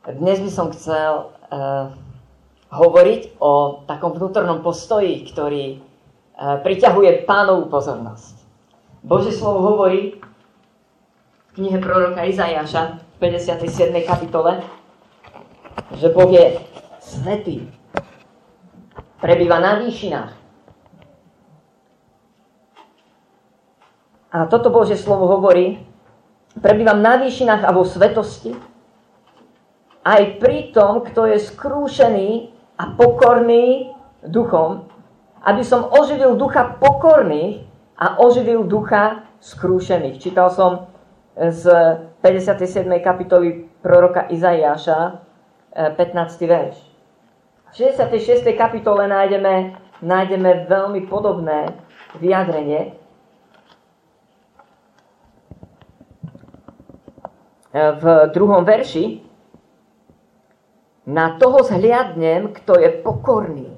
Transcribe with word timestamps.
Dnes 0.00 0.40
by 0.40 0.48
som 0.48 0.72
chcel 0.72 1.28
uh, 1.28 1.92
hovoriť 2.72 3.36
o 3.36 3.84
takom 3.84 4.16
vnútornom 4.16 4.64
postoji, 4.64 5.28
ktorý 5.28 5.76
uh, 5.76 6.56
priťahuje 6.64 7.28
pánovú 7.28 7.68
pozornosť. 7.68 8.40
Bože 9.04 9.28
slovo 9.28 9.60
hovorí 9.60 10.16
v 10.16 11.50
knihe 11.52 11.76
proroka 11.84 12.24
Izajaša 12.24 12.96
v 13.20 13.28
57. 13.28 13.92
kapitole, 14.08 14.64
že 16.00 16.08
Boh 16.16 16.32
je 16.32 16.56
svetý, 17.04 17.68
prebýva 19.20 19.60
na 19.60 19.84
výšinách. 19.84 20.32
A 24.32 24.48
toto 24.48 24.72
Bože 24.72 24.96
slovo 24.96 25.28
hovorí, 25.28 25.76
prebývam 26.56 27.04
na 27.04 27.20
výšinách 27.20 27.68
a 27.68 27.70
vo 27.76 27.84
svetosti, 27.84 28.69
aj 30.04 30.40
pri 30.40 30.72
tom, 30.72 31.04
kto 31.04 31.28
je 31.28 31.38
skrúšený 31.40 32.30
a 32.80 32.96
pokorný 32.96 33.92
duchom, 34.24 34.88
aby 35.44 35.64
som 35.64 35.88
oživil 35.88 36.36
ducha 36.36 36.76
pokorných 36.80 37.64
a 38.00 38.16
oživil 38.20 38.64
ducha 38.64 39.28
skrúšených. 39.40 40.20
Čítal 40.20 40.48
som 40.52 40.88
z 41.36 41.64
57. 42.20 42.84
kapitoly 43.00 43.68
proroka 43.80 44.28
Izaiáša 44.28 45.24
15. 45.72 45.96
verš. 46.44 46.76
V 47.70 47.86
66. 47.86 48.44
kapitole 48.58 49.06
nájdeme, 49.06 49.78
nájdeme 50.02 50.66
veľmi 50.68 51.06
podobné 51.06 51.70
vyjadrenie. 52.18 52.98
V 57.72 58.04
druhom 58.34 58.66
verši 58.66 59.29
na 61.08 61.36
toho 61.40 61.64
zhliadnem, 61.64 62.52
kto 62.52 62.76
je 62.76 62.90
pokorný 63.00 63.70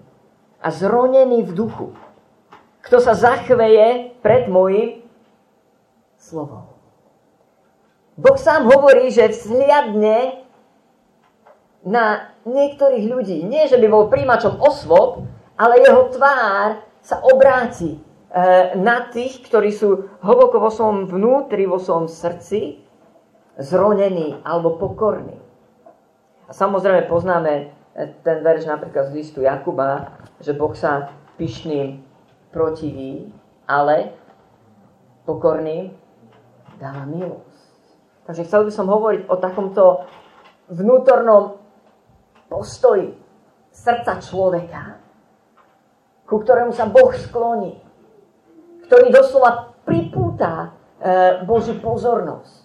a 0.63 0.69
zronený 0.71 1.47
v 1.47 1.53
duchu. 1.55 1.89
Kto 2.83 2.99
sa 2.99 3.15
zachveje 3.15 4.19
pred 4.23 4.51
môjim 4.51 5.07
slovom. 6.19 6.67
Boh 8.19 8.39
sám 8.39 8.69
hovorí, 8.71 9.11
že 9.11 9.31
vzhliadne 9.33 10.47
na 11.83 12.31
niektorých 12.47 13.07
ľudí. 13.11 13.39
Nie, 13.43 13.67
že 13.67 13.79
by 13.79 13.87
bol 13.91 14.07
príjimačom 14.07 14.63
osôb, 14.63 15.27
ale 15.59 15.83
jeho 15.83 16.11
tvár 16.15 16.87
sa 17.03 17.19
obráti 17.27 17.99
e, 17.99 17.99
na 18.79 19.11
tých, 19.11 19.43
ktorí 19.43 19.75
sú 19.75 20.07
hlboko 20.23 20.63
vo 20.63 20.71
svojom 20.71 21.11
vnútri, 21.11 21.67
vo 21.67 21.83
svojom 21.83 22.07
srdci, 22.07 22.79
zronení 23.59 24.39
alebo 24.47 24.79
pokorní. 24.79 25.42
Samozrejme 26.53 27.09
poznáme 27.09 27.53
e, 27.57 27.65
ten 28.21 28.45
verš 28.45 28.69
napríklad 28.69 29.09
z 29.09 29.17
listu 29.17 29.41
Jakuba, 29.41 30.21
že 30.45 30.53
Boh 30.53 30.77
sa 30.77 31.09
pyšným 31.41 32.05
protiví, 32.53 33.33
ale 33.65 34.13
pokorným 35.25 35.97
dáva 36.77 37.09
milosť. 37.09 37.61
Takže 38.29 38.45
chcel 38.45 38.69
by 38.69 38.73
som 38.73 38.87
hovoriť 38.87 39.21
o 39.33 39.35
takomto 39.41 39.85
vnútornom 40.69 41.57
postoji 42.53 43.17
srdca 43.73 44.21
človeka, 44.21 45.01
ku 46.29 46.37
ktorému 46.37 46.77
sa 46.77 46.85
Boh 46.85 47.17
skloní, 47.17 47.81
ktorý 48.87 49.09
doslova 49.09 49.73
pripúta 49.89 50.77
e, 51.01 51.43
Božiu 51.49 51.81
pozornosť. 51.81 52.62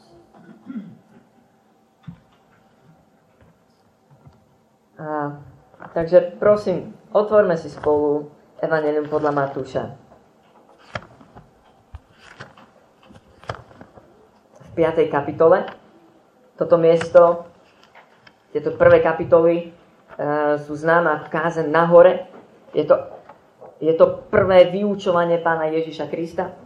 A, 4.98 5.38
takže 5.94 6.42
prosím, 6.42 6.98
otvorme 7.14 7.54
si 7.54 7.70
spolu 7.70 8.34
Evangelium 8.58 9.06
podľa 9.06 9.32
Matúša. 9.32 9.84
V 14.58 14.70
5. 14.74 15.06
kapitole. 15.14 15.70
Toto 16.58 16.82
miesto, 16.82 17.46
tieto 18.50 18.74
prvé 18.74 19.06
kapitoly 19.06 19.56
e, 19.62 19.66
sú 20.66 20.74
známa 20.74 21.22
v 21.22 21.28
káze 21.30 21.62
na 21.62 21.86
hore. 21.86 22.26
Je 22.74 22.82
to, 22.82 22.98
je 23.78 23.94
to 23.94 24.26
prvé 24.34 24.74
vyučovanie 24.74 25.38
pána 25.38 25.70
Ježiša 25.70 26.10
Krista. 26.10 26.58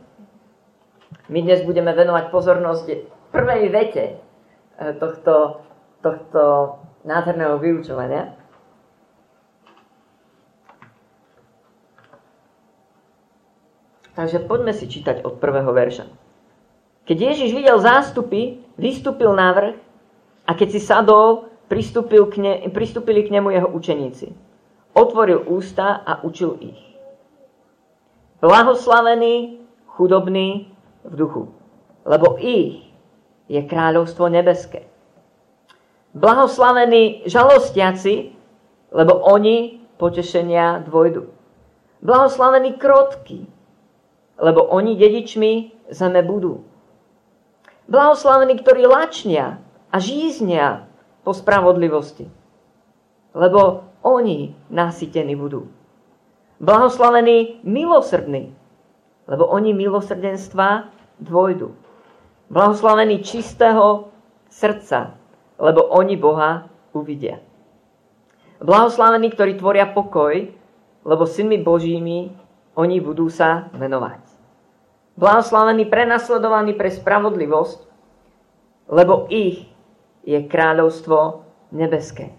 My 1.28 1.44
dnes 1.44 1.68
budeme 1.68 1.91
venovať 1.91 2.31
pozornosť 2.31 2.86
prvej 3.36 3.68
vete 3.68 4.06
e, 4.08 4.14
tohto, 4.96 5.68
tohto 6.00 6.44
nádherného 7.02 7.58
vyučovania. 7.58 8.38
Takže 14.12 14.44
poďme 14.44 14.76
si 14.76 14.92
čítať 14.92 15.24
od 15.24 15.40
prvého 15.40 15.72
verša. 15.72 16.06
Keď 17.08 17.18
Ježiš 17.18 17.56
videl 17.56 17.80
zástupy, 17.80 18.60
vystúpil 18.76 19.32
na 19.34 19.50
vrch 19.56 19.78
a 20.46 20.52
keď 20.54 20.68
si 20.70 20.80
sadol, 20.84 21.50
pristúpil 21.72 22.28
k 22.28 22.36
ne, 22.44 22.54
pristúpili 22.70 23.24
k 23.24 23.34
nemu 23.40 23.56
jeho 23.56 23.70
učeníci. 23.72 24.36
Otvoril 24.92 25.48
ústa 25.48 26.04
a 26.04 26.20
učil 26.28 26.60
ich. 26.60 26.82
Blahoslavený, 28.44 29.64
chudobný 29.88 30.68
v 31.08 31.14
duchu, 31.16 31.56
lebo 32.04 32.36
ich 32.36 32.92
je 33.48 33.64
kráľovstvo 33.64 34.28
nebeské. 34.28 34.91
Blahoslavení 36.12 37.24
žalostiaci, 37.26 38.36
lebo 38.92 39.16
oni 39.24 39.80
potešenia 39.96 40.84
dvojdu. 40.84 41.32
Blahoslavení 42.02 42.76
krotky, 42.76 43.48
lebo 44.42 44.68
oni 44.68 44.98
dedičmi 44.98 45.72
zeme 45.94 46.20
budú. 46.26 46.66
Blahoslavení, 47.88 48.60
ktorí 48.60 48.88
lačnia 48.88 49.62
a 49.92 49.98
žíznia 50.00 50.88
po 51.22 51.32
spravodlivosti, 51.32 52.28
lebo 53.38 53.88
oni 54.02 54.58
nasytení 54.74 55.38
budú. 55.38 55.70
Blahoslavení 56.60 57.62
milosrdní, 57.64 58.52
lebo 59.28 59.46
oni 59.48 59.74
milosrdenstva 59.74 60.90
dvojdu. 61.22 61.76
Blahoslavení 62.50 63.24
čistého 63.24 64.10
srdca, 64.50 65.21
lebo 65.62 65.86
oni 65.94 66.18
Boha 66.18 66.66
uvidia. 66.90 67.38
Blahoslavení, 68.58 69.30
ktorí 69.30 69.62
tvoria 69.62 69.86
pokoj, 69.86 70.34
lebo 71.06 71.24
synmi 71.30 71.62
Božími 71.62 72.34
oni 72.74 72.98
budú 72.98 73.30
sa 73.30 73.70
menovať. 73.78 74.22
Blahoslavení 75.18 75.86
prenasledovaní 75.86 76.74
pre 76.74 76.90
spravodlivosť, 76.90 77.80
lebo 78.90 79.30
ich 79.30 79.70
je 80.26 80.42
kráľovstvo 80.46 81.46
nebeské. 81.74 82.34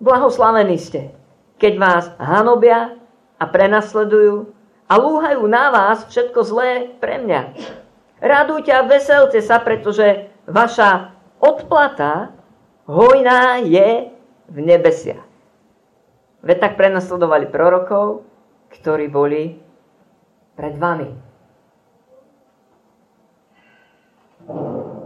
Blahoslavení 0.00 0.76
ste, 0.76 1.12
keď 1.56 1.72
vás 1.80 2.04
hanobia 2.20 2.96
a 3.36 3.44
prenasledujú 3.48 4.52
a 4.88 4.94
lúhajú 4.96 5.44
na 5.44 5.68
vás 5.68 6.08
všetko 6.08 6.40
zlé 6.44 6.70
pre 7.02 7.20
mňa. 7.20 7.40
Radujte 8.18 8.72
a 8.72 8.86
veselte 8.86 9.38
sa, 9.44 9.60
pretože 9.62 10.32
vaša 10.48 11.17
odplata 11.38 12.34
hojná 12.86 13.62
je 13.62 14.10
v 14.48 14.58
nebesiach. 14.58 15.24
Veď 16.42 16.56
tak 16.58 16.72
prenasledovali 16.78 17.50
prorokov, 17.50 18.22
ktorí 18.70 19.10
boli 19.10 19.58
pred 20.54 20.74
vami. 20.78 21.10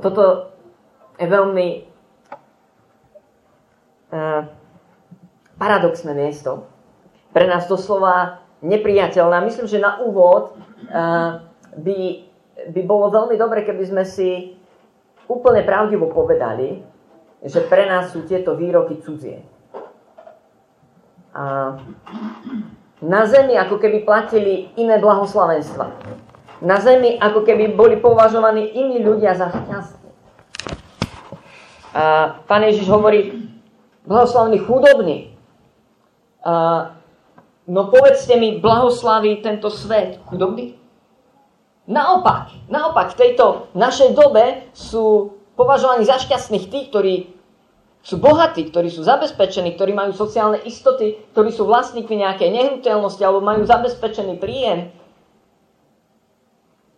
Toto 0.03 0.51
je 1.17 1.27
veľmi 1.27 1.69
uh, 4.13 4.43
paradoxné 5.57 6.13
miesto. 6.15 6.67
Pre 7.33 7.47
nás 7.49 7.71
doslova 7.71 8.45
nepriateľné. 8.61 9.47
Myslím, 9.47 9.67
že 9.71 9.83
na 9.83 10.03
úvod 10.03 10.59
uh, 10.91 11.43
by, 11.79 11.99
by 12.71 12.81
bolo 12.83 13.11
veľmi 13.15 13.39
dobre, 13.39 13.65
keby 13.65 13.85
sme 13.89 14.05
si 14.05 14.59
úplne 15.27 15.63
pravdivo 15.67 16.11
povedali, 16.11 16.83
že 17.43 17.61
pre 17.67 17.91
nás 17.91 18.15
sú 18.15 18.23
tieto 18.23 18.55
výroky 18.55 19.03
cudzie. 19.03 19.43
A 21.35 21.75
na 23.03 23.23
zemi 23.27 23.59
ako 23.59 23.83
keby 23.83 24.07
platili 24.07 24.71
iné 24.79 25.03
blahoslavenstva. 25.03 25.91
Na 26.63 26.79
zemi 26.79 27.19
ako 27.19 27.43
keby 27.43 27.75
boli 27.75 27.99
považovaní 27.99 28.71
iní 28.71 29.03
ľudia 29.03 29.35
za 29.35 29.51
šťastní. 29.51 30.11
A 31.93 32.39
pán 32.47 32.63
Ježiš 32.63 32.87
hovorí, 32.89 33.51
blahoslavný 34.07 34.63
chudobný. 34.63 35.35
A, 36.47 36.95
no 37.67 37.91
povedzte 37.91 38.39
mi, 38.39 38.63
blahoslaví 38.63 39.43
tento 39.43 39.67
svet 39.69 40.23
chudobný? 40.31 40.79
Naopak, 41.83 42.71
naopak, 42.71 43.15
v 43.15 43.19
tejto 43.19 43.75
našej 43.75 44.15
dobe 44.15 44.71
sú 44.71 45.35
považovaní 45.59 46.07
za 46.07 46.23
šťastných 46.23 46.71
tí, 46.71 46.81
ktorí 46.87 47.15
sú 48.03 48.19
bohatí, 48.19 48.71
ktorí 48.71 48.91
sú 48.91 49.07
zabezpečení, 49.07 49.75
ktorí 49.75 49.95
majú 49.95 50.15
sociálne 50.15 50.59
istoty, 50.63 51.19
ktorí 51.35 51.55
sú 51.55 51.67
vlastníkmi 51.67 52.23
nejakej 52.23 52.51
nehnuteľnosti 52.51 53.23
alebo 53.23 53.43
majú 53.43 53.63
zabezpečený 53.63 54.43
príjem. 54.43 54.91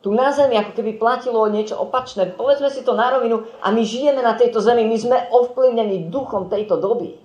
Tu 0.01 0.13
na 0.13 0.33
zemi 0.37 0.61
ako 0.61 0.77
keby 0.77 1.01
platilo 1.01 1.49
niečo 1.49 1.81
opačné. 1.81 2.29
Povedzme 2.37 2.69
si 2.69 2.85
to 2.85 2.93
na 2.93 3.09
rovinu 3.09 3.49
a 3.65 3.73
my 3.73 3.85
žijeme 3.85 4.21
na 4.21 4.37
tejto 4.37 4.61
zemi, 4.61 4.85
my 4.85 4.97
sme 5.01 5.17
ovplyvnení 5.33 6.13
duchom 6.13 6.53
tejto 6.53 6.77
doby. 6.77 7.17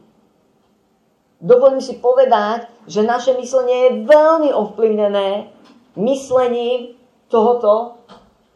Dovolím 1.39 1.83
si 1.83 1.99
povedať, 1.99 2.67
že 2.87 3.03
naše 3.03 3.35
myslenie 3.35 3.75
je 3.83 3.91
veľmi 4.07 4.51
ovplyvnené 4.51 5.51
myslením 5.95 6.98
tohoto 7.29 8.03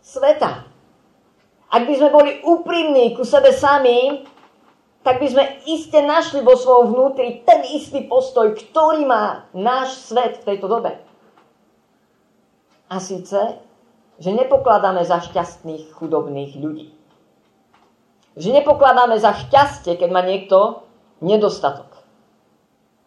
sveta. 0.01 0.67
Ak 1.73 1.89
by 1.89 1.93
sme 1.97 2.09
boli 2.13 2.31
úprimní 2.45 3.17
ku 3.17 3.25
sebe 3.25 3.49
sami, 3.49 4.27
tak 5.01 5.19
by 5.19 5.27
sme 5.29 5.43
iste 5.67 5.99
našli 5.99 6.45
vo 6.45 6.53
svojom 6.55 6.93
vnútri 6.93 7.41
ten 7.43 7.65
istý 7.73 8.05
postoj, 8.05 8.53
ktorý 8.55 9.09
má 9.09 9.49
náš 9.51 9.99
svet 10.05 10.41
v 10.41 10.53
tejto 10.53 10.69
dobe. 10.69 10.95
A 12.87 13.01
síce, 13.01 13.57
že 14.21 14.29
nepokladáme 14.31 15.01
za 15.01 15.19
šťastných 15.19 15.91
chudobných 15.97 16.55
ľudí. 16.55 16.87
Že 18.37 18.63
nepokladáme 18.63 19.17
za 19.17 19.33
šťastie, 19.33 19.97
keď 19.97 20.09
má 20.13 20.21
niekto 20.21 20.85
nedostatok. 21.19 21.89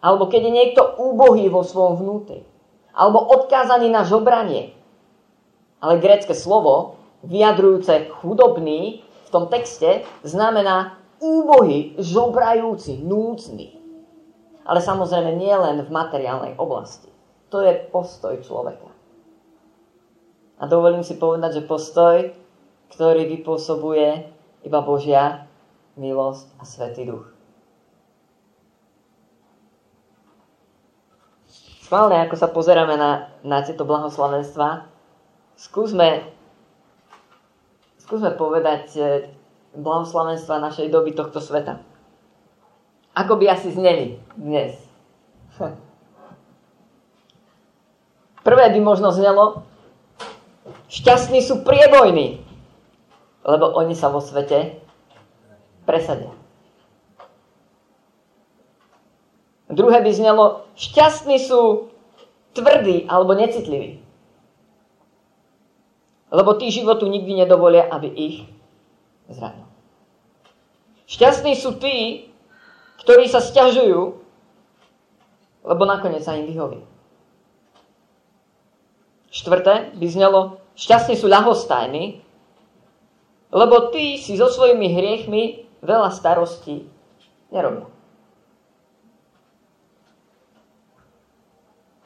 Alebo 0.02 0.28
keď 0.28 0.50
je 0.50 0.52
niekto 0.52 0.82
úbohý 1.00 1.48
vo 1.48 1.64
svojom 1.64 2.02
vnútri. 2.02 2.44
Alebo 2.92 3.24
odkázaný 3.24 3.88
na 3.88 4.04
žobranie. 4.04 4.76
Ale 5.80 6.00
grecké 6.00 6.32
slovo, 6.32 6.96
vyjadrujúce 7.26 8.08
chudobný 8.20 9.02
v 9.26 9.28
tom 9.28 9.50
texte, 9.50 10.06
znamená 10.22 10.98
úbohý, 11.20 11.96
žobrajúci, 11.98 13.00
núcny. 13.02 13.76
Ale 14.66 14.82
samozrejme 14.82 15.36
nie 15.38 15.52
len 15.52 15.82
v 15.82 15.90
materiálnej 15.90 16.58
oblasti. 16.58 17.10
To 17.54 17.62
je 17.62 17.86
postoj 17.90 18.34
človeka. 18.42 18.90
A 20.56 20.64
dovolím 20.66 21.04
si 21.04 21.14
povedať, 21.20 21.60
že 21.60 21.68
postoj, 21.68 22.32
ktorý 22.90 23.28
vypôsobuje 23.38 24.32
iba 24.64 24.80
Božia 24.82 25.46
milosť 25.94 26.46
a 26.58 26.64
Svetý 26.64 27.06
Duch. 27.06 27.28
Schválne, 31.86 32.18
ako 32.26 32.34
sa 32.34 32.50
pozeráme 32.50 32.98
na, 32.98 33.30
na 33.46 33.62
tieto 33.62 33.86
blahoslavenstva, 33.86 34.90
skúsme, 35.56 36.28
skúsme 38.00 38.30
povedať 38.36 38.92
blahoslavenstva 39.76 40.62
našej 40.62 40.88
doby 40.88 41.12
tohto 41.12 41.40
sveta. 41.40 41.80
Ako 43.16 43.40
by 43.40 43.48
asi 43.48 43.72
zneli 43.72 44.20
dnes. 44.36 44.76
Prvé 48.44 48.70
by 48.70 48.80
možno 48.84 49.10
znelo, 49.10 49.66
šťastní 50.86 51.42
sú 51.42 51.66
priebojní, 51.66 52.44
lebo 53.42 53.72
oni 53.74 53.96
sa 53.96 54.12
vo 54.12 54.20
svete 54.22 54.78
presadia. 55.82 56.30
Druhé 59.66 59.98
by 59.98 60.12
znelo, 60.14 60.62
šťastní 60.78 61.42
sú 61.42 61.90
tvrdí 62.54 63.10
alebo 63.10 63.34
necitliví. 63.34 64.05
Lebo 66.36 66.52
tí 66.60 66.68
životu 66.68 67.08
nikdy 67.08 67.32
nedovolia, 67.32 67.88
aby 67.88 68.12
ich 68.12 68.36
zranil. 69.32 69.64
Šťastní 71.08 71.56
sú 71.56 71.80
tí, 71.80 72.28
ktorí 73.00 73.24
sa 73.24 73.40
stiažujú, 73.40 74.20
lebo 75.64 75.82
nakoniec 75.88 76.20
sa 76.20 76.36
im 76.36 76.44
vyhoví. 76.44 76.84
Štvrté 79.32 79.96
by 79.96 80.06
znelo, 80.12 80.60
šťastní 80.76 81.16
sú 81.16 81.24
ľahostajní, 81.24 82.20
lebo 83.56 83.88
tí 83.88 84.20
si 84.20 84.36
so 84.36 84.52
svojimi 84.52 84.92
hriechmi 84.92 85.64
veľa 85.80 86.12
starostí 86.12 86.84
nerobia. 87.48 87.88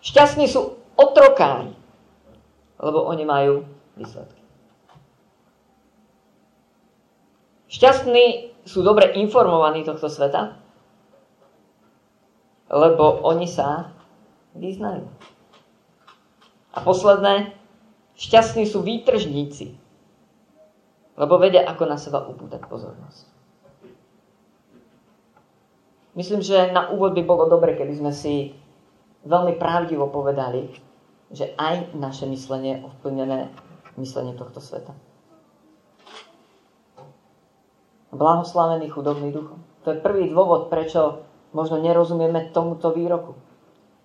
Šťastní 0.06 0.46
sú 0.46 0.78
otrokári, 0.94 1.74
lebo 2.78 3.10
oni 3.10 3.24
majú 3.26 3.79
výsledky. 4.00 4.41
Šťastní 7.70 8.56
sú 8.67 8.82
dobre 8.82 9.14
informovaní 9.14 9.87
tohto 9.87 10.11
sveta, 10.11 10.58
lebo 12.73 13.23
oni 13.23 13.47
sa 13.47 13.94
vyznajú. 14.58 15.06
A 16.75 16.79
posledné, 16.82 17.55
šťastní 18.19 18.67
sú 18.67 18.82
výtržníci, 18.82 19.75
lebo 21.14 21.38
vedia, 21.38 21.67
ako 21.67 21.85
na 21.87 21.99
seba 21.99 22.26
upútať 22.26 22.67
pozornosť. 22.67 23.26
Myslím, 26.19 26.43
že 26.43 26.75
na 26.75 26.91
úvod 26.91 27.14
by 27.14 27.23
bolo 27.23 27.47
dobre, 27.47 27.79
keby 27.79 27.94
sme 27.94 28.11
si 28.11 28.50
veľmi 29.23 29.55
pravdivo 29.62 30.11
povedali, 30.11 30.75
že 31.31 31.55
aj 31.55 31.94
naše 31.94 32.26
myslenie 32.26 32.82
je 32.82 32.85
ovplyvnené 32.91 33.38
myslenie 34.00 34.32
tohto 34.35 34.58
sveta 34.58 34.97
blahoslavený 38.11 38.91
chudobný 38.91 39.31
duchom. 39.31 39.62
To 39.87 39.94
je 39.94 40.02
prvý 40.02 40.29
dôvod, 40.29 40.69
prečo 40.69 41.25
možno 41.55 41.81
nerozumieme 41.81 42.50
tomuto 42.50 42.91
výroku. 42.93 43.38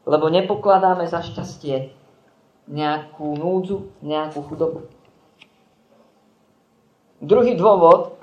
Lebo 0.05 0.29
nepokladáme 0.29 1.09
za 1.09 1.25
šťastie 1.25 1.91
nejakú 2.69 3.35
núdzu, 3.35 3.89
nejakú 4.05 4.45
chudobu. 4.45 4.89
Druhý 7.21 7.57
dôvod, 7.57 8.21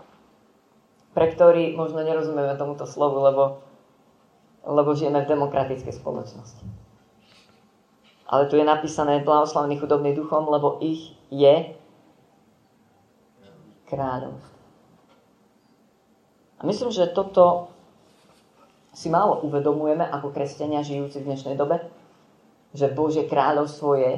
pre 1.13 1.29
ktorý 1.29 1.75
možno 1.75 2.07
nerozumieme 2.07 2.55
tomuto 2.55 2.87
slovu, 2.87 3.19
lebo, 3.21 3.45
lebo 4.63 4.95
žijeme 4.95 5.27
v 5.27 5.31
demokratickej 5.35 5.93
spoločnosti. 5.93 6.65
Ale 8.33 8.49
tu 8.49 8.57
je 8.57 8.65
napísané 8.65 9.21
blahoslavený 9.21 9.83
chudobný 9.83 10.17
duchom, 10.17 10.49
lebo 10.49 10.81
ich 10.81 11.13
je 11.33 11.73
kráľovstvo. 13.89 14.61
A 16.61 16.63
myslím, 16.69 16.91
že 16.93 17.11
toto 17.11 17.73
si 18.93 19.09
málo 19.09 19.41
uvedomujeme 19.43 20.05
ako 20.05 20.31
kresťania 20.31 20.85
žijúci 20.85 21.25
v 21.25 21.33
dnešnej 21.33 21.57
dobe, 21.57 21.81
že 22.77 22.93
Božie 22.93 23.25
kráľovstvo 23.25 23.97
je 23.97 24.13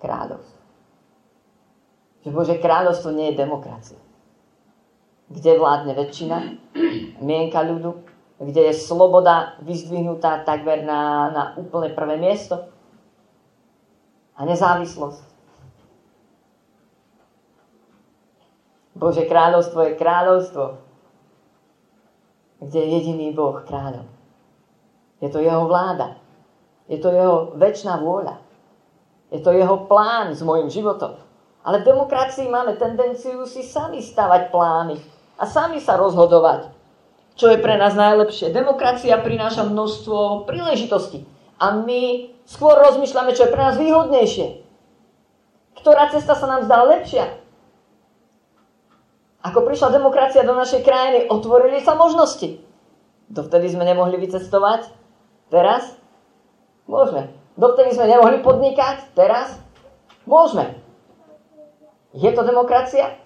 kráľovstvo. 0.00 0.60
Že 2.24 2.30
Božie 2.32 2.56
kráľovstvo 2.56 3.12
nie 3.12 3.30
je 3.32 3.40
demokracia. 3.40 4.00
Kde 5.28 5.60
vládne 5.60 5.92
väčšina, 5.92 6.36
mienka 7.20 7.60
ľudu, 7.60 8.00
kde 8.40 8.72
je 8.72 8.74
sloboda 8.74 9.60
vyzdvihnutá 9.62 10.42
takmer 10.42 10.82
na, 10.82 11.30
na 11.30 11.42
úplne 11.60 11.92
prvé 11.92 12.16
miesto 12.16 12.64
a 14.34 14.42
nezávislosť. 14.42 15.33
Bože 18.94 19.26
kráľovstvo 19.26 19.90
je 19.90 19.98
kráľovstvo, 19.98 20.64
kde 22.62 22.78
je 22.78 22.88
jediný 22.94 23.34
Boh 23.34 23.58
kráľom. 23.66 24.06
Je 25.18 25.28
to 25.28 25.42
jeho 25.42 25.66
vláda. 25.66 26.16
Je 26.86 27.00
to 27.00 27.10
jeho 27.10 27.56
väčšiná 27.58 27.98
vôľa. 27.98 28.38
Je 29.32 29.40
to 29.40 29.50
jeho 29.50 29.88
plán 29.88 30.36
s 30.36 30.44
mojim 30.44 30.70
životom. 30.70 31.16
Ale 31.64 31.80
v 31.80 31.88
demokracii 31.90 32.46
máme 32.46 32.76
tendenciu 32.76 33.48
si 33.48 33.64
sami 33.64 34.04
stavať 34.04 34.52
plány 34.52 35.00
a 35.40 35.48
sami 35.48 35.80
sa 35.80 35.96
rozhodovať, 35.96 36.68
čo 37.34 37.48
je 37.48 37.58
pre 37.58 37.80
nás 37.80 37.96
najlepšie. 37.96 38.52
Demokracia 38.52 39.16
prináša 39.18 39.64
množstvo 39.64 40.44
príležitostí 40.44 41.24
a 41.56 41.72
my 41.80 42.30
skôr 42.44 42.76
rozmýšľame, 42.76 43.32
čo 43.32 43.48
je 43.48 43.54
pre 43.56 43.62
nás 43.64 43.80
výhodnejšie. 43.80 44.46
Ktorá 45.80 46.12
cesta 46.12 46.36
sa 46.36 46.46
nám 46.46 46.68
zdá 46.68 46.84
lepšia. 46.84 47.43
Ako 49.44 49.60
prišla 49.68 49.92
demokracia 49.92 50.40
do 50.40 50.56
našej 50.56 50.80
krajiny, 50.80 51.28
otvorili 51.28 51.84
sa 51.84 51.92
možnosti. 51.92 52.64
Dovtedy 53.28 53.68
sme 53.68 53.84
nemohli 53.84 54.16
vycestovať, 54.16 54.88
teraz 55.52 55.92
môžeme. 56.88 57.28
Dovtedy 57.60 57.92
sme 57.92 58.08
nemohli 58.08 58.40
podnikať, 58.40 59.12
teraz 59.12 59.60
môžeme. 60.24 60.80
Je 62.16 62.30
to 62.32 62.40
demokracia? 62.40 63.20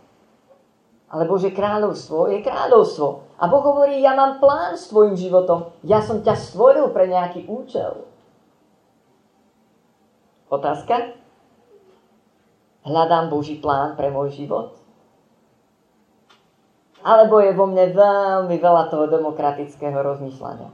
Ale 1.09 1.25
Bože 1.25 1.55
kráľovstvo 1.55 2.29
je 2.35 2.43
kráľovstvo. 2.43 3.39
A 3.39 3.47
Boh 3.47 3.63
hovorí, 3.63 4.03
ja 4.03 4.19
mám 4.19 4.43
plán 4.43 4.75
s 4.75 4.91
tvojim 4.91 5.15
životom. 5.15 5.71
Ja 5.87 6.03
som 6.03 6.21
ťa 6.21 6.35
stvoril 6.35 6.91
pre 6.91 7.07
nejaký 7.09 7.47
účel. 7.47 8.05
Otázka? 10.51 11.15
Hľadám 12.85 13.31
Boží 13.31 13.61
plán 13.61 13.95
pre 13.95 14.11
môj 14.11 14.35
život? 14.35 14.88
Alebo 17.03 17.39
je 17.39 17.55
vo 17.55 17.71
mne 17.71 17.95
veľmi 17.95 18.57
veľa 18.59 18.91
toho 18.91 19.07
demokratického 19.07 19.95
rozmýšľania. 19.95 20.71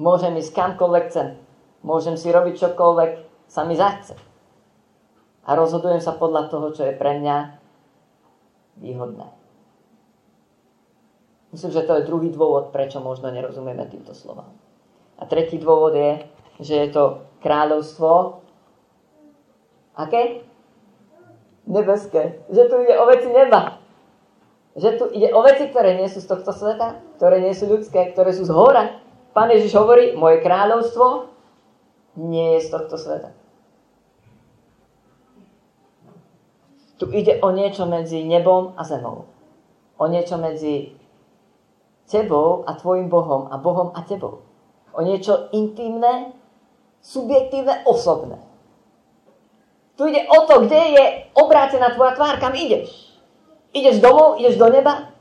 Môžem 0.00 0.36
ísť 0.36 0.56
kamkoľvek 0.56 1.04
chcem. 1.08 1.28
Môžem 1.80 2.16
si 2.16 2.28
robiť 2.28 2.56
čokoľvek 2.56 3.12
sa 3.48 3.64
mi 3.64 3.76
zachce. 3.76 4.16
A 5.48 5.56
rozhodujem 5.56 6.00
sa 6.04 6.16
podľa 6.16 6.52
toho, 6.52 6.72
čo 6.76 6.84
je 6.84 6.94
pre 6.94 7.16
mňa 7.20 7.36
výhodné. 8.80 9.28
Myslím, 11.50 11.72
že 11.74 11.82
to 11.82 11.98
je 11.98 12.06
druhý 12.06 12.30
dôvod, 12.30 12.70
prečo 12.70 13.02
možno 13.02 13.32
nerozumieme 13.32 13.82
týmto 13.90 14.14
slovám. 14.14 14.52
A 15.18 15.26
tretí 15.26 15.58
dôvod 15.58 15.96
je, 15.96 16.22
že 16.62 16.74
je 16.76 16.88
to 16.94 17.04
kráľovstvo 17.42 18.40
aké? 19.96 20.44
Nebeské. 21.66 22.40
Že 22.48 22.62
tu 22.70 22.74
ide 22.82 22.94
o 22.96 23.04
veci 23.06 23.28
neba. 23.28 23.79
Že 24.78 24.90
tu 24.98 25.04
ide 25.10 25.34
o 25.34 25.42
veci, 25.42 25.66
ktoré 25.66 25.98
nie 25.98 26.06
sú 26.06 26.22
z 26.22 26.30
tohto 26.30 26.54
sveta, 26.54 27.02
ktoré 27.18 27.42
nie 27.42 27.54
sú 27.54 27.66
ľudské, 27.66 28.14
ktoré 28.14 28.30
sú 28.30 28.46
z 28.46 28.54
hora. 28.54 29.02
Pán 29.34 29.50
Ježiš 29.50 29.74
hovorí, 29.74 30.14
moje 30.14 30.42
kráľovstvo 30.42 31.30
nie 32.18 32.58
je 32.58 32.66
z 32.66 32.68
tohto 32.70 32.94
sveta. 32.94 33.34
Tu 37.00 37.08
ide 37.16 37.40
o 37.40 37.48
niečo 37.50 37.88
medzi 37.88 38.22
nebom 38.22 38.76
a 38.76 38.84
zemou. 38.84 39.26
O 39.96 40.04
niečo 40.06 40.36
medzi 40.36 40.92
tebou 42.06 42.62
a 42.68 42.76
tvojim 42.76 43.08
Bohom 43.08 43.48
a 43.48 43.56
Bohom 43.56 43.90
a 43.96 44.04
tebou. 44.04 44.44
O 44.92 45.00
niečo 45.00 45.48
intimné, 45.54 46.34
subjektívne, 47.00 47.86
osobné. 47.88 48.38
Tu 49.96 50.12
ide 50.12 50.28
o 50.28 50.44
to, 50.44 50.66
kde 50.66 50.80
je 50.96 51.04
obrátená 51.36 51.92
tvoja 51.94 52.16
tvár, 52.16 52.36
kam 52.36 52.52
ideš. 52.52 53.09
Ideš 53.70 54.02
domov, 54.02 54.42
ideš 54.42 54.58
do 54.58 54.66
neba, 54.66 55.14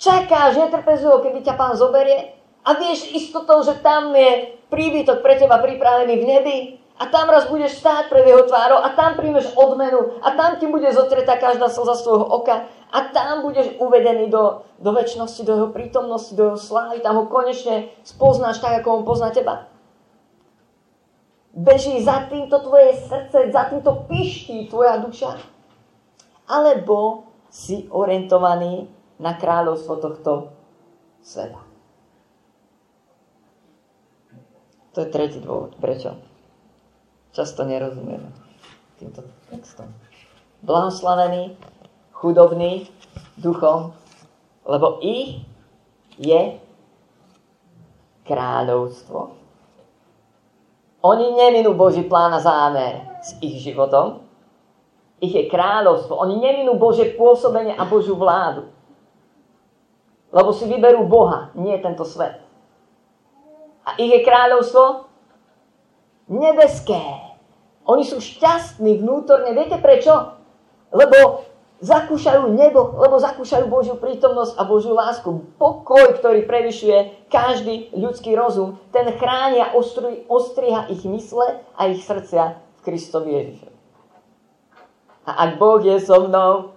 čakáš 0.00 0.56
netrpezivo, 0.56 1.20
kedy 1.20 1.44
ťa 1.44 1.54
pán 1.60 1.76
zoberie 1.76 2.32
a 2.64 2.72
vieš 2.76 3.12
istotou, 3.12 3.60
že 3.60 3.76
tam 3.84 4.16
je 4.16 4.56
príbytok 4.72 5.20
pre 5.20 5.36
teba 5.36 5.60
pripravený 5.60 6.14
v 6.16 6.24
nebi 6.24 6.56
a 7.00 7.08
tam 7.08 7.28
raz 7.28 7.48
budeš 7.48 7.80
stáť 7.80 8.08
pred 8.08 8.24
jeho 8.28 8.44
tvárou 8.48 8.80
a 8.80 8.92
tam 8.96 9.16
príjmeš 9.16 9.52
odmenu 9.56 10.20
a 10.24 10.36
tam 10.36 10.56
ti 10.56 10.68
bude 10.68 10.88
zotretá 10.92 11.36
každá 11.36 11.68
slza 11.68 11.96
svojho 12.00 12.24
oka 12.24 12.68
a 12.92 12.98
tam 13.12 13.44
budeš 13.44 13.76
uvedený 13.80 14.28
do, 14.28 14.64
do 14.80 14.90
väčšnosti, 14.92 15.42
do 15.44 15.52
jeho 15.52 15.68
prítomnosti, 15.70 16.34
do 16.34 16.52
jeho 16.52 16.60
slávy. 16.60 17.00
Tam 17.00 17.16
ho 17.16 17.30
konečne 17.30 17.88
spoznáš 18.02 18.58
tak, 18.58 18.82
ako 18.82 19.00
on 19.00 19.02
pozná 19.06 19.30
teba. 19.30 19.70
Beží 21.54 22.02
za 22.02 22.26
týmto 22.26 22.58
tvoje 22.62 22.98
srdce, 23.06 23.50
za 23.54 23.62
týmto 23.70 24.06
piští 24.10 24.66
tvoja 24.66 24.98
duša. 24.98 25.38
Alebo 26.50 27.29
si 27.50 27.90
orientovaný 27.90 28.86
na 29.18 29.36
kráľovstvo 29.36 29.98
tohto 29.98 30.54
sveta. 31.20 31.60
To 34.94 35.04
je 35.04 35.08
tretí 35.10 35.38
dôvod. 35.42 35.76
Prečo? 35.78 36.30
často 37.30 37.62
nerozumieme 37.62 38.30
týmto 38.98 39.24
textom. 39.48 39.88
Blahoslavený, 40.60 41.56
chudobný 42.12 42.90
duchom, 43.40 43.96
lebo 44.68 45.00
ich 45.00 45.40
je 46.20 46.60
kráľovstvo. 48.28 49.40
Oni 51.00 51.26
neminú 51.32 51.72
Boží 51.72 52.04
plán 52.04 52.36
a 52.36 52.44
zámer 52.44 53.08
s 53.24 53.40
ich 53.40 53.64
životom. 53.64 54.20
Ich 55.20 55.36
je 55.36 55.52
kráľovstvo. 55.52 56.16
Oni 56.16 56.40
neminú 56.40 56.80
Božie 56.80 57.12
pôsobenie 57.12 57.76
a 57.76 57.84
Božiu 57.84 58.16
vládu. 58.16 58.72
Lebo 60.32 60.50
si 60.56 60.64
vyberú 60.64 61.04
Boha, 61.04 61.52
nie 61.52 61.76
tento 61.84 62.08
svet. 62.08 62.40
A 63.84 64.00
ich 64.00 64.08
je 64.08 64.20
kráľovstvo 64.24 65.10
nebeské. 66.32 67.02
Oni 67.84 68.06
sú 68.06 68.22
šťastní 68.22 69.02
vnútorne. 69.02 69.52
Viete 69.52 69.76
prečo? 69.82 70.38
Lebo 70.94 71.44
zakúšajú 71.80 72.52
nebo, 72.52 73.00
lebo 73.00 73.16
zakúšajú 73.16 73.66
Božiu 73.66 73.96
prítomnosť 73.96 74.56
a 74.60 74.62
Božiu 74.68 74.92
lásku. 74.92 75.28
Pokoj, 75.56 76.16
ktorý 76.20 76.44
prevyšuje 76.44 77.28
každý 77.32 77.88
ľudský 77.96 78.36
rozum, 78.36 78.76
ten 78.92 79.08
chránia, 79.16 79.72
ostri, 79.72 80.28
ostriha 80.28 80.92
ich 80.92 81.02
mysle 81.08 81.64
a 81.74 81.80
ich 81.88 82.04
srdcia 82.04 82.56
v 82.56 82.80
Kristovi 82.84 83.30
Ježišovi. 83.32 83.69
A 85.28 85.30
ak 85.48 85.50
Boh 85.60 85.80
je 85.82 86.00
so 86.00 86.26
mnou, 86.26 86.72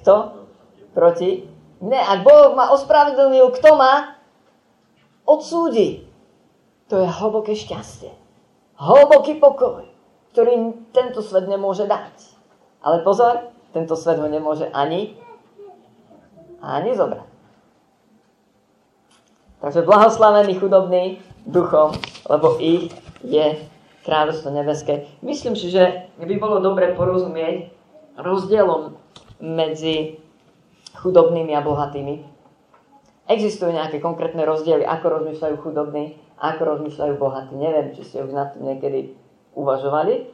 kto? 0.00 0.44
Proti? 0.94 1.44
Ne, 1.84 2.00
ak 2.00 2.24
Boh 2.24 2.56
ma 2.56 2.72
ospravedlnil, 2.72 3.52
kto 3.52 3.76
ma 3.76 4.16
odsúdi? 5.28 6.06
To 6.88 7.00
je 7.00 7.08
hlboké 7.08 7.56
šťastie. 7.56 8.12
Hlboký 8.76 9.40
pokoj, 9.40 9.88
ktorý 10.32 10.76
tento 10.92 11.20
svet 11.24 11.48
nemôže 11.48 11.88
dať. 11.88 12.14
Ale 12.84 13.00
pozor, 13.00 13.52
tento 13.72 13.96
svet 13.96 14.20
ho 14.20 14.28
nemôže 14.28 14.68
ani 14.70 15.16
ani 16.64 16.96
zobrať. 16.96 17.28
Takže 19.60 19.84
blahoslavený 19.84 20.60
chudobný 20.60 21.20
duchom, 21.48 21.96
lebo 22.28 22.56
ich 22.60 22.92
je 23.24 23.56
kráľovstvo 24.04 24.52
nebeské. 24.52 25.08
Myslím 25.24 25.56
si, 25.56 25.72
že 25.72 26.12
by 26.20 26.36
bolo 26.36 26.60
dobre 26.60 26.92
porozumieť 26.92 27.72
rozdielom 28.20 29.00
medzi 29.40 30.20
chudobnými 31.00 31.56
a 31.56 31.64
bohatými. 31.64 32.14
Existujú 33.24 33.72
nejaké 33.72 33.98
konkrétne 34.04 34.44
rozdiely, 34.44 34.84
ako 34.84 35.06
rozmýšľajú 35.20 35.56
chudobní 35.64 36.20
ako 36.38 36.62
rozmýšľajú 36.76 37.14
bohatí. 37.16 37.54
Neviem, 37.54 37.94
či 37.94 38.02
ste 38.02 38.26
už 38.26 38.34
nad 38.34 38.54
tým 38.54 38.66
niekedy 38.74 39.14
uvažovali, 39.54 40.26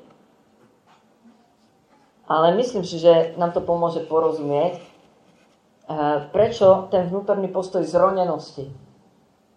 ale 2.30 2.46
myslím 2.56 2.86
si, 2.86 2.96
že 2.96 3.36
nám 3.36 3.52
to 3.52 3.60
pomôže 3.60 4.00
porozumieť, 4.08 4.80
eh, 4.80 4.84
prečo 6.32 6.88
ten 6.88 7.06
vnútorný 7.06 7.52
postoj 7.52 7.84
zronenosti, 7.84 8.72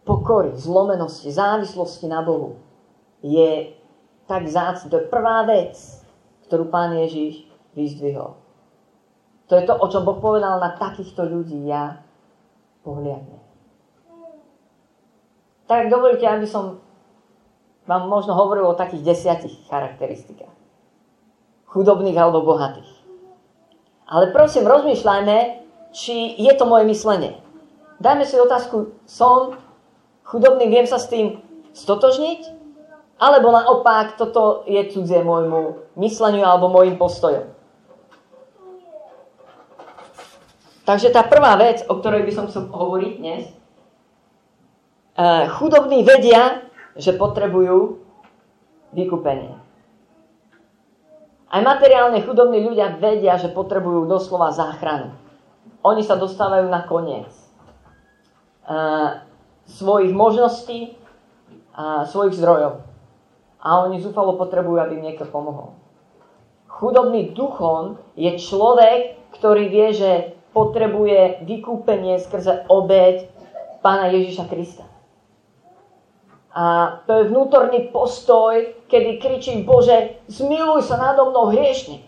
pokory, 0.03 0.51
zlomenosti, 0.59 1.31
závislosti 1.31 2.11
na 2.11 2.19
Bohu 2.19 2.59
je 3.23 3.71
tak 4.29 4.47
zácný. 4.47 4.87
To 4.91 4.97
je 5.03 5.11
prvá 5.11 5.43
vec, 5.47 5.75
ktorú 6.47 6.67
pán 6.71 6.95
Ježíš 6.95 7.47
vyzdvihol. 7.75 8.39
To 9.47 9.53
je 9.59 9.63
to, 9.67 9.73
o 9.75 9.85
čom 9.91 10.07
Boh 10.07 10.17
povedal 10.23 10.57
na 10.59 10.75
takýchto 10.79 11.27
ľudí 11.27 11.67
ja 11.67 12.01
pohliadne 12.81 13.43
tak 15.73 15.89
dovolite, 15.89 16.27
aby 16.27 16.45
som 16.45 16.83
vám 17.89 18.07
možno 18.07 18.37
hovoril 18.37 18.69
o 18.69 18.77
takých 18.77 19.03
desiatich 19.03 19.55
charakteristikách. 19.67 20.53
Chudobných 21.65 22.13
alebo 22.13 22.45
bohatých. 22.45 22.91
Ale 24.05 24.29
prosím, 24.29 24.69
rozmýšľajme, 24.69 25.37
či 25.89 26.37
je 26.37 26.53
to 26.53 26.69
moje 26.69 26.85
myslenie. 26.85 27.41
Dajme 27.97 28.23
si 28.27 28.37
otázku, 28.37 28.93
som 29.09 29.57
chudobný, 30.27 30.69
viem 30.69 30.85
sa 30.85 31.01
s 31.01 31.09
tým 31.09 31.41
stotožniť? 31.73 32.62
Alebo 33.17 33.53
naopak, 33.53 34.17
toto 34.17 34.65
je 34.65 34.81
cudzie 34.89 35.21
môjmu 35.21 35.93
mysleniu 36.01 36.43
alebo 36.43 36.69
môjim 36.69 36.97
postojom. 36.97 37.49
Takže 40.83 41.15
tá 41.15 41.23
prvá 41.23 41.55
vec, 41.55 41.85
o 41.87 41.95
ktorej 41.95 42.27
by 42.27 42.31
som 42.35 42.45
chcel 42.51 42.67
hovoriť 42.67 43.13
dnes, 43.15 43.47
Eh, 45.13 45.45
chudobní 45.45 46.01
vedia, 46.01 46.65
že 46.97 47.13
potrebujú 47.13 48.01
vykúpenie. 48.97 49.53
Aj 51.53 51.61
materiálne 51.61 52.17
chudobní 52.25 52.65
ľudia 52.65 52.97
vedia, 52.97 53.37
že 53.37 53.53
potrebujú 53.53 54.09
doslova 54.09 54.49
záchranu. 54.49 55.13
Oni 55.85 56.01
sa 56.01 56.17
dostávajú 56.17 56.65
na 56.65 56.81
koniec 56.81 57.29
uh, 58.65 59.21
svojich 59.69 60.09
možností 60.17 60.97
a 61.77 62.09
svojich 62.09 62.33
zdrojov. 62.41 62.81
A 63.63 63.87
oni 63.87 64.03
zúfalo 64.03 64.35
potrebujú, 64.35 64.75
aby 64.75 64.99
niekto 64.99 65.23
pomohol. 65.23 65.79
Chudobný 66.67 67.31
duchom 67.31 67.95
je 68.19 68.35
človek, 68.35 69.15
ktorý 69.39 69.71
vie, 69.71 69.87
že 69.95 70.11
potrebuje 70.51 71.47
vykúpenie 71.47 72.19
skrze 72.19 72.67
obeď 72.67 73.31
Pána 73.79 74.11
Ježiša 74.11 74.45
Krista. 74.51 74.85
A 76.53 76.97
to 77.09 77.17
je 77.17 77.29
vnútorný 77.33 77.89
postoj, 77.89 78.77
kedy 78.85 79.17
kričím, 79.17 79.65
Bože, 79.65 80.21
zmiluj 80.29 80.85
sa 80.85 81.01
nado 81.01 81.33
mnou 81.33 81.49
hriešne. 81.49 82.03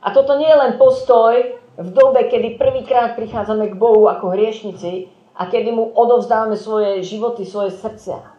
A 0.00 0.14
toto 0.14 0.38
nie 0.40 0.48
je 0.48 0.56
len 0.56 0.72
postoj 0.80 1.34
v 1.76 1.88
dobe, 1.92 2.30
kedy 2.32 2.56
prvýkrát 2.56 3.18
prichádzame 3.18 3.74
k 3.74 3.76
Bohu 3.76 4.08
ako 4.08 4.32
hriešnici 4.32 5.12
a 5.36 5.50
kedy 5.52 5.68
mu 5.74 5.92
odovzdávame 5.92 6.56
svoje 6.56 7.04
životy, 7.04 7.44
svoje 7.44 7.76
srdcia. 7.76 8.35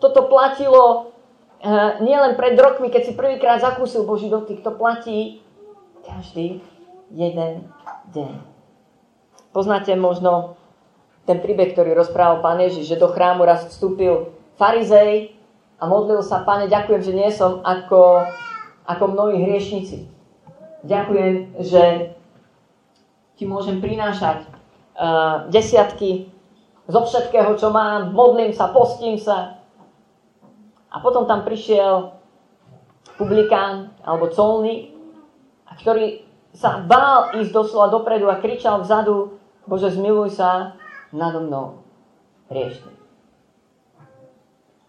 Toto 0.00 0.26
platilo 0.32 1.12
e, 1.60 1.70
nielen 2.00 2.34
pred 2.34 2.56
rokmi, 2.56 2.88
keď 2.88 3.02
si 3.04 3.12
prvýkrát 3.12 3.60
zakúsil 3.60 4.08
Boží 4.08 4.32
dotyk, 4.32 4.64
to 4.64 4.72
platí 4.72 5.44
každý 6.02 6.64
jeden 7.12 7.68
deň. 8.16 8.32
Poznáte 9.52 9.92
možno 9.98 10.56
ten 11.28 11.38
príbeh, 11.38 11.76
ktorý 11.76 11.92
rozprával 11.92 12.40
pán 12.40 12.58
Ježiš, 12.64 12.96
že 12.96 13.00
do 13.02 13.12
chrámu 13.12 13.44
raz 13.44 13.68
vstúpil 13.68 14.32
farizej 14.56 15.36
a 15.78 15.84
modlil 15.86 16.24
sa, 16.24 16.42
pane, 16.42 16.66
ďakujem, 16.66 17.02
že 17.02 17.12
nie 17.12 17.30
som 17.30 17.60
ako, 17.62 18.24
ako 18.88 19.04
mnohí 19.10 19.38
hriešnici. 19.42 20.08
Ďakujem, 20.80 21.60
že 21.60 22.14
ti 23.36 23.44
môžem 23.44 23.80
prinášať 23.80 24.44
uh, 24.96 25.48
desiatky 25.52 26.32
zo 26.88 27.00
všetkého, 27.04 27.56
čo 27.56 27.72
mám, 27.72 28.12
modlím 28.12 28.52
sa, 28.52 28.72
postím 28.72 29.16
sa. 29.16 29.59
A 30.90 30.98
potom 30.98 31.24
tam 31.24 31.46
prišiel 31.46 32.18
publikán 33.14 33.94
alebo 34.02 34.30
colník, 34.34 35.00
ktorý 35.80 36.28
sa 36.52 36.84
bál 36.84 37.32
ísť 37.40 37.56
doslova 37.56 37.88
dopredu 37.88 38.28
a 38.28 38.36
kričal 38.36 38.84
vzadu, 38.84 39.40
Bože, 39.64 39.94
zmiluj 39.94 40.36
sa 40.36 40.76
nado 41.14 41.40
mnou, 41.40 41.80
hriešný. 42.52 42.92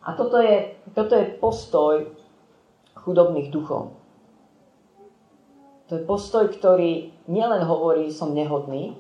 A 0.02 0.18
toto 0.18 0.42
je, 0.42 0.74
toto 0.98 1.14
je 1.14 1.38
postoj 1.38 2.10
chudobných 2.98 3.54
duchov. 3.54 3.94
To 5.88 6.00
je 6.00 6.08
postoj, 6.08 6.50
ktorý 6.50 7.14
nielen 7.30 7.62
hovorí, 7.68 8.10
som 8.10 8.34
nehodný. 8.34 8.98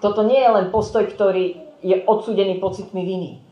Toto 0.00 0.24
nie 0.24 0.40
je 0.40 0.50
len 0.50 0.72
postoj, 0.72 1.04
ktorý 1.04 1.58
je 1.84 2.00
odsudený 2.06 2.62
pocitmi 2.62 3.02
viny. 3.04 3.45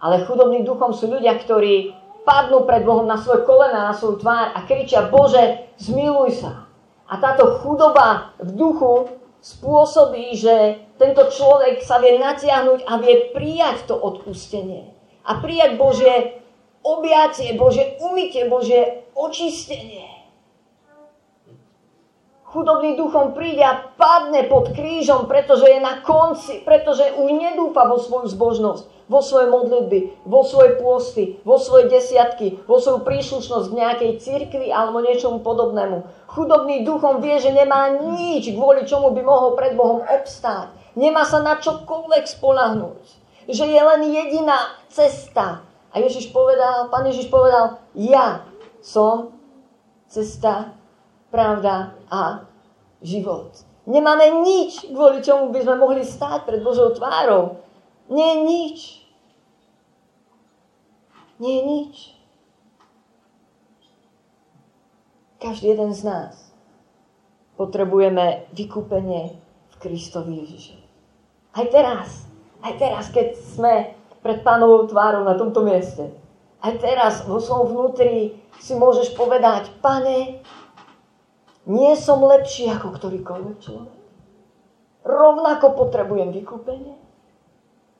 Ale 0.00 0.24
chudobným 0.28 0.64
duchom 0.64 0.92
sú 0.92 1.08
ľudia, 1.08 1.36
ktorí 1.40 1.96
padnú 2.26 2.66
pred 2.66 2.82
Bohom 2.82 3.06
na 3.06 3.16
svoje 3.16 3.46
kolena, 3.46 3.88
na 3.88 3.94
svoju 3.94 4.20
tvár 4.20 4.52
a 4.52 4.60
kričia, 4.66 5.08
Bože, 5.08 5.72
zmiluj 5.78 6.42
sa. 6.42 6.66
A 7.06 7.22
táto 7.22 7.62
chudoba 7.62 8.34
v 8.42 8.50
duchu 8.56 9.14
spôsobí, 9.38 10.34
že 10.34 10.82
tento 10.98 11.30
človek 11.30 11.78
sa 11.86 12.02
vie 12.02 12.18
natiahnuť 12.18 12.82
a 12.82 12.92
vie 12.98 13.30
prijať 13.30 13.86
to 13.86 13.94
odpustenie. 13.94 14.90
A 15.22 15.38
prijať 15.38 15.78
Božie 15.78 16.42
objatie, 16.82 17.54
Božie 17.54 17.94
umytie, 18.02 18.50
Božie 18.50 19.06
očistenie 19.14 20.15
chudobný 22.56 22.96
duchom 22.96 23.36
príde 23.36 23.60
a 23.60 23.84
padne 24.00 24.48
pod 24.48 24.72
krížom, 24.72 25.28
pretože 25.28 25.68
je 25.68 25.76
na 25.76 26.00
konci, 26.00 26.64
pretože 26.64 27.04
už 27.12 27.28
nedúfa 27.28 27.84
vo 27.84 28.00
svoju 28.00 28.32
zbožnosť, 28.32 29.12
vo 29.12 29.20
svoje 29.20 29.52
modlitby, 29.52 30.24
vo 30.24 30.40
svoje 30.40 30.80
pôsty, 30.80 31.36
vo 31.44 31.60
svoje 31.60 31.92
desiatky, 31.92 32.56
vo 32.64 32.80
svoju 32.80 33.04
príslušnosť 33.04 33.66
k 33.68 33.76
nejakej 33.76 34.12
cirkvi 34.24 34.72
alebo 34.72 35.04
niečomu 35.04 35.44
podobnému. 35.44 36.08
Chudobný 36.32 36.80
duchom 36.88 37.20
vie, 37.20 37.36
že 37.36 37.52
nemá 37.52 37.92
nič, 37.92 38.48
kvôli 38.56 38.88
čomu 38.88 39.12
by 39.12 39.20
mohol 39.20 39.52
pred 39.52 39.76
Bohom 39.76 40.00
obstáť. 40.00 40.72
Nemá 40.96 41.28
sa 41.28 41.44
na 41.44 41.60
čokoľvek 41.60 42.24
spolahnúť. 42.24 43.04
Že 43.52 43.64
je 43.68 43.82
len 43.84 44.00
jediná 44.16 44.80
cesta. 44.88 45.60
A 45.92 46.00
Ježiš 46.00 46.32
povedal, 46.32 46.88
pán 46.88 47.04
Ježiš 47.04 47.28
povedal, 47.28 47.84
ja 47.92 48.48
som 48.80 49.36
cesta, 50.08 50.75
pravda 51.36 51.92
a 52.08 52.48
život. 53.04 53.52
Nemáme 53.84 54.40
nič, 54.40 54.88
kvôli 54.88 55.20
čomu 55.20 55.52
by 55.52 55.60
sme 55.60 55.76
mohli 55.76 56.00
stáť 56.00 56.48
pred 56.48 56.64
Božou 56.64 56.96
tvárou. 56.96 57.60
Nie 58.08 58.32
je 58.32 58.38
nič. 58.40 58.76
Nie 61.36 61.52
je 61.60 61.62
nič. 61.68 61.94
Každý 65.36 65.76
jeden 65.76 65.92
z 65.92 66.08
nás 66.08 66.32
potrebujeme 67.60 68.48
vykúpenie 68.56 69.36
v 69.70 69.74
Kristovi 69.76 70.40
Ježišovi. 70.40 70.86
Aj 71.56 71.66
teraz, 71.68 72.24
aj 72.64 72.72
teraz, 72.80 73.04
keď 73.12 73.36
sme 73.36 73.74
pred 74.24 74.40
pánovou 74.40 74.88
tvárou 74.88 75.22
na 75.22 75.36
tomto 75.36 75.60
mieste, 75.60 76.10
aj 76.64 76.72
teraz 76.80 77.14
vo 77.28 77.38
svojom 77.38 77.70
vnútri 77.70 78.34
si 78.58 78.72
môžeš 78.74 79.14
povedať, 79.14 79.70
pane, 79.84 80.40
nie 81.66 81.92
som 81.98 82.22
lepší 82.22 82.70
ako 82.70 82.94
ktorýkoľvek 82.94 83.56
človek. 83.58 83.98
Rovnako 85.06 85.66
potrebujem 85.74 86.34
vykúpenie. 86.34 86.98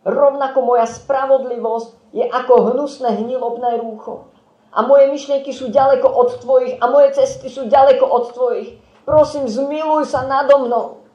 Rovnako 0.06 0.58
moja 0.62 0.86
spravodlivosť 0.86 2.14
je 2.14 2.24
ako 2.26 2.74
hnusné 2.74 3.22
hnilobné 3.22 3.82
rúcho. 3.82 4.30
A 4.70 4.86
moje 4.86 5.10
myšlienky 5.10 5.50
sú 5.50 5.70
ďaleko 5.70 6.06
od 6.06 6.38
tvojich 6.42 6.78
a 6.78 6.86
moje 6.86 7.18
cesty 7.18 7.50
sú 7.50 7.66
ďaleko 7.66 8.06
od 8.06 8.24
tvojich. 8.34 8.78
Prosím, 9.02 9.50
zmiluj 9.50 10.10
sa 10.10 10.26
nado 10.26 10.66
mnou. 10.66 11.06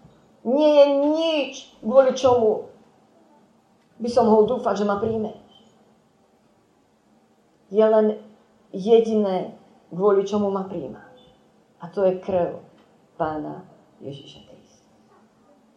Nie 0.43 0.83
je 0.83 0.85
nič, 1.07 1.53
kvôli 1.83 2.15
čomu 2.17 2.71
by 4.01 4.09
som 4.09 4.25
mohol 4.25 4.49
dúfať, 4.49 4.81
že 4.81 4.89
ma 4.89 4.97
príjmeš. 4.97 5.37
Je 7.69 7.85
len 7.85 8.17
jediné, 8.73 9.53
kvôli 9.93 10.25
čomu 10.25 10.49
ma 10.49 10.65
príjma. 10.65 11.00
A 11.81 11.89
to 11.89 12.05
je 12.05 12.21
krv 12.21 12.61
pána 13.17 13.65
Ježiša 14.01 14.45
Krista. 14.45 14.85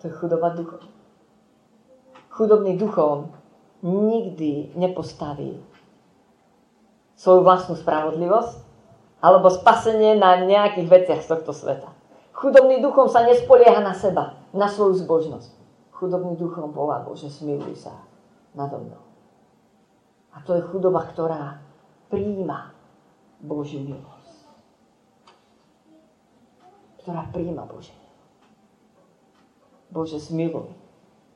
To 0.01 0.03
je 0.09 0.12
chudoba 0.12 0.53
duchom. 0.53 0.85
Chudobný 2.29 2.77
duchom 2.77 3.33
nikdy 3.81 4.77
nepostaví 4.77 5.64
svoju 7.17 7.40
vlastnú 7.40 7.81
spravodlivosť 7.81 8.61
alebo 9.25 9.49
spasenie 9.49 10.21
na 10.21 10.45
nejakých 10.45 10.88
veciach 10.93 11.21
z 11.25 11.31
tohto 11.33 11.57
sveta. 11.57 11.88
Chudobný 12.37 12.85
duchom 12.85 13.09
sa 13.09 13.25
nespolieha 13.25 13.81
na 13.81 13.97
seba, 13.97 14.37
na 14.53 14.69
svoju 14.69 15.01
zbožnosť. 15.01 15.57
Chudobný 15.95 16.37
duchom 16.37 16.75
volá, 16.77 17.01
Bože, 17.01 17.33
smiluj 17.33 17.81
sa 17.81 17.97
nado 18.53 18.77
mnou. 18.83 19.01
A 20.37 20.43
to 20.45 20.59
je 20.59 20.67
chudoba, 20.69 21.07
ktorá 21.09 21.64
príjima 22.12 22.75
Božiu 23.40 23.81
milosť 23.81 24.13
ktorá 27.05 27.29
príjma 27.29 27.69
Bože. 27.69 27.93
Bože, 29.93 30.17
smiluj 30.17 30.73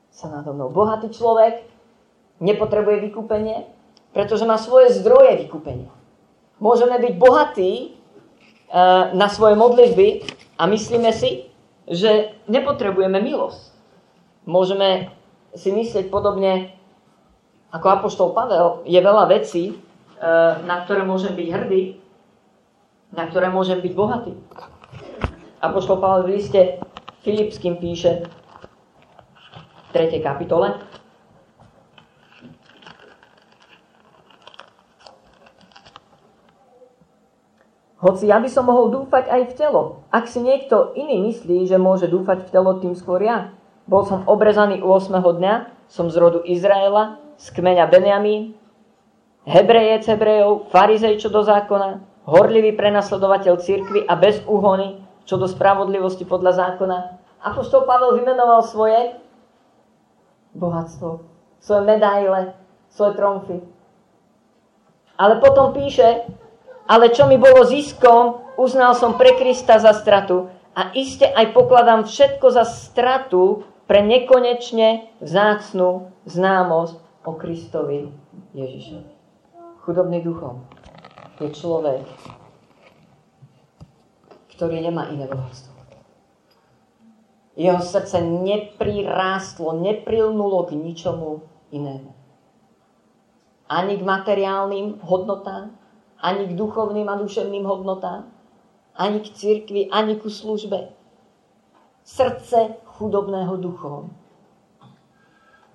sa 0.09 0.33
nado 0.33 0.51
mnou. 0.57 0.73
Bohatý 0.73 1.13
človek 1.13 1.61
nepotrebuje 2.41 3.05
vykúpenie, 3.05 3.69
pretože 4.09 4.49
má 4.49 4.57
svoje 4.57 4.89
zdroje 4.97 5.45
vykúpenia. 5.45 5.93
Môžeme 6.57 6.97
byť 6.97 7.13
bohatí 7.21 7.71
e, 7.71 7.87
na 9.13 9.29
svoje 9.29 9.53
modlitby 9.53 10.25
a 10.57 10.65
myslíme 10.65 11.13
si, 11.13 11.47
že 11.85 12.33
nepotrebujeme 12.49 13.21
milosť. 13.21 13.69
Môžeme 14.49 15.13
si 15.53 15.69
myslieť 15.69 16.09
podobne 16.09 16.73
ako 17.69 17.85
Apoštol 18.01 18.33
Pavel, 18.33 18.81
je 18.89 18.97
veľa 18.97 19.29
vecí, 19.29 19.63
e, 19.71 19.73
na 20.65 20.81
ktoré 20.81 21.05
môžem 21.05 21.37
byť 21.37 21.47
hrdý, 21.53 21.83
na 23.13 23.29
ktoré 23.29 23.53
môžem 23.53 23.77
byť 23.77 23.93
bohatý. 23.93 24.33
Apoštol 25.59 25.99
Pavel 25.99 26.23
v 26.23 26.39
liste 26.39 26.79
Filipským 27.19 27.75
píše 27.83 28.23
v 28.23 29.89
3. 29.91 30.23
kapitole. 30.23 30.79
Hoci 37.99 38.31
ja 38.31 38.39
by 38.39 38.47
som 38.47 38.71
mohol 38.71 38.87
dúfať 38.87 39.27
aj 39.27 39.41
v 39.51 39.53
telo. 39.59 39.81
Ak 40.07 40.31
si 40.31 40.39
niekto 40.39 40.95
iný 40.95 41.27
myslí, 41.27 41.67
že 41.67 41.75
môže 41.75 42.07
dúfať 42.07 42.47
v 42.47 42.51
telo, 42.55 42.79
tým 42.79 42.95
skôr 42.95 43.19
ja. 43.19 43.51
Bol 43.83 44.07
som 44.07 44.23
obrezaný 44.31 44.79
8. 44.79 45.11
dňa, 45.19 45.53
som 45.91 46.07
z 46.07 46.15
rodu 46.15 46.39
Izraela, 46.47 47.19
z 47.35 47.51
kmeňa 47.51 47.91
Benjamín, 47.91 48.55
hebrejec 49.43 50.07
hebrejov, 50.07 50.71
farizej 50.71 51.19
čo 51.19 51.27
do 51.27 51.43
zákona, 51.43 51.99
horlivý 52.23 52.71
prenasledovateľ 52.79 53.59
cirkvy 53.59 54.07
a 54.07 54.15
bez 54.15 54.39
úhony, 54.47 55.08
čo 55.29 55.37
do 55.37 55.45
spravodlivosti 55.45 56.25
podľa 56.25 56.57
zákona. 56.57 56.97
Apoštol 57.45 57.85
Pavel 57.85 58.17
vymenoval 58.17 58.65
svoje 58.65 59.21
bohatstvo, 60.57 61.21
svoje 61.61 61.83
medaile, 61.85 62.57
svoje 62.89 63.13
tromfy. 63.13 63.61
Ale 65.21 65.37
potom 65.37 65.69
píše, 65.69 66.25
ale 66.89 67.13
čo 67.13 67.29
mi 67.29 67.37
bolo 67.37 67.61
ziskom, 67.61 68.41
uznal 68.57 68.97
som 68.97 69.21
pre 69.21 69.37
Krista 69.37 69.77
za 69.77 69.93
stratu 69.93 70.49
a 70.73 70.89
iste 70.97 71.29
aj 71.29 71.53
pokladám 71.53 72.09
všetko 72.09 72.49
za 72.49 72.65
stratu 72.65 73.61
pre 73.85 74.01
nekonečne 74.01 75.13
vzácnú 75.21 76.09
známosť 76.25 76.97
o 77.29 77.31
Kristovi 77.37 78.09
Ježišovi. 78.57 79.13
Chudobný 79.85 80.25
duchom 80.25 80.65
je 81.37 81.53
človek, 81.53 82.01
ktorý 84.59 84.83
nemá 84.83 85.07
iné 85.07 85.23
bohatstvo. 85.23 85.71
Jeho 87.55 87.79
srdce 87.79 88.19
neprirástlo, 88.19 89.79
neprilnulo 89.79 90.67
k 90.67 90.75
ničomu 90.75 91.47
inému. 91.71 92.11
Ani 93.71 93.95
k 93.95 94.03
materiálnym 94.03 94.99
hodnotám, 94.99 95.79
ani 96.19 96.51
k 96.51 96.59
duchovným 96.59 97.07
a 97.07 97.15
duševným 97.15 97.63
hodnotám, 97.63 98.27
ani 98.99 99.23
k 99.23 99.31
cirkvi, 99.31 99.87
ani 99.87 100.19
ku 100.19 100.27
službe. 100.27 100.91
Srdce 102.03 102.83
chudobného 102.83 103.55
duchom 103.63 104.11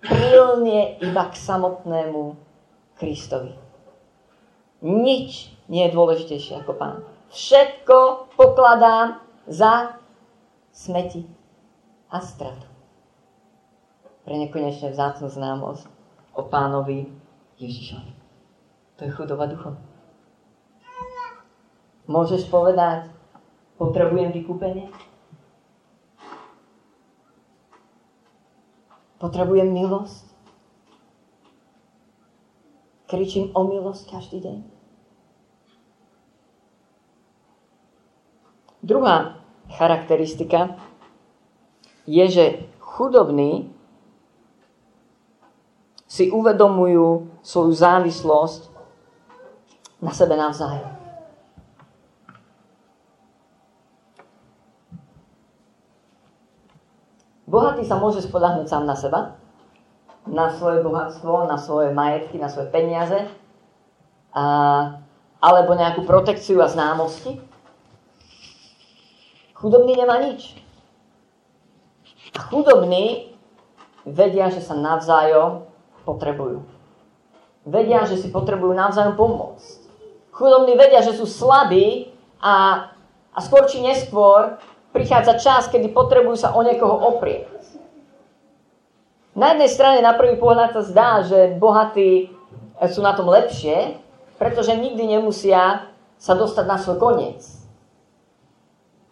prilnie 0.05 1.01
iba 1.01 1.33
k 1.33 1.35
samotnému 1.41 2.37
Kristovi. 3.01 3.57
Nič 4.85 5.57
nie 5.73 5.89
je 5.89 5.95
dôležitejšie 5.97 6.61
ako 6.61 6.77
pán. 6.77 7.14
Všetko 7.35 8.31
pokladám 8.39 9.19
za 9.51 9.99
smeti 10.71 11.27
a 12.07 12.23
stratu. 12.23 12.71
Pre 14.23 14.35
nekonečne 14.39 14.95
vzácnu 14.95 15.27
známosť 15.27 15.83
o 16.39 16.47
pánovi 16.47 17.11
Ježišovi. 17.59 18.13
To 18.97 19.01
je 19.03 19.11
chudoba 19.11 19.51
duchom. 19.51 19.75
Môžeš 22.07 22.47
povedať, 22.47 23.11
potrebujem 23.83 24.31
vykúpenie? 24.31 24.95
Potrebujem 29.19 29.75
milosť? 29.75 30.31
Kričím 33.11 33.51
o 33.59 33.67
milosť 33.67 34.07
každý 34.07 34.39
deň? 34.39 34.74
Druhá 38.85 39.41
charakteristika 39.73 40.77
je, 42.05 42.25
že 42.29 42.45
chudobní 42.85 43.73
si 46.05 46.29
uvedomujú 46.29 47.33
svoju 47.41 47.73
závislosť 47.73 48.69
na 50.05 50.13
sebe 50.13 50.37
navzájom. 50.37 50.93
Bohatý 57.49 57.89
sa 57.89 57.97
môže 57.97 58.21
spodahnuť 58.21 58.69
sám 58.69 58.85
na 58.85 58.97
seba, 59.01 59.21
na 60.29 60.53
svoje 60.53 60.85
bohatstvo, 60.85 61.49
na 61.49 61.57
svoje 61.57 61.89
majetky, 61.97 62.37
na 62.37 62.53
svoje 62.53 62.69
peniaze, 62.69 63.33
a, 64.37 64.45
alebo 65.41 65.73
nejakú 65.73 66.05
protekciu 66.05 66.61
a 66.61 66.69
známosti. 66.69 67.54
Chudobný 69.65 69.97
nemá 69.97 70.21
nič. 70.21 70.61
A 72.37 72.53
chudobní 72.53 73.33
vedia, 74.05 74.53
že 74.53 74.61
sa 74.61 74.77
navzájom 74.77 75.65
potrebujú. 76.05 76.69
Vedia, 77.65 78.05
že 78.05 78.21
si 78.21 78.29
potrebujú 78.29 78.77
navzájom 78.77 79.17
pomôcť. 79.17 79.89
Chudobní 80.37 80.77
vedia, 80.77 81.01
že 81.01 81.17
sú 81.17 81.25
slabí 81.25 82.13
a, 82.45 82.87
a 83.33 83.39
skôr 83.41 83.65
či 83.65 83.81
neskôr 83.81 84.61
prichádza 84.93 85.41
čas, 85.41 85.73
kedy 85.73 85.97
potrebujú 85.97 86.37
sa 86.37 86.53
o 86.53 86.61
niekoho 86.61 87.17
oprieť. 87.17 87.49
Na 89.33 89.57
jednej 89.57 89.73
strane 89.73 90.05
na 90.05 90.13
prvý 90.13 90.37
pohľad 90.37 90.77
sa 90.77 90.83
zdá, 90.85 91.11
že 91.25 91.57
bohatí 91.57 92.29
sú 92.93 93.01
na 93.01 93.17
tom 93.17 93.33
lepšie, 93.33 93.97
pretože 94.37 94.77
nikdy 94.77 95.17
nemusia 95.17 95.89
sa 96.21 96.37
dostať 96.37 96.65
na 96.69 96.77
svoj 96.77 97.01
koniec. 97.01 97.64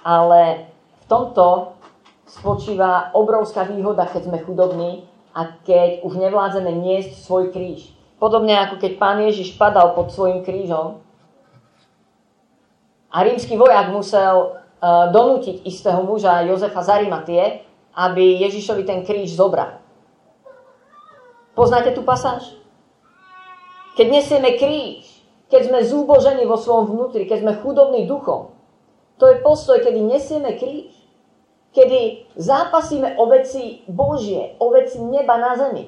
Ale 0.03 0.71
v 1.03 1.05
tomto 1.07 1.79
spočíva 2.27 3.15
obrovská 3.15 3.63
výhoda, 3.67 4.07
keď 4.11 4.29
sme 4.29 4.39
chudobní 4.43 5.07
a 5.33 5.49
keď 5.63 6.03
už 6.03 6.19
nevládzeme 6.19 6.71
niesť 6.75 7.23
svoj 7.23 7.55
kríž. 7.55 7.95
Podobne 8.19 8.59
ako 8.59 8.79
keď 8.83 8.93
pán 8.99 9.19
Ježiš 9.23 9.55
padal 9.59 9.95
pod 9.95 10.11
svojim 10.15 10.43
krížom 10.47 11.03
a 13.13 13.17
rímsky 13.23 13.59
vojak 13.59 13.91
musel 13.91 14.63
E, 14.83 14.89
donútiť 15.15 15.63
istého 15.63 16.03
muža 16.03 16.43
Jozefa 16.43 16.83
Zarimatie, 16.83 17.63
aby 17.95 18.43
Ježišovi 18.43 18.83
ten 18.83 19.07
kríž 19.07 19.39
zobral. 19.39 19.79
Poznáte 21.55 21.95
tú 21.95 22.03
pasáž? 22.03 22.59
Keď 23.95 24.07
nesieme 24.11 24.59
kríž, 24.59 25.07
keď 25.47 25.71
sme 25.71 25.79
zúbožení 25.87 26.43
vo 26.49 26.59
svojom 26.59 26.91
vnútri, 26.91 27.31
keď 27.31 27.47
sme 27.47 27.61
chudobní 27.63 28.11
duchom, 28.11 28.51
to 29.23 29.31
je 29.31 29.39
postoj, 29.39 29.79
kedy 29.79 30.03
nesieme 30.03 30.59
kríž. 30.59 30.91
Kedy 31.71 32.35
zápasíme 32.35 33.15
o 33.23 33.31
veci 33.31 33.87
Božie, 33.87 34.59
o 34.59 34.75
veci 34.75 34.99
neba 34.99 35.39
na 35.39 35.55
zemi. 35.55 35.87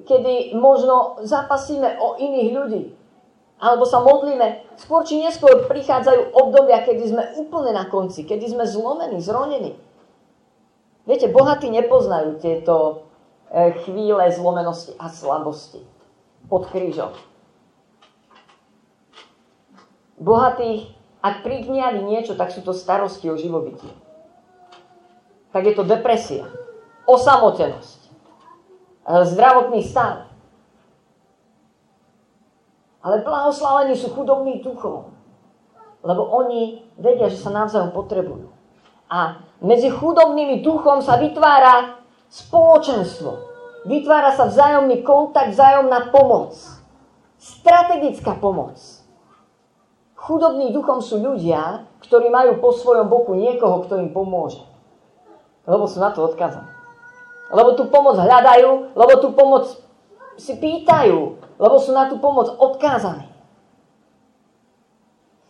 Kedy 0.00 0.56
možno 0.56 1.20
zápasíme 1.20 2.00
o 2.00 2.16
iných 2.16 2.50
ľudí, 2.56 2.82
alebo 3.60 3.84
sa 3.84 4.00
modlíme, 4.00 4.64
skôr 4.80 5.04
či 5.04 5.20
neskôr 5.20 5.68
prichádzajú 5.68 6.32
obdobia, 6.34 6.82
kedy 6.82 7.04
sme 7.04 7.24
úplne 7.36 7.76
na 7.76 7.84
konci, 7.86 8.24
kedy 8.24 8.48
sme 8.48 8.64
zlomení, 8.64 9.20
zronení. 9.20 9.76
Viete, 11.04 11.28
bohatí 11.28 11.68
nepoznajú 11.68 12.40
tieto 12.40 13.06
e, 13.52 13.76
chvíle 13.84 14.24
zlomenosti 14.32 14.96
a 14.96 15.12
slabosti 15.12 15.84
pod 16.48 16.66
krížom. 16.72 17.12
Bohatí, 20.18 20.97
ak 21.18 21.42
prigniali 21.42 22.02
niečo, 22.02 22.38
tak 22.38 22.54
sú 22.54 22.62
to 22.62 22.70
starosti 22.70 23.26
o 23.26 23.36
živobytie. 23.38 23.90
Tak 25.50 25.62
je 25.64 25.74
to 25.74 25.82
depresia, 25.82 26.46
osamotenosť, 27.08 28.00
e, 28.06 28.10
zdravotný 29.26 29.80
stav, 29.82 30.28
ale 33.02 33.22
blahoslavení 33.22 33.94
sú 33.94 34.10
chudobní 34.12 34.60
duchom. 34.60 35.14
Lebo 36.02 36.22
oni 36.30 36.86
vedia, 36.98 37.26
že 37.30 37.40
sa 37.40 37.50
navzájom 37.50 37.90
potrebujú. 37.90 38.50
A 39.08 39.42
medzi 39.64 39.90
chudobnými 39.90 40.62
duchom 40.62 41.02
sa 41.02 41.18
vytvára 41.18 41.98
spoločenstvo. 42.28 43.30
Vytvára 43.88 44.36
sa 44.36 44.46
vzájomný 44.46 45.00
kontakt, 45.02 45.54
vzájomná 45.54 46.12
pomoc. 46.12 46.54
Strategická 47.38 48.36
pomoc. 48.36 48.76
Chudobní 50.18 50.74
duchom 50.74 50.98
sú 50.98 51.22
ľudia, 51.22 51.86
ktorí 52.02 52.26
majú 52.26 52.58
po 52.58 52.74
svojom 52.74 53.06
boku 53.06 53.38
niekoho, 53.38 53.86
kto 53.86 54.02
im 54.02 54.10
pomôže. 54.10 54.58
Lebo 55.62 55.86
sú 55.86 56.02
na 56.02 56.10
to 56.10 56.26
odkazaní. 56.26 56.66
Lebo 57.54 57.78
tú 57.78 57.86
pomoc 57.86 58.18
hľadajú, 58.18 58.98
lebo 58.98 59.12
tú 59.22 59.30
pomoc 59.32 59.78
si 60.34 60.58
pýtajú, 60.58 61.38
lebo 61.56 61.76
sú 61.78 61.94
na 61.94 62.10
tú 62.10 62.18
pomoc 62.18 62.50
odkázaní. 62.50 63.30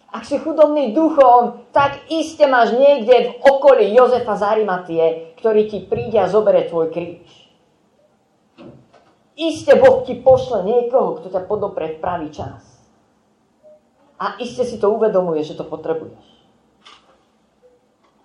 Ak 0.08 0.24
si 0.28 0.36
chudobný 0.40 0.92
duchom, 0.92 1.68
tak 1.72 2.04
iste 2.12 2.44
máš 2.44 2.76
niekde 2.76 3.28
v 3.28 3.30
okolí 3.44 3.92
Jozefa 3.92 4.36
Zarimatie, 4.36 5.36
ktorý 5.40 5.68
ti 5.68 5.84
príde 5.84 6.20
a 6.20 6.28
zobere 6.28 6.68
tvoj 6.68 6.92
kríž. 6.92 7.28
Iste 9.36 9.80
Boh 9.80 10.04
ti 10.04 10.16
pošle 10.18 10.64
niekoho, 10.64 11.20
kto 11.20 11.32
ťa 11.32 11.42
podopre 11.48 11.96
v 11.96 12.00
pravý 12.04 12.28
čas. 12.32 12.67
A 14.18 14.34
iste 14.42 14.66
si 14.66 14.82
to 14.82 14.90
uvedomuje, 14.90 15.46
že 15.46 15.54
to 15.54 15.62
potrebuješ. 15.62 16.38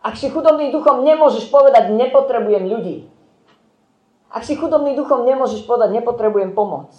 Ak 0.04 0.20
si 0.20 0.28
chudobný 0.28 0.74
duchom, 0.74 1.06
nemôžeš 1.06 1.48
povedať, 1.48 1.94
nepotrebujem 1.94 2.66
ľudí. 2.68 2.98
Ak 4.34 4.44
si 4.44 4.58
chudobný 4.58 4.98
duchom, 4.98 5.24
nemôžeš 5.24 5.64
povedať, 5.64 5.96
nepotrebujem 6.02 6.58
pomoc. 6.58 6.92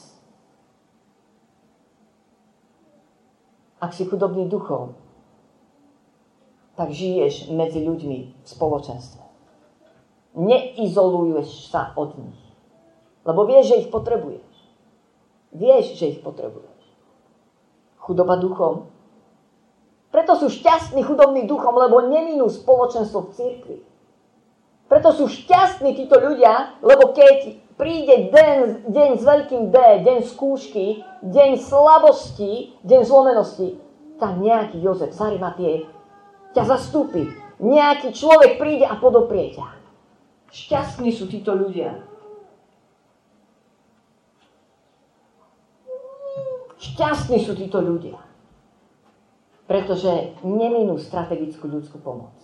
Ak 3.82 3.92
si 3.92 4.08
chudobný 4.08 4.48
duchom, 4.48 4.96
tak 6.78 6.94
žiješ 6.94 7.50
medzi 7.52 7.84
ľuďmi 7.84 8.18
v 8.40 8.46
spoločenstve. 8.46 9.22
Neizoluješ 10.34 11.70
sa 11.70 11.92
od 11.94 12.16
nich. 12.18 12.40
Lebo 13.26 13.44
vieš, 13.44 13.74
že 13.74 13.80
ich 13.84 13.88
potrebuješ. 13.92 14.48
Vieš, 15.54 15.84
že 15.98 16.04
ich 16.16 16.20
potrebuješ. 16.24 16.73
Chudoba 18.04 18.36
duchom. 18.36 18.92
Preto 20.12 20.36
sú 20.36 20.52
šťastní 20.52 21.00
chudobní 21.02 21.48
duchom, 21.48 21.74
lebo 21.74 22.04
neminú 22.04 22.52
spoločenstvo 22.52 23.18
v 23.26 23.32
cirkvi. 23.32 23.78
Preto 24.86 25.10
sú 25.16 25.26
šťastní 25.26 25.96
títo 25.96 26.20
ľudia, 26.20 26.76
lebo 26.84 27.16
keď 27.16 27.56
príde 27.80 28.28
deň, 28.30 28.86
deň 28.92 29.10
s 29.18 29.22
veľkým 29.24 29.72
D, 29.72 29.76
deň 30.04 30.18
skúšky, 30.28 31.02
deň 31.24 31.58
slabosti, 31.58 32.76
deň 32.84 33.00
zlomenosti, 33.02 33.80
tak 34.20 34.38
nejaký 34.38 34.78
Jozef 34.84 35.16
Sarimatie 35.16 35.88
ťa 36.54 36.62
zastúpi. 36.62 37.26
Nejaký 37.58 38.14
človek 38.14 38.60
príde 38.60 38.86
a 38.86 38.94
podoprie 39.00 39.56
ťa. 39.56 39.66
Šťastní 40.54 41.10
sú 41.10 41.26
títo 41.26 41.56
ľudia. 41.56 41.98
Šťastní 46.78 47.42
sú 47.42 47.54
títo 47.54 47.78
ľudia. 47.80 48.18
Pretože 49.64 50.36
neminú 50.44 51.00
strategickú 51.00 51.70
ľudskú 51.70 51.96
pomoc. 52.02 52.36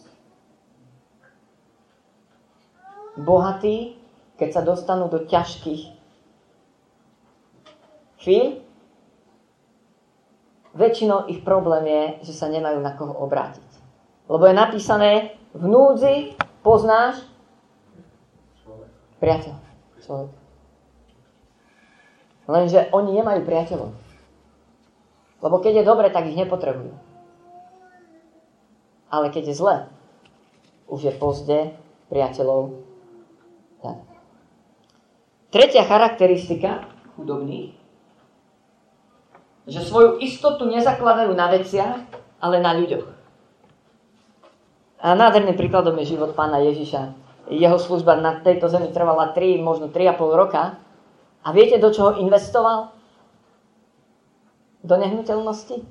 bohatí, 3.20 4.00
keď 4.40 4.48
sa 4.50 4.62
dostanú 4.64 5.12
do 5.12 5.22
ťažkých 5.28 5.82
chvíľ, 8.24 8.60
väčšinou 10.76 11.28
ich 11.28 11.44
problém 11.44 11.84
je, 11.88 12.30
že 12.30 12.34
sa 12.36 12.48
nemajú 12.48 12.78
na 12.80 12.96
koho 12.96 13.12
obrátiť. 13.20 13.68
Lebo 14.30 14.46
je 14.46 14.54
napísané, 14.54 15.10
v 15.50 15.64
núdzi 15.66 16.38
poznáš 16.62 17.20
priateľ. 19.18 19.54
Človek. 20.00 20.30
Lenže 22.46 22.80
oni 22.94 23.10
nemajú 23.18 23.40
priateľov. 23.42 23.90
Lebo 25.40 25.56
keď 25.60 25.80
je 25.80 25.88
dobre, 25.88 26.12
tak 26.12 26.28
ich 26.28 26.36
nepotrebujú. 26.36 26.92
Ale 29.10 29.26
keď 29.32 29.50
je 29.50 29.54
zle, 29.56 29.76
už 30.86 31.00
je 31.08 31.12
pozde 31.16 31.58
priateľov 32.12 32.90
Tretia 35.50 35.82
charakteristika 35.82 36.86
chudobných, 37.18 37.74
že 39.66 39.82
svoju 39.82 40.22
istotu 40.22 40.62
nezakladajú 40.70 41.34
na 41.34 41.50
veciach, 41.50 42.06
ale 42.38 42.62
na 42.62 42.70
ľuďoch. 42.78 43.06
A 45.02 45.18
nádherným 45.18 45.58
príkladom 45.58 45.98
je 45.98 46.14
život 46.14 46.38
pána 46.38 46.62
Ježiša. 46.62 47.18
Jeho 47.50 47.82
služba 47.82 48.22
na 48.22 48.38
tejto 48.38 48.70
zemi 48.70 48.94
trvala 48.94 49.34
3, 49.34 49.58
možno 49.58 49.90
3,5 49.90 50.38
roka. 50.38 50.78
A 51.42 51.48
viete, 51.50 51.82
do 51.82 51.90
čoho 51.90 52.14
investoval? 52.22 52.94
Do 54.84 54.94
nehnuteľnosti? 54.96 55.84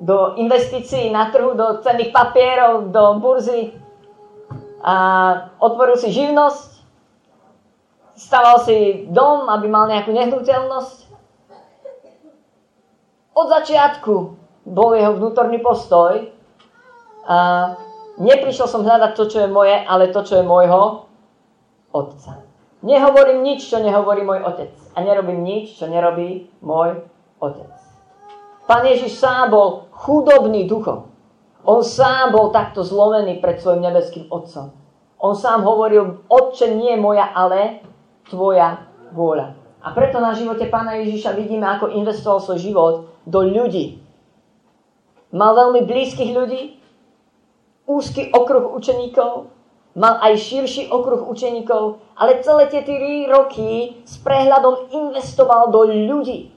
Do 0.00 0.34
investícií 0.40 1.12
na 1.12 1.28
trhu, 1.28 1.52
do 1.52 1.82
cenných 1.84 2.14
papierov, 2.14 2.88
do 2.94 3.04
burzy. 3.20 3.76
A 4.80 4.94
otvoril 5.60 6.00
si 6.00 6.08
živnosť 6.08 6.80
staval 8.20 8.60
si 8.68 9.08
dom, 9.08 9.48
aby 9.48 9.66
mal 9.72 9.88
nejakú 9.88 10.12
nehnuteľnosť. 10.12 11.08
Od 13.32 13.46
začiatku 13.48 14.14
bol 14.68 14.90
jeho 14.92 15.16
vnútorný 15.16 15.56
postoj. 15.64 16.28
A 17.24 17.36
neprišiel 18.20 18.68
som 18.68 18.84
hľadať 18.84 19.16
to, 19.16 19.24
čo 19.24 19.38
je 19.40 19.48
moje, 19.48 19.72
ale 19.72 20.12
to, 20.12 20.20
čo 20.20 20.44
je 20.44 20.44
môjho 20.44 21.08
otca. 21.96 22.44
Nehovorím 22.80 23.44
nič, 23.44 23.68
čo 23.68 23.76
nehovorí 23.84 24.24
môj 24.24 24.40
otec. 24.40 24.72
A 24.96 25.04
nerobím 25.04 25.44
nič, 25.44 25.76
čo 25.76 25.84
nerobí 25.84 26.48
môj 26.64 27.04
otec. 27.36 27.68
Pán 28.64 28.88
Ježiš 28.88 29.20
sám 29.20 29.52
bol 29.52 29.90
chudobný 29.92 30.64
duchom. 30.64 31.12
On 31.68 31.84
sám 31.84 32.32
bol 32.32 32.48
takto 32.54 32.80
zlomený 32.80 33.36
pred 33.44 33.60
svojim 33.60 33.84
nebeským 33.84 34.32
otcom. 34.32 34.72
On 35.20 35.36
sám 35.36 35.60
hovoril, 35.68 36.24
otče 36.32 36.72
nie 36.72 36.96
moja, 36.96 37.28
ale 37.28 37.84
tvoja 38.32 38.88
vôľa. 39.12 39.52
A 39.84 39.92
preto 39.92 40.16
na 40.16 40.32
živote 40.32 40.64
pána 40.72 40.96
Ježiša 41.04 41.36
vidíme, 41.36 41.68
ako 41.68 41.92
investoval 41.92 42.40
svoj 42.40 42.58
život 42.60 42.94
do 43.28 43.44
ľudí. 43.44 44.00
Mal 45.36 45.52
veľmi 45.52 45.84
blízkych 45.84 46.32
ľudí, 46.32 46.80
úzky 47.84 48.32
okruh 48.32 48.72
učeníkov, 48.72 49.52
mal 49.94 50.22
aj 50.22 50.38
širší 50.38 50.90
okruh 50.90 51.26
učeníkov, 51.26 51.98
ale 52.14 52.42
celé 52.42 52.70
tie 52.70 52.82
3 52.86 53.26
roky 53.26 53.98
s 54.06 54.18
prehľadom 54.22 54.90
investoval 54.94 55.74
do 55.74 55.86
ľudí. 55.86 56.54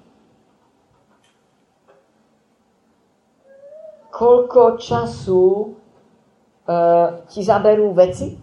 Koľko 4.13 4.77
času 4.77 5.43
e, 5.49 5.65
ti 7.25 7.41
zaberú 7.41 7.97
veci? 7.97 8.37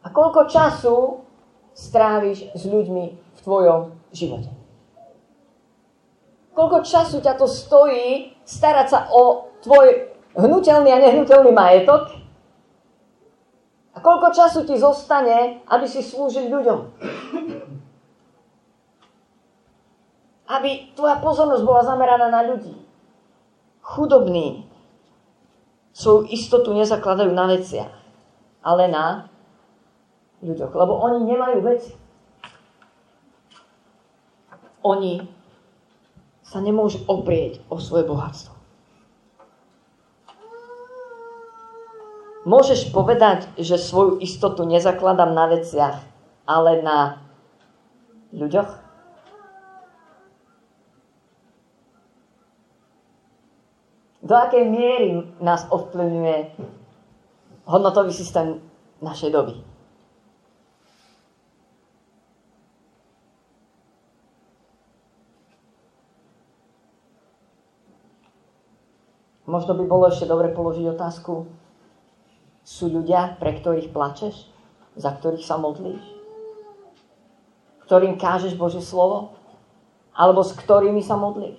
A 0.00 0.08
koľko 0.08 0.48
času 0.48 0.96
stráviš 1.76 2.48
s 2.56 2.62
ľuďmi 2.64 3.04
v 3.12 3.38
tvojom 3.44 3.92
živote? 4.08 4.48
Koľko 6.56 6.80
času 6.80 7.20
ťa 7.20 7.36
to 7.36 7.44
stojí 7.44 8.34
starať 8.48 8.86
sa 8.88 9.00
o 9.12 9.52
tvoj 9.60 10.16
hnutelný 10.34 10.90
a 10.90 10.98
nehnutelný 10.98 11.52
majetok? 11.52 12.27
A 13.98 14.02
koľko 14.02 14.30
času 14.30 14.62
ti 14.62 14.78
zostane, 14.78 15.58
aby 15.66 15.82
si 15.90 16.06
slúžil 16.06 16.46
ľuďom? 16.46 16.78
Aby 20.46 20.94
tvoja 20.94 21.18
pozornosť 21.18 21.66
bola 21.66 21.82
zameraná 21.82 22.30
na 22.30 22.46
ľudí. 22.46 22.78
Chudobní 23.82 24.70
svoju 25.90 26.30
istotu 26.30 26.70
nezakladajú 26.78 27.34
na 27.34 27.50
veciach, 27.50 27.90
ale 28.62 28.86
na 28.86 29.26
ľuďoch, 30.46 30.70
lebo 30.78 30.94
oni 31.02 31.18
nemajú 31.26 31.58
veci. 31.66 31.92
Oni 34.86 35.26
sa 36.46 36.62
nemôžu 36.62 37.02
oprieť 37.10 37.66
o 37.66 37.82
svoje 37.82 38.06
bohatstvo. 38.06 38.57
Môžeš 42.46 42.94
povedať, 42.94 43.50
že 43.58 43.74
svoju 43.74 44.22
istotu 44.22 44.62
nezakladám 44.62 45.34
na 45.34 45.50
veciach, 45.50 45.98
ale 46.46 46.82
na 46.86 47.18
ľuďoch? 48.30 48.70
Do 54.22 54.34
akej 54.36 54.64
miery 54.68 55.24
nás 55.40 55.64
ovplyvňuje 55.72 56.38
hodnotový 57.64 58.12
systém 58.12 58.60
našej 59.00 59.32
doby? 59.32 59.56
Možno 69.48 69.72
by 69.80 69.84
bolo 69.88 70.12
ešte 70.12 70.28
dobre 70.28 70.52
položiť 70.52 70.92
otázku, 70.92 71.48
sú 72.68 72.92
ľudia, 72.92 73.40
pre 73.40 73.56
ktorých 73.56 73.96
plačeš, 73.96 74.44
za 74.92 75.08
ktorých 75.16 75.40
sa 75.40 75.56
modlíš, 75.56 76.04
ktorým 77.88 78.20
kážeš 78.20 78.60
Božie 78.60 78.84
slovo, 78.84 79.32
alebo 80.12 80.44
s 80.44 80.52
ktorými 80.52 81.00
sa 81.00 81.16
modlíš. 81.16 81.56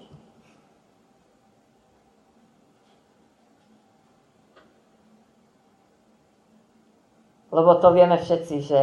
Lebo 7.49 7.81
to 7.81 7.89
vieme 7.97 8.13
všetci, 8.13 8.55
že 8.61 8.81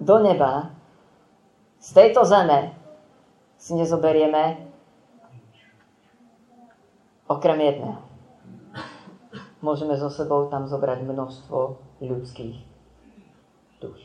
do 0.00 0.16
neba 0.24 0.72
z 1.84 1.88
tejto 1.92 2.24
zeme 2.24 2.72
si 3.60 3.76
nezoberieme 3.76 4.64
Okrem 7.28 7.60
jedného. 7.60 8.07
Môžeme 9.58 9.98
so 9.98 10.06
sebou 10.06 10.46
tam 10.46 10.70
zobrať 10.70 11.02
množstvo 11.02 11.58
ľudských 11.98 12.54
duš. 13.82 14.00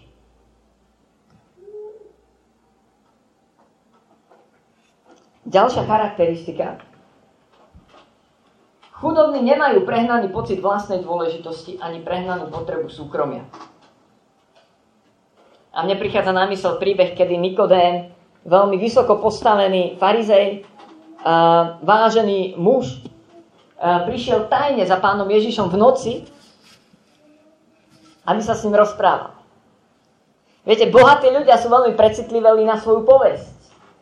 Ďalšia 5.45 5.85
charakteristika. 5.85 6.81
Chudobní 8.97 9.43
nemajú 9.43 9.83
prehnaný 9.83 10.31
pocit 10.31 10.57
vlastnej 10.63 11.03
dôležitosti 11.03 11.77
ani 11.77 11.99
prehnanú 12.01 12.47
potrebu 12.47 12.87
súkromia. 12.87 13.43
A 15.75 15.83
mne 15.83 15.99
prichádza 15.99 16.31
na 16.31 16.47
mysel 16.49 16.79
príbeh, 16.79 17.13
kedy 17.13 17.35
Nikodém, 17.35 18.15
veľmi 18.47 18.79
vysoko 18.79 19.19
postavený 19.19 19.99
farizej, 19.99 20.63
vážený 21.83 22.55
muž, 22.55 23.03
prišiel 23.79 24.51
tajne 24.51 24.83
za 24.85 24.97
pánom 25.01 25.27
Ježišom 25.29 25.69
v 25.71 25.77
noci, 25.79 26.13
aby 28.23 28.39
sa 28.39 28.55
s 28.55 28.63
ním 28.63 28.79
rozprával. 28.79 29.35
Viete, 30.63 30.87
bohatí 30.87 31.27
ľudia 31.27 31.59
sú 31.59 31.67
veľmi 31.67 31.91
precitliveli 31.91 32.63
na 32.63 32.79
svoju 32.79 33.03
povesť. 33.03 33.51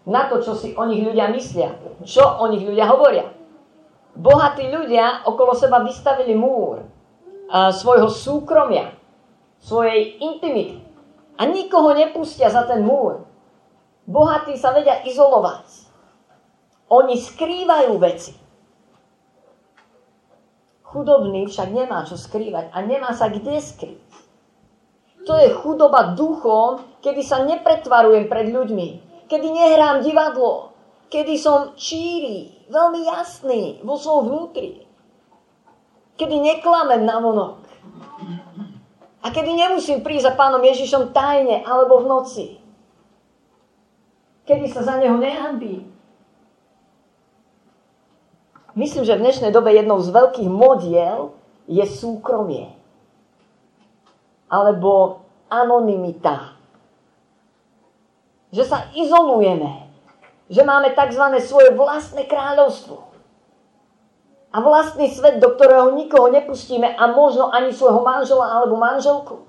Na 0.05 0.29
to, 0.29 0.41
čo 0.41 0.53
si 0.53 0.73
o 0.77 0.85
nich 0.85 1.01
ľudia 1.01 1.29
myslia. 1.33 1.73
Čo 2.05 2.41
o 2.41 2.45
nich 2.49 2.61
ľudia 2.61 2.85
hovoria. 2.89 3.29
Bohatí 4.17 4.69
ľudia 4.69 5.25
okolo 5.25 5.53
seba 5.57 5.81
vystavili 5.81 6.33
múr 6.37 6.85
svojho 7.51 8.09
súkromia, 8.09 8.93
svojej 9.61 10.21
intimity. 10.21 10.81
A 11.37 11.49
nikoho 11.49 11.93
nepustia 11.97 12.49
za 12.49 12.65
ten 12.69 12.85
múr. 12.85 13.25
Bohatí 14.05 14.57
sa 14.57 14.73
vedia 14.73 15.01
izolovať. 15.05 15.65
Oni 16.91 17.17
skrývajú 17.17 17.93
veci. 17.97 18.40
Chudobný 20.91 21.47
však 21.47 21.71
nemá 21.71 22.03
čo 22.03 22.19
skrývať 22.19 22.75
a 22.75 22.83
nemá 22.83 23.15
sa 23.15 23.31
kde 23.31 23.63
skryť. 23.63 24.03
To 25.23 25.33
je 25.39 25.55
chudoba 25.55 26.11
duchom, 26.19 26.83
kedy 26.99 27.23
sa 27.23 27.47
nepretvarujem 27.47 28.27
pred 28.27 28.51
ľuďmi, 28.51 28.87
kedy 29.31 29.47
nehrám 29.47 30.03
divadlo, 30.03 30.75
kedy 31.07 31.39
som 31.39 31.71
číri, 31.79 32.67
veľmi 32.67 33.07
jasný 33.07 33.79
vo 33.87 33.95
svojom 33.95 34.27
vnútri, 34.27 34.83
kedy 36.19 36.35
neklamem 36.41 37.07
na 37.07 37.23
vonok 37.23 37.61
a 39.21 39.27
kedy 39.29 39.53
nemusím 39.53 40.01
prísť 40.01 40.33
za 40.33 40.33
pánom 40.33 40.61
Ježišom 40.61 41.13
tajne 41.13 41.61
alebo 41.61 42.01
v 42.01 42.09
noci, 42.09 42.45
kedy 44.49 44.65
sa 44.67 44.81
za 44.81 44.97
neho 44.97 45.15
nehambím. 45.21 45.93
Myslím, 48.81 49.05
že 49.05 49.13
v 49.13 49.29
dnešnej 49.29 49.53
dobe 49.53 49.77
jednou 49.77 50.01
z 50.01 50.09
veľkých 50.09 50.49
modiel 50.49 51.37
je 51.69 51.85
súkromie. 51.85 52.73
Alebo 54.49 55.21
anonimita. 55.53 56.57
Že 58.49 58.63
sa 58.65 58.89
izolujeme. 58.97 59.85
Že 60.49 60.65
máme 60.65 60.97
tzv. 60.97 61.23
svoje 61.45 61.77
vlastné 61.77 62.25
kráľovstvo 62.25 63.13
a 64.51 64.57
vlastný 64.59 65.13
svet, 65.13 65.37
do 65.37 65.53
ktorého 65.53 65.93
nikoho 65.93 66.27
nepustíme 66.33 66.89
a 66.89 67.05
možno 67.13 67.53
ani 67.53 67.71
svojho 67.71 68.01
manžela 68.01 68.49
alebo 68.49 68.81
manželku. 68.81 69.45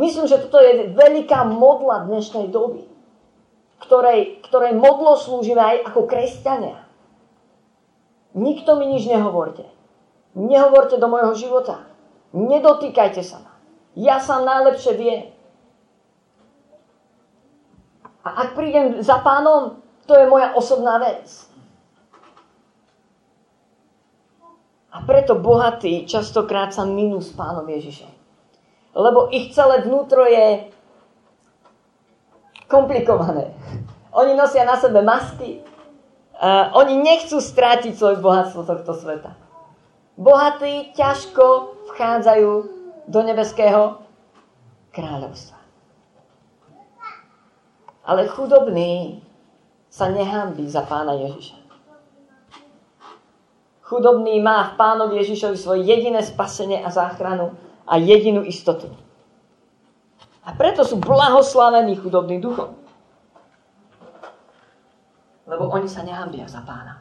Myslím, 0.00 0.24
že 0.24 0.40
toto 0.40 0.56
je 0.58 0.90
veľká 0.96 1.46
modla 1.52 2.08
dnešnej 2.08 2.48
doby, 2.48 2.82
ktorej, 3.84 4.40
ktorej 4.48 4.72
modlo 4.72 5.20
slúžime 5.20 5.60
aj 5.60 5.92
ako 5.92 6.08
kresťania. 6.08 6.85
Nikto 8.36 8.76
mi 8.76 8.92
nič 8.92 9.08
nehovorte. 9.08 9.64
Nehovorte 10.36 11.00
do 11.00 11.08
môjho 11.08 11.32
života. 11.32 11.88
Nedotýkajte 12.36 13.24
sa 13.24 13.40
ma. 13.40 13.52
Ja 13.96 14.20
sa 14.20 14.44
najlepšie 14.44 14.92
viem. 14.92 15.32
A 18.20 18.44
ak 18.44 18.48
prídem 18.52 19.00
za 19.00 19.24
pánom, 19.24 19.80
to 20.04 20.12
je 20.12 20.28
moja 20.28 20.52
osobná 20.52 21.00
vec. 21.00 21.48
A 24.92 25.00
preto 25.08 25.36
bohatí 25.36 26.04
častokrát 26.04 26.76
sa 26.76 26.84
minú 26.84 27.24
s 27.24 27.32
pánom 27.32 27.64
Ježišom. 27.64 28.12
Lebo 28.96 29.28
ich 29.32 29.52
celé 29.52 29.84
vnútro 29.84 30.24
je 30.24 30.72
komplikované. 32.68 33.52
Oni 34.16 34.32
nosia 34.32 34.64
na 34.64 34.76
sebe 34.80 35.04
masky. 35.04 35.65
Uh, 36.36 36.68
oni 36.76 37.00
nechcú 37.00 37.40
strátiť 37.40 37.96
svoje 37.96 38.20
bohatstvo 38.20 38.68
tohto 38.68 38.92
sveta. 38.92 39.32
Bohatí 40.20 40.92
ťažko 40.92 41.72
vchádzajú 41.92 42.50
do 43.08 43.20
nebeského 43.24 44.04
kráľovstva. 44.92 45.56
Ale 48.04 48.28
chudobný 48.28 49.24
sa 49.88 50.12
nehambí 50.12 50.68
za 50.68 50.84
pána 50.84 51.16
Ježiša. 51.16 51.56
Chudobný 53.86 54.42
má 54.42 54.74
v 54.74 54.76
pánovi 54.76 55.24
Ježišovi 55.24 55.56
svoje 55.56 55.80
jediné 55.88 56.20
spasenie 56.20 56.84
a 56.84 56.92
záchranu 56.92 57.56
a 57.86 57.96
jedinú 57.96 58.42
istotu. 58.42 58.92
A 60.46 60.52
preto 60.54 60.82
sú 60.82 60.98
blahoslavení 61.00 61.96
chudobný 61.96 62.38
duchom. 62.42 62.85
Lebo 65.46 65.70
oni 65.70 65.86
sa 65.86 66.02
nehambia 66.02 66.44
za 66.50 66.60
pána. 66.66 67.00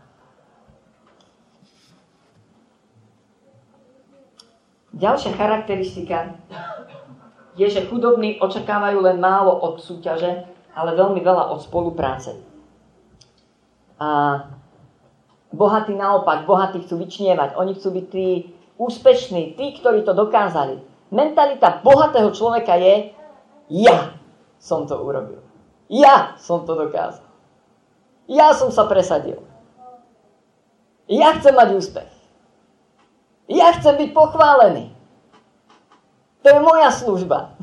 Ďalšia 4.96 5.36
charakteristika 5.36 6.40
je, 7.60 7.68
že 7.68 7.84
chudobní 7.90 8.40
očakávajú 8.40 9.04
len 9.04 9.20
málo 9.20 9.52
od 9.52 9.84
súťaže, 9.84 10.48
ale 10.72 10.96
veľmi 10.96 11.20
veľa 11.20 11.52
od 11.52 11.60
spolupráce. 11.60 12.40
A 14.00 14.40
Bohatí 15.56 15.96
naopak, 15.96 16.44
bohatí 16.44 16.84
chcú 16.84 17.00
vyčnievať. 17.00 17.56
Oni 17.56 17.80
chcú 17.80 17.96
byť 17.96 18.06
tí 18.12 18.28
úspešní, 18.76 19.56
tí, 19.56 19.80
ktorí 19.80 20.04
to 20.04 20.12
dokázali. 20.12 20.84
Mentalita 21.16 21.80
bohatého 21.80 22.28
človeka 22.36 22.76
je, 22.76 23.16
ja 23.72 24.20
som 24.60 24.84
to 24.84 25.00
urobil. 25.00 25.40
Ja 25.88 26.36
som 26.36 26.68
to 26.68 26.76
dokázal. 26.76 27.25
Ja 28.26 28.54
som 28.58 28.74
sa 28.74 28.90
presadil. 28.90 29.42
Ja 31.06 31.38
chcem 31.38 31.54
mať 31.54 31.70
úspech. 31.78 32.12
Ja 33.46 33.78
chcem 33.78 33.94
byť 33.94 34.10
pochválený. 34.10 34.90
To 36.42 36.48
je 36.50 36.60
moja 36.62 36.90
služba. 36.90 37.54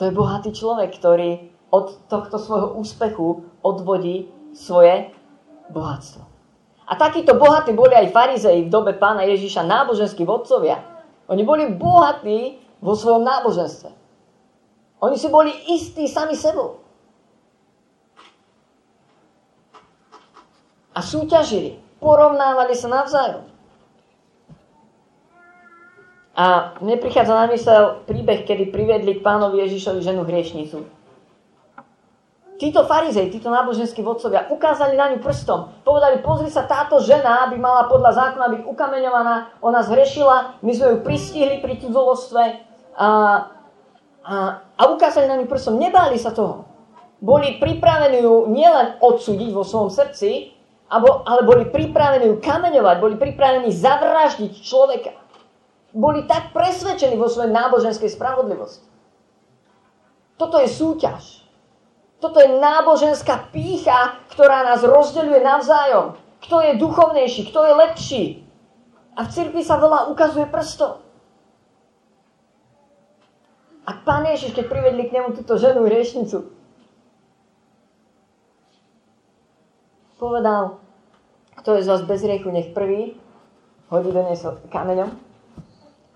To 0.00 0.02
je 0.08 0.12
bohatý 0.12 0.50
človek, 0.50 0.90
ktorý 0.96 1.52
od 1.70 2.08
tohto 2.10 2.36
svojho 2.40 2.76
úspechu 2.80 3.46
odvodí 3.62 4.28
svoje 4.56 5.12
bohatstvo. 5.70 6.24
A 6.84 6.92
takíto 7.00 7.36
bohatí 7.40 7.72
boli 7.72 7.96
aj 7.96 8.12
farizei 8.12 8.68
v 8.68 8.72
dobe 8.72 8.92
pána 8.92 9.24
Ježiša, 9.24 9.64
náboženskí 9.64 10.28
vodcovia. 10.28 10.82
Oni 11.32 11.40
boli 11.40 11.72
bohatí 11.72 12.60
vo 12.84 12.92
svojom 12.92 13.24
náboženstve. 13.24 14.03
Oni 15.04 15.20
si 15.20 15.28
boli 15.28 15.52
istí 15.68 16.08
sami 16.08 16.32
sebou. 16.32 16.80
A 20.94 21.02
súťažili, 21.02 21.76
porovnávali 22.00 22.72
sa 22.72 22.88
navzájom. 22.88 23.44
A 26.34 26.74
mne 26.82 26.98
prichádza 26.98 27.34
na 27.34 27.46
mysel 27.52 28.02
príbeh, 28.08 28.42
kedy 28.42 28.72
privedli 28.72 29.18
k 29.18 29.24
pánovi 29.24 29.62
Ježišovi 29.66 30.00
ženu 30.02 30.26
hriešnicu 30.26 30.82
títo 32.64 32.86
farizej, 32.86 33.34
títo 33.34 33.50
náboženskí 33.50 34.00
vodcovia 34.00 34.46
ukázali 34.48 34.94
na 34.94 35.10
ňu 35.12 35.18
prstom. 35.20 35.74
Povedali, 35.82 36.22
pozri 36.22 36.48
sa, 36.48 36.64
táto 36.64 37.02
žena 37.02 37.50
by 37.50 37.56
mala 37.58 37.90
podľa 37.90 38.14
zákona 38.14 38.46
byť 38.56 38.62
ukameňovaná, 38.64 39.34
ona 39.60 39.80
zhrešila, 39.82 40.62
my 40.62 40.72
sme 40.72 40.86
ju 40.94 40.98
pristihli 41.02 41.58
pri 41.58 41.82
cudzolostve 41.82 42.42
a, 42.94 43.06
a, 44.24 44.64
a 44.80 44.82
ukázali 44.88 45.28
na 45.28 45.36
ňu 45.36 45.46
prstom. 45.46 45.76
Nebáli 45.76 46.16
sa 46.16 46.32
toho. 46.32 46.64
Boli 47.20 47.60
pripravení 47.60 48.24
ju 48.24 48.48
nielen 48.48 49.00
odsúdiť 49.00 49.52
vo 49.52 49.64
svojom 49.64 49.92
srdci, 49.92 50.52
ale 50.88 51.40
boli 51.44 51.68
pripravení 51.68 52.32
ju 52.32 52.36
kameňovať, 52.40 52.96
boli 53.00 53.16
pripravení 53.20 53.68
zavraždiť 53.72 54.52
človeka. 54.64 55.12
Boli 55.94 56.26
tak 56.26 56.50
presvedčení 56.50 57.14
vo 57.14 57.30
svojej 57.30 57.54
náboženskej 57.54 58.10
spravodlivosti. 58.10 58.88
Toto 60.34 60.58
je 60.58 60.66
súťaž. 60.66 61.46
Toto 62.18 62.40
je 62.40 62.56
náboženská 62.56 63.52
pícha, 63.52 64.18
ktorá 64.32 64.64
nás 64.64 64.80
rozdeľuje 64.82 65.40
navzájom. 65.44 66.16
Kto 66.42 66.56
je 66.64 66.80
duchovnejší, 66.80 67.52
kto 67.52 67.60
je 67.62 67.72
lepší. 67.76 68.24
A 69.14 69.28
v 69.28 69.32
cirkvi 69.32 69.62
sa 69.62 69.78
veľa 69.78 70.10
ukazuje 70.10 70.48
prstom. 70.48 71.03
A 73.84 73.90
pán 73.92 74.24
Ježiš, 74.24 74.56
keď 74.56 74.64
privedli 74.68 75.08
k 75.08 75.20
nemu 75.20 75.36
túto 75.36 75.60
ženu 75.60 75.84
hriešnicu, 75.84 76.48
povedal, 80.16 80.80
kto 81.60 81.76
je 81.76 81.84
z 81.84 81.90
vás 81.92 82.02
bez 82.08 82.24
riechu, 82.24 82.48
nech 82.48 82.72
prvý 82.72 83.20
hodí 83.92 84.08
do 84.08 84.24
nej 84.24 84.40
kameňom. 84.72 85.12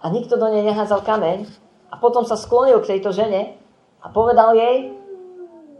A 0.00 0.04
nikto 0.08 0.40
do 0.40 0.48
nej 0.48 0.64
nehádzal 0.64 1.04
kameň. 1.04 1.44
A 1.92 2.00
potom 2.00 2.24
sa 2.24 2.36
sklonil 2.36 2.80
k 2.80 2.96
tejto 2.96 3.12
žene 3.12 3.56
a 4.00 4.06
povedal 4.12 4.56
jej, 4.56 4.98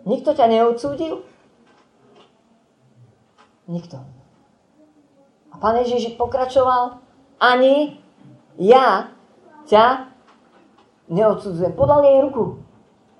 Nikto 0.09 0.33
ťa 0.33 0.48
neodsúdil? 0.48 1.20
Nikto. 3.68 4.01
A 5.53 5.55
pán 5.61 5.77
Ježiš 5.85 6.16
pokračoval, 6.16 7.05
ani 7.37 8.01
ja 8.57 9.12
ťa 9.68 10.08
neodsudzujem. 11.09 11.73
Podal 11.73 12.05
jej 12.05 12.21
ruku. 12.25 12.64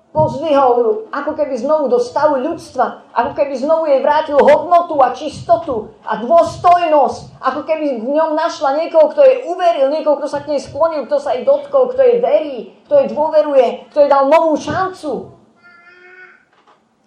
Pozvihol 0.09 0.73
ju, 0.81 0.91
ako 1.13 1.37
keby 1.37 1.53
znovu 1.53 1.85
do 1.85 2.01
stavu 2.01 2.41
ľudstva, 2.41 3.13
ako 3.13 3.37
keby 3.37 3.53
znovu 3.61 3.85
jej 3.85 4.01
vrátil 4.01 4.41
hodnotu 4.41 4.97
a 4.97 5.13
čistotu 5.13 5.93
a 6.01 6.17
dôstojnosť, 6.17 7.37
ako 7.37 7.61
keby 7.61 8.01
v 8.01 8.17
ňom 8.17 8.33
našla 8.33 8.81
niekoho, 8.81 9.13
kto 9.13 9.21
jej 9.21 9.45
uveril, 9.45 9.93
niekoho, 9.93 10.17
kto 10.17 10.25
sa 10.25 10.41
k 10.41 10.49
nej 10.49 10.61
sklonil, 10.65 11.05
kto 11.05 11.21
sa 11.21 11.37
jej 11.37 11.45
dotkol, 11.45 11.93
kto 11.93 12.01
jej 12.01 12.17
verí, 12.25 12.73
kto 12.89 13.05
jej 13.05 13.07
dôveruje, 13.13 13.65
kto 13.93 13.97
jej 14.01 14.09
dal 14.09 14.25
novú 14.25 14.57
šancu. 14.57 15.29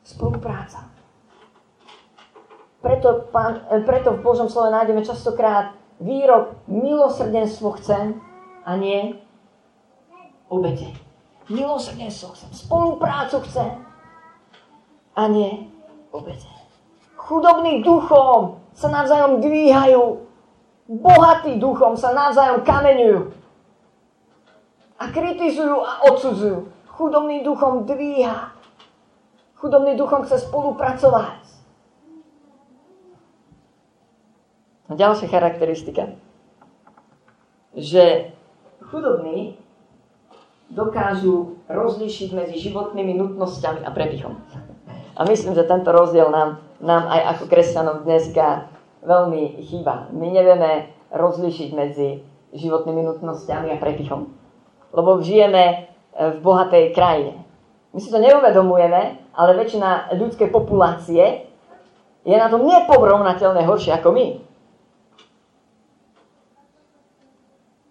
Spolupráca. 0.06 0.86
Preto, 2.86 3.26
pán, 3.34 3.66
e, 3.66 3.82
preto 3.82 4.14
v 4.14 4.22
Božom 4.22 4.46
slove 4.46 4.70
nájdeme 4.70 5.02
častokrát 5.02 5.74
výrok 5.98 6.54
milosrdenstvo 6.70 7.82
chcem 7.82 8.22
a 8.62 8.78
nie 8.78 9.18
obete. 10.52 10.92
Milosrdenstvo 11.48 12.36
chcem, 12.36 12.50
spoluprácu 12.52 13.40
chcem 13.48 13.72
a 15.16 15.22
nie 15.32 15.72
obete. 16.12 16.48
Chudobní 17.16 17.80
duchom 17.80 18.60
sa 18.76 18.92
navzájom 18.92 19.40
dvíhajú, 19.40 20.28
bohatí 20.92 21.56
duchom 21.56 21.96
sa 21.96 22.12
navzájom 22.12 22.60
kameňujú 22.60 23.20
a 25.00 25.04
kritizujú 25.08 25.76
a 25.80 25.92
odsudzujú. 26.12 26.68
Chudobný 26.92 27.40
duchom 27.40 27.88
dvíha 27.88 28.52
Chudobný 29.62 29.94
duchom 29.94 30.26
chce 30.26 30.42
spolupracovať. 30.42 31.38
A 34.90 34.98
ďalšia 34.98 35.30
charakteristika. 35.30 36.18
Že 37.78 38.34
chudobní 38.82 39.54
dokážu 40.72 41.60
rozlišiť 41.68 42.32
medzi 42.32 42.56
životnými 42.68 43.12
nutnosťami 43.20 43.84
a 43.84 43.90
predychom. 43.92 44.40
A 45.12 45.20
myslím, 45.28 45.52
že 45.52 45.68
tento 45.68 45.92
rozdiel 45.92 46.32
nám, 46.32 46.64
nám 46.80 47.04
aj 47.12 47.36
ako 47.36 47.44
kresťanom 47.52 47.96
dneska 48.08 48.72
veľmi 49.04 49.60
chýba. 49.68 50.08
My 50.16 50.32
nevieme 50.32 50.88
rozlišiť 51.12 51.68
medzi 51.76 52.24
životnými 52.56 53.04
nutnosťami 53.04 53.68
a 53.72 53.80
prepichom. 53.80 54.32
Lebo 54.92 55.20
žijeme 55.20 55.64
e, 55.64 55.76
v 56.32 56.38
bohatej 56.40 56.96
krajine. 56.96 57.44
My 57.92 58.00
si 58.00 58.08
to 58.08 58.20
neuvedomujeme, 58.20 59.32
ale 59.36 59.50
väčšina 59.56 60.16
ľudskej 60.16 60.48
populácie 60.48 61.48
je 62.24 62.36
na 62.36 62.48
tom 62.48 62.64
neporovnateľne 62.64 63.68
horšie 63.68 63.92
ako 63.92 64.08
my. 64.16 64.26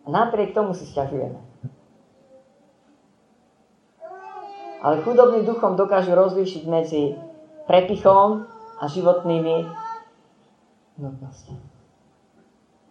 A 0.02 0.08
napriek 0.10 0.58
tomu 0.58 0.74
si 0.74 0.90
sťažujeme. 0.90 1.51
Ale 4.82 5.06
chudobný 5.06 5.46
duchom 5.46 5.78
dokážu 5.78 6.18
rozlíšiť 6.18 6.64
medzi 6.66 7.14
prepichom 7.70 8.50
a 8.82 8.90
životnými 8.90 9.70
nutnosťami. 10.98 11.66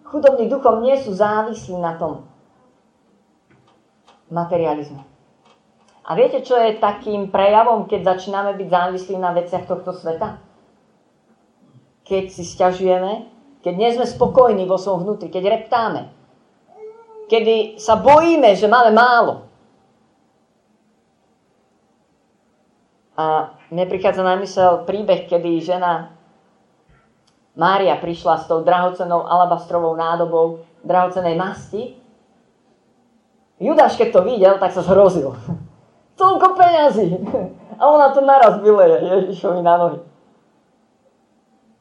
Chudobní 0.06 0.46
duchom 0.46 0.86
nie 0.86 0.94
sú 0.98 1.10
závislí 1.14 1.78
na 1.82 1.98
tom 1.98 2.26
materializmu. 4.30 5.02
A 6.06 6.10
viete, 6.18 6.42
čo 6.42 6.58
je 6.58 6.78
takým 6.78 7.30
prejavom, 7.30 7.86
keď 7.86 8.16
začíname 8.16 8.54
byť 8.58 8.68
závislí 8.70 9.14
na 9.18 9.30
veciach 9.34 9.66
tohto 9.66 9.94
sveta? 9.94 10.42
Keď 12.06 12.24
si 12.30 12.42
stiažujeme, 12.42 13.30
keď 13.62 13.74
nie 13.78 13.90
sme 13.94 14.06
spokojní 14.06 14.66
vo 14.66 14.78
svojom 14.78 15.06
vnútri, 15.06 15.30
keď 15.30 15.62
reptáme, 15.62 16.10
kedy 17.30 17.78
sa 17.78 17.98
bojíme, 17.98 18.58
že 18.58 18.66
máme 18.66 18.90
málo. 18.90 19.49
A 23.20 23.52
mne 23.68 23.84
prichádza 23.84 24.24
na 24.24 24.40
mysel 24.40 24.88
príbeh, 24.88 25.28
kedy 25.28 25.60
žena 25.60 26.16
Mária 27.52 28.00
prišla 28.00 28.40
s 28.40 28.48
tou 28.48 28.64
drahocenou 28.64 29.28
alabastrovou 29.28 29.92
nádobou 29.92 30.64
drahocenej 30.80 31.36
masti. 31.36 32.00
Judáš, 33.60 34.00
keď 34.00 34.08
to 34.16 34.20
videl, 34.24 34.54
tak 34.56 34.72
sa 34.72 34.80
zhrozil. 34.80 35.36
Toľko 36.20 36.56
peňazí! 36.56 37.06
A 37.80 37.82
ona 37.88 38.12
to 38.12 38.24
naraz 38.24 38.60
vyleje 38.60 39.04
Ježišovi 39.04 39.60
na 39.64 39.74
nohy. 39.76 40.00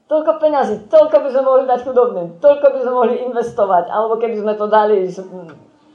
Toľko 0.08 0.32
peňazí, 0.42 0.76
toľko 0.90 1.16
by 1.22 1.30
sme 1.30 1.44
mohli 1.44 1.64
dať 1.70 1.80
chudobným, 1.86 2.28
toľko 2.42 2.66
by 2.72 2.80
sme 2.82 2.94
mohli 2.98 3.16
investovať, 3.30 3.94
alebo 3.94 4.18
keby 4.18 4.42
sme 4.42 4.54
to 4.58 4.66
dali 4.66 5.06
s 5.06 5.22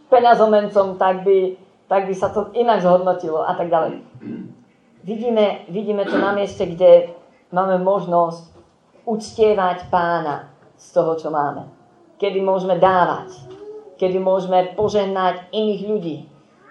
peňazomencom, 0.07 1.01
tak 1.01 1.27
by, 1.27 1.59
tak 1.91 2.07
by 2.07 2.15
sa 2.15 2.31
to 2.31 2.53
inak 2.55 2.79
zhodnotilo 2.79 3.43
a 3.43 3.59
tak 3.59 3.73
ďalej. 3.73 4.07
Vidíme, 5.05 5.69
vidíme 5.69 6.09
to 6.09 6.17
na 6.17 6.33
mieste, 6.33 6.65
kde 6.65 7.13
máme 7.53 7.77
možnosť 7.85 8.57
uctievať 9.05 9.93
pána 9.93 10.49
z 10.81 10.87
toho, 10.97 11.13
čo 11.21 11.29
máme. 11.29 11.69
Kedy 12.17 12.41
môžeme 12.41 12.81
dávať, 12.81 13.37
kedy 14.01 14.17
môžeme 14.17 14.73
požehnať 14.73 15.53
iných 15.53 15.83
ľudí, 15.85 16.17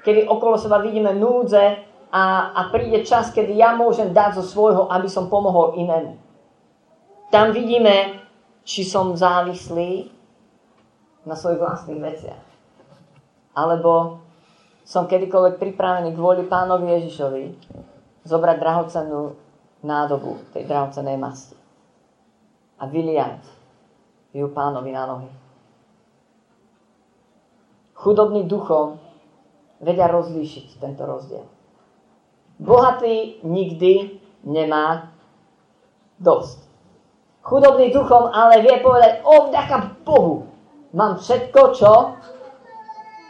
kedy 0.01 0.25
okolo 0.25 0.57
seba 0.57 0.81
vidíme 0.81 1.13
núdze 1.13 1.77
a, 2.09 2.23
a 2.57 2.61
príde 2.73 3.05
čas, 3.05 3.29
kedy 3.29 3.53
ja 3.53 3.77
môžem 3.77 4.09
dať 4.09 4.41
zo 4.41 4.43
svojho, 4.49 4.89
aby 4.89 5.05
som 5.05 5.29
pomohol 5.29 5.77
inému. 5.77 6.17
Tam 7.29 7.53
vidíme, 7.53 8.17
či 8.65 8.81
som 8.81 9.13
závislý 9.13 10.09
na 11.21 11.38
svojich 11.38 11.61
vlastných 11.61 12.01
veciach. 12.01 12.43
Alebo 13.53 14.25
som 14.81 15.05
kedykoľvek 15.05 15.61
pripravený 15.61 16.17
kvôli 16.17 16.49
pánovi 16.49 16.97
Ježišovi 16.97 17.43
zobrať 18.24 18.57
drahocennú 18.59 19.36
nádobu 19.84 20.39
tej 20.55 20.63
drahocenej 20.67 21.19
masti 21.19 21.55
a 22.80 22.88
vyliať 22.88 23.43
ju 24.34 24.47
pánovi 24.49 24.91
na 24.91 25.03
nohy. 25.07 25.30
Chudobný 27.93 28.43
duchom 28.47 28.99
vedia 29.80 30.11
rozlíšiť 30.11 30.80
tento 30.80 31.03
rozdiel. 31.03 31.45
Bohatý 32.59 33.43
nikdy 33.43 34.19
nemá 34.43 35.11
dosť 36.19 36.63
chudobný 37.43 37.91
duchom, 37.91 38.32
ale 38.32 38.63
vie 38.63 38.80
povedať, 38.80 39.21
o 39.28 39.51
vďaka 39.51 39.78
Bohu, 40.07 40.47
mám 40.95 41.19
všetko, 41.19 41.61
čo 41.76 41.91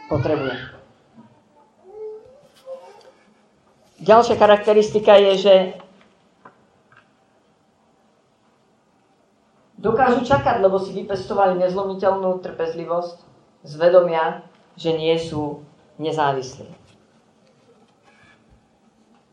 potrebujem. 0.08 0.73
Ďalšia 4.04 4.36
charakteristika 4.36 5.16
je, 5.16 5.32
že 5.40 5.54
dokážu 9.80 10.28
čakať, 10.28 10.60
lebo 10.60 10.76
si 10.76 10.92
vypestovali 10.92 11.56
nezlomiteľnú 11.56 12.44
trpezlivosť 12.44 13.16
z 13.64 13.72
vedomia, 13.80 14.44
že 14.76 14.92
nie 14.92 15.16
sú 15.16 15.64
nezávislí. 15.96 16.68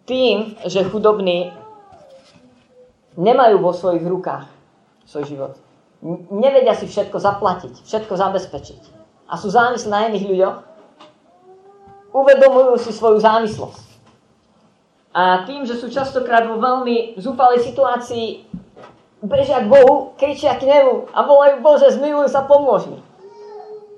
Tým, 0.08 0.56
že 0.64 0.88
chudobní 0.88 1.52
nemajú 3.20 3.60
vo 3.60 3.76
svojich 3.76 4.08
rukách 4.08 4.48
svoj 5.04 5.26
život. 5.28 5.54
Nevedia 6.32 6.80
si 6.80 6.88
všetko 6.88 7.20
zaplatiť, 7.20 7.84
všetko 7.84 8.14
zabezpečiť. 8.16 8.82
A 9.28 9.36
sú 9.36 9.52
závislí 9.52 9.92
na 9.92 10.08
iných 10.08 10.26
ľuďoch. 10.32 10.58
Uvedomujú 12.16 12.80
si 12.80 12.96
svoju 12.96 13.20
závislosť. 13.20 13.91
A 15.12 15.44
tým, 15.44 15.68
že 15.68 15.76
sú 15.76 15.92
častokrát 15.92 16.48
vo 16.48 16.56
veľmi 16.56 17.20
zúfalej 17.20 17.68
situácii, 17.68 18.48
bežia 19.20 19.62
k 19.62 19.68
Bohu, 19.68 20.16
kričia 20.16 20.56
k 20.56 20.66
nemu 20.66 21.12
a 21.12 21.20
volajú, 21.28 21.60
Bože, 21.60 21.94
zmiluj 21.94 22.32
sa, 22.32 22.48
pomôž 22.48 22.88
mi. 22.88 23.00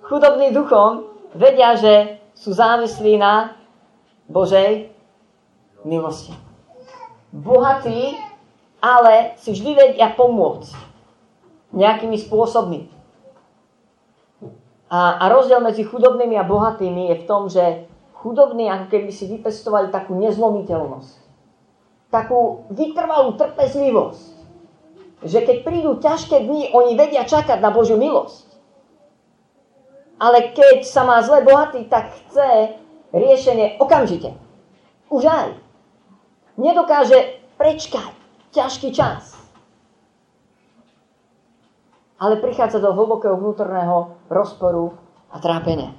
Chudobný 0.09 0.49
duchom 0.51 1.05
vedia, 1.37 1.77
že 1.77 2.17
sú 2.33 2.51
závislí 2.51 3.21
na 3.21 3.53
Božej 4.25 4.89
milosti. 5.85 6.33
Bohatí, 7.29 8.17
ale 8.81 9.37
si 9.37 9.53
vždy 9.53 9.71
vedia 9.73 10.11
pomôcť 10.11 10.73
nejakými 11.73 12.17
spôsobmi. 12.19 12.89
A, 14.93 15.17
a 15.17 15.23
rozdiel 15.29 15.57
medzi 15.61 15.81
chudobnými 15.81 16.37
a 16.37 16.45
bohatými 16.45 17.09
je 17.09 17.15
v 17.21 17.25
tom, 17.25 17.49
že 17.49 17.89
chudobní 18.23 18.71
ako 18.71 18.87
keby 18.87 19.11
si 19.11 19.27
vypestovali 19.27 19.91
takú 19.91 20.15
nezlomiteľnosť. 20.15 21.13
Takú 22.07 22.63
vytrvalú 22.71 23.35
trpezlivosť. 23.35 24.31
Že 25.23 25.39
keď 25.43 25.57
prídu 25.67 25.91
ťažké 25.99 26.47
dni, 26.47 26.71
oni 26.71 26.95
vedia 26.95 27.27
čakať 27.27 27.59
na 27.59 27.69
Božiu 27.75 27.99
milosť. 27.99 28.47
Ale 30.23 30.55
keď 30.55 30.87
sa 30.87 31.03
má 31.03 31.19
zle 31.19 31.43
bohatý, 31.43 31.83
tak 31.91 32.15
chce 32.15 32.79
riešenie 33.11 33.75
okamžite. 33.83 34.31
Už 35.11 35.27
aj. 35.27 35.59
Nedokáže 36.55 37.43
prečkať 37.59 38.15
ťažký 38.55 38.95
čas 38.95 39.43
ale 42.23 42.39
prichádza 42.39 42.79
do 42.79 42.95
hlbokého 42.95 43.35
vnútorného 43.35 44.15
rozporu 44.31 44.95
a 45.27 45.43
trápenia. 45.43 45.91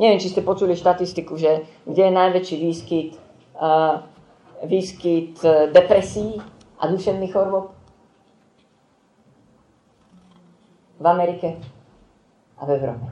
Neviem, 0.00 0.20
či 0.20 0.32
ste 0.32 0.40
počuli 0.40 0.72
štatistiku, 0.72 1.36
že 1.36 1.68
kde 1.84 2.02
je 2.08 2.12
najväčší 2.16 2.56
výskyt, 2.56 3.10
uh, 3.60 4.00
výskyt 4.64 5.36
uh, 5.44 5.68
depresí 5.68 6.40
a 6.80 6.88
duševných 6.88 7.32
chorôb? 7.32 7.76
V 10.96 11.04
Amerike 11.04 11.60
a 12.56 12.62
v 12.64 12.70
Európe. 12.78 13.08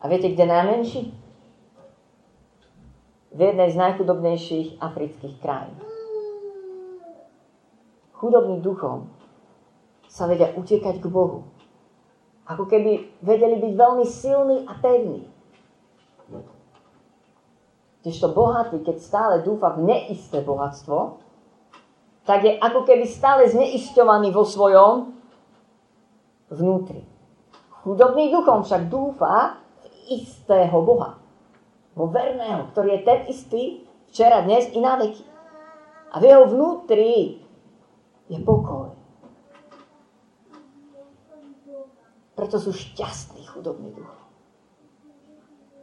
A 0.00 0.08
viete, 0.08 0.32
kde 0.32 0.44
najmenší? 0.46 1.02
V 3.30 3.40
jednej 3.40 3.70
z 3.70 3.76
najchudobnejších 3.76 4.68
afrických 4.80 5.36
krajín. 5.38 5.76
Chudobný 8.20 8.60
duchom 8.60 9.08
sa 10.10 10.28
vedia 10.28 10.52
utiekať 10.52 11.00
k 11.00 11.06
Bohu. 11.08 11.46
Ako 12.50 12.66
keby 12.66 13.22
vedeli 13.22 13.62
byť 13.62 13.72
veľmi 13.78 14.04
silní 14.06 14.66
a 14.66 14.74
pevní. 14.82 15.22
Kdežto 18.00 18.32
bohatý, 18.32 18.80
keď 18.82 18.96
stále 18.98 19.34
dúfa 19.44 19.76
v 19.76 19.86
neisté 19.86 20.40
bohatstvo, 20.40 21.20
tak 22.24 22.42
je 22.42 22.58
ako 22.58 22.82
keby 22.82 23.06
stále 23.06 23.46
zneisťovaný 23.46 24.34
vo 24.34 24.42
svojom 24.42 25.14
vnútri. 26.50 27.06
Chudobný 27.80 28.28
duchom 28.34 28.66
však 28.66 28.90
dúfa 28.90 29.60
v 29.80 30.20
istého 30.20 30.74
Boha. 30.84 31.16
Vo 31.94 32.10
verného, 32.10 32.68
ktorý 32.72 33.00
je 33.00 33.06
ten 33.06 33.20
istý 33.28 33.62
včera, 34.10 34.42
dnes 34.42 34.68
i 34.74 34.78
na 34.80 34.98
veky. 34.98 35.24
A 36.10 36.18
v 36.18 36.24
jeho 36.26 36.44
vnútri 36.50 37.40
je 38.26 38.38
pokoj. 38.42 38.99
Preto 42.40 42.56
sú 42.56 42.72
šťastní 42.72 43.44
chudobní 43.52 43.92
duch. 43.92 44.08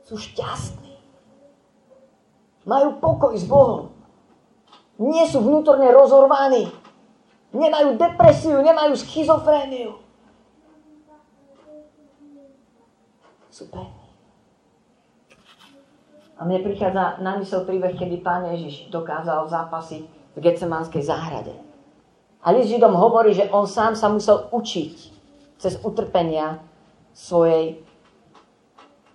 Sú 0.10 0.18
šťastní. 0.18 0.98
Majú 2.66 2.98
pokoj 2.98 3.38
s 3.38 3.46
Bohom. 3.46 3.94
Nie 4.98 5.30
sú 5.30 5.46
vnútorne 5.46 5.86
rozorvaní. 5.94 6.74
Nemajú 7.54 8.02
depresiu, 8.02 8.58
nemajú 8.66 8.98
schizofréniu. 8.98 10.02
Sú 13.54 13.70
pevní. 13.70 14.10
A 16.38 16.42
mne 16.42 16.66
prichádza 16.66 17.22
na 17.22 17.38
mysel 17.38 17.70
príbeh, 17.70 17.94
kedy 17.94 18.26
pán 18.26 18.50
Ježiš 18.50 18.90
dokázal 18.90 19.46
zápasiť 19.46 20.34
v 20.34 20.38
Getsemanskej 20.42 21.06
záhrade. 21.06 21.54
A 22.42 22.50
list 22.50 22.74
Židom 22.74 22.98
hovorí, 22.98 23.38
že 23.38 23.46
on 23.54 23.70
sám 23.70 23.94
sa 23.94 24.10
musel 24.10 24.50
učiť 24.50 25.17
cez 25.58 25.78
utrpenia 25.82 26.62
svojej 27.18 27.82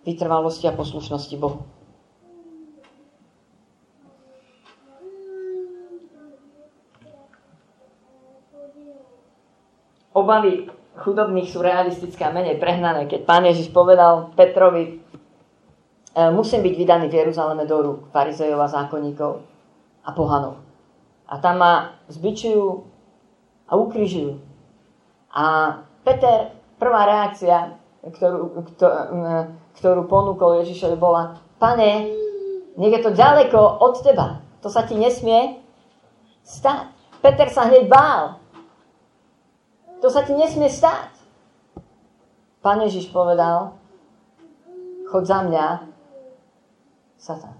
vytrvalosti 0.02 0.66
a 0.66 0.74
poslušnosti 0.74 1.36
Bohu. 1.38 1.62
Obavy 10.12 10.68
chudobných 11.00 11.48
sú 11.48 11.64
realistické 11.64 12.20
a 12.28 12.34
menej 12.34 12.60
prehnané. 12.60 13.08
Keď 13.08 13.24
pán 13.24 13.48
Ježiš 13.48 13.72
povedal 13.72 14.28
Petrovi, 14.36 15.00
E, 16.12 16.30
musím 16.30 16.60
byť 16.60 16.74
vydaný 16.76 17.06
v 17.08 17.24
Jeruzaleme 17.24 17.64
do 17.64 17.76
rúk 17.80 18.00
farizejov 18.12 18.60
a 18.60 18.68
zákonníkov 18.68 19.40
a 20.04 20.10
pohanov. 20.12 20.60
A 21.24 21.40
tam 21.40 21.64
ma 21.64 21.96
zbičujú 22.12 22.84
a 23.64 23.72
ukrižujú. 23.80 24.36
A 25.32 25.44
Peter, 26.02 26.50
prvá 26.82 27.06
reakcia, 27.06 27.78
ktorú, 28.02 28.66
ktorú 29.78 30.02
ponúkol 30.10 30.62
Ježišovi, 30.66 30.98
bola 30.98 31.38
Pane, 31.62 32.10
nech 32.74 32.92
je 32.98 33.02
to 33.06 33.14
ďaleko 33.14 33.58
od 33.78 34.02
teba. 34.02 34.42
To 34.66 34.68
sa 34.70 34.82
ti 34.82 34.98
nesmie 34.98 35.62
stať. 36.42 36.90
Peter 37.22 37.46
sa 37.46 37.70
hneď 37.70 37.86
bál. 37.86 38.42
To 40.02 40.10
sa 40.10 40.26
ti 40.26 40.34
nesmie 40.34 40.66
stať. 40.66 41.14
Pán 42.62 42.82
Ježiš 42.82 43.10
povedal, 43.14 43.78
chod 45.06 45.26
za 45.26 45.46
mňa, 45.46 45.86
Satan. 47.18 47.54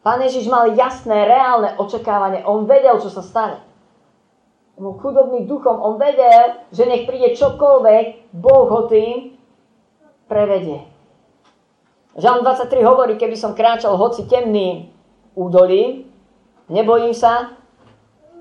Pán 0.00 0.24
Ježiš 0.24 0.48
mal 0.48 0.72
jasné, 0.72 1.28
reálne 1.28 1.76
očakávanie. 1.76 2.46
On 2.48 2.64
vedel, 2.64 2.96
čo 3.02 3.12
sa 3.12 3.20
stane. 3.20 3.65
Chudobný 4.76 5.48
duchom. 5.48 5.80
On 5.80 5.96
vedel, 5.96 6.60
že 6.68 6.84
nech 6.84 7.08
príde 7.08 7.32
čokoľvek, 7.32 8.36
Boh 8.36 8.68
ho 8.68 8.80
tým 8.92 9.32
prevedie. 10.28 10.84
Žalm 12.16 12.44
23 12.44 12.84
hovorí, 12.84 13.16
keby 13.16 13.36
som 13.36 13.56
kráčal 13.56 13.96
hoci 13.96 14.28
temným 14.28 14.88
údolím, 15.32 16.08
nebojím 16.68 17.16
sa 17.16 17.56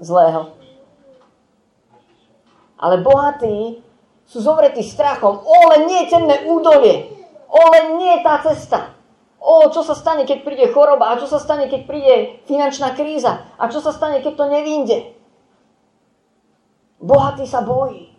zlého. 0.03 0.55
Ale 2.79 2.99
bohatí 2.99 3.79
sú 4.27 4.43
zovretí 4.43 4.83
strachom. 4.83 5.39
O, 5.39 5.55
len 5.71 5.87
nie 5.87 6.03
temné 6.11 6.43
údolie. 6.51 7.15
O, 7.47 7.59
len 7.71 7.95
nie 7.95 8.19
tá 8.19 8.43
cesta. 8.43 8.91
O, 9.39 9.71
čo 9.71 9.85
sa 9.87 9.95
stane, 9.95 10.27
keď 10.27 10.43
príde 10.43 10.67
choroba? 10.73 11.15
A 11.15 11.19
čo 11.21 11.29
sa 11.29 11.39
stane, 11.39 11.71
keď 11.71 11.81
príde 11.87 12.15
finančná 12.49 12.91
kríza? 12.97 13.47
A 13.55 13.71
čo 13.71 13.79
sa 13.79 13.95
stane, 13.95 14.19
keď 14.19 14.33
to 14.35 14.45
nevinde? 14.51 14.97
Bohatý 17.05 17.45
sa 17.45 17.61
bojí. 17.61 18.09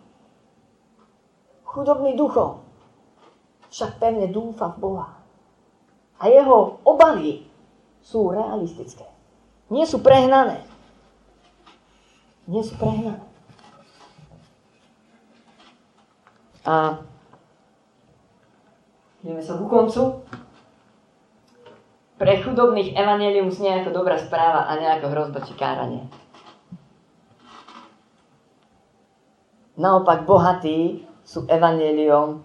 Chudobný 1.67 2.15
duchom. 2.15 2.63
Však 3.67 3.99
pevne 3.99 4.31
dúfa 4.31 4.71
v 4.71 4.77
Boha. 4.79 5.11
A 6.23 6.31
jeho 6.31 6.79
obavy 6.87 7.43
sú 7.99 8.31
realistické. 8.31 9.03
Nie 9.67 9.83
sú 9.83 9.99
prehnané. 9.99 10.63
Nie 12.47 12.63
sú 12.63 12.79
prehnané. 12.79 13.19
A 16.63 17.03
ideme 19.19 19.43
sa 19.43 19.59
ku 19.59 19.67
koncu. 19.67 20.23
Pre 22.15 22.33
chudobných 22.39 22.95
evanelium 22.95 23.51
znie 23.51 23.83
ako 23.83 23.91
dobrá 23.91 24.15
správa 24.15 24.71
a 24.71 24.79
nejako 24.79 25.11
hrozba 25.11 25.43
či 25.43 25.53
káranie. 25.59 26.07
Naopak 29.77 30.25
bohatí 30.25 31.05
sú 31.21 31.45
evanelium 31.45 32.41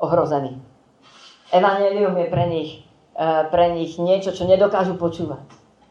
ohrození. 0.00 0.56
Evanelium 1.52 2.16
je 2.16 2.26
pre 2.32 2.44
nich, 2.48 2.70
e, 3.12 3.26
pre 3.52 3.76
nich 3.76 4.00
niečo, 4.00 4.32
čo 4.32 4.48
nedokážu 4.48 4.96
počúvať. 4.96 5.44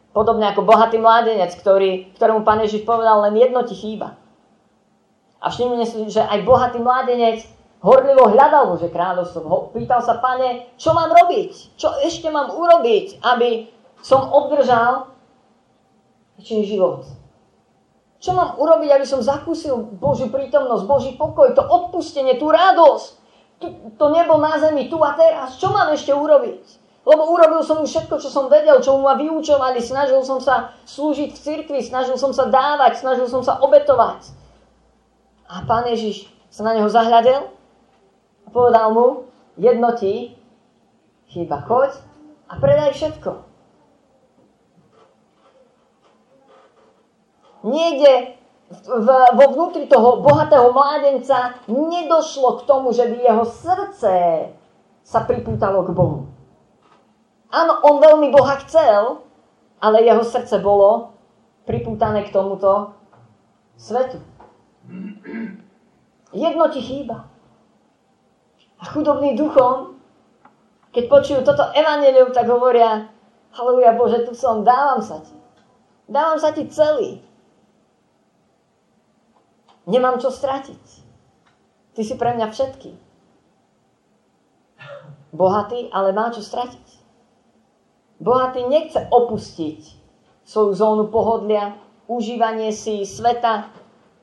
Podobne 0.09 0.49
ako 0.49 0.65
bohatý 0.65 0.97
mládenec, 0.97 1.53
ktorý, 1.53 2.13
ktorému 2.17 2.41
pán 2.41 2.65
Ježiš 2.65 2.81
povedal, 2.81 3.21
len 3.29 3.38
jedno 3.38 3.61
ti 3.65 3.77
chýba. 3.77 4.17
A 5.38 5.53
všimne 5.53 5.86
si, 5.86 6.09
že 6.09 6.25
aj 6.25 6.45
bohatý 6.45 6.81
mládenec 6.81 7.45
horlivo 7.84 8.31
hľadal 8.31 8.73
Bože 8.73 8.89
kráľovstvo. 8.89 9.75
Pýtal 9.75 10.01
sa, 10.01 10.17
pane, 10.17 10.71
čo 10.79 10.95
mám 10.95 11.11
robiť? 11.11 11.77
Čo 11.77 11.93
ešte 12.01 12.31
mám 12.31 12.49
urobiť, 12.49 13.21
aby 13.21 13.67
som 13.99 14.23
obdržal 14.34 15.13
väčší 16.39 16.63
život? 16.73 17.22
Čo 18.24 18.32
mám 18.32 18.55
urobiť, 18.55 18.88
aby 18.95 19.03
som 19.03 19.19
zakúsil 19.19 19.99
Božiu 19.99 20.32
prítomnosť, 20.32 20.88
Boží 20.88 21.11
pokoj, 21.19 21.51
to 21.51 21.59
odpustenie, 21.59 22.39
tú 22.39 22.47
radosť, 22.47 23.19
to 23.99 24.05
nebo 24.15 24.39
na 24.39 24.55
zemi, 24.63 24.88
tu 24.88 24.95
a 25.03 25.11
teraz? 25.19 25.59
Čo 25.59 25.76
mám 25.76 25.91
ešte 25.91 26.15
urobiť? 26.15 26.80
Lebo 27.03 27.28
urobil 27.36 27.59
som 27.67 27.84
už 27.84 27.91
všetko, 27.91 28.15
čo 28.24 28.32
som 28.32 28.47
vedel, 28.47 28.80
čo 28.80 28.95
ma 28.95 29.19
vyučovali, 29.19 29.84
snažil 29.84 30.24
som 30.24 30.39
sa 30.39 30.71
slúžiť 30.88 31.36
v 31.36 31.41
cirkvi, 31.43 31.80
snažil 31.84 32.15
som 32.15 32.32
sa 32.32 32.47
dávať, 32.47 33.03
snažil 33.03 33.28
som 33.28 33.43
sa 33.43 33.59
obetovať. 33.59 34.32
A 35.51 35.67
pán 35.67 35.84
Ježiš 35.91 36.32
sa 36.47 36.63
na 36.63 36.80
neho 36.80 36.88
zahľadel 36.88 37.51
povedal 38.53 38.93
mu, 38.93 39.07
jedno 39.57 39.97
ti 39.97 40.38
chýba, 41.34 41.65
choď 41.65 41.97
a 42.47 42.53
predaj 42.61 42.93
všetko. 42.93 43.53
Niekde 47.64 48.36
v, 48.84 49.07
vo 49.09 49.45
vnútri 49.55 49.88
toho 49.88 50.20
bohatého 50.20 50.72
mládenca 50.76 51.59
nedošlo 51.68 52.59
k 52.59 52.66
tomu, 52.68 52.91
že 52.91 53.07
by 53.07 53.18
jeho 53.24 53.45
srdce 53.47 54.16
sa 55.03 55.20
pripútalo 55.24 55.84
k 55.88 55.95
Bohu. 55.95 56.28
Áno, 57.53 57.74
on 57.86 58.01
veľmi 58.01 58.34
Boha 58.34 58.57
chcel, 58.66 59.24
ale 59.78 60.03
jeho 60.03 60.24
srdce 60.26 60.57
bolo 60.59 61.14
pripútané 61.64 62.28
k 62.28 62.34
tomuto 62.34 62.97
svetu. 63.78 64.20
Jedno 66.34 66.66
ti 66.74 66.82
chýba 66.82 67.30
a 68.80 68.84
chudobný 68.91 69.38
duchom, 69.39 69.95
keď 70.91 71.03
počujú 71.07 71.39
toto 71.47 71.72
evanelium, 71.72 72.36
tak 72.36 72.51
hovoria, 72.51 73.07
haleluja 73.55 73.95
Bože, 73.95 74.20
tu 74.28 74.36
som, 74.36 74.66
dávam 74.66 74.99
sa 74.99 75.24
ti. 75.24 75.34
Dávam 76.09 76.36
sa 76.36 76.51
ti 76.51 76.68
celý. 76.68 77.24
Nemám 79.84 80.19
čo 80.19 80.31
stratiť. 80.31 80.84
Ty 81.93 82.01
si 82.01 82.15
pre 82.15 82.34
mňa 82.34 82.47
všetky. 82.49 82.91
Bohatý, 85.34 85.89
ale 85.89 86.13
má 86.13 86.29
čo 86.29 86.41
stratiť. 86.45 86.88
Bohatý 88.21 88.63
nechce 88.69 89.03
opustiť 89.09 89.81
svoju 90.45 90.71
zónu 90.75 91.03
pohodlia, 91.09 91.75
užívanie 92.07 92.71
si 92.71 93.03
sveta, 93.03 93.71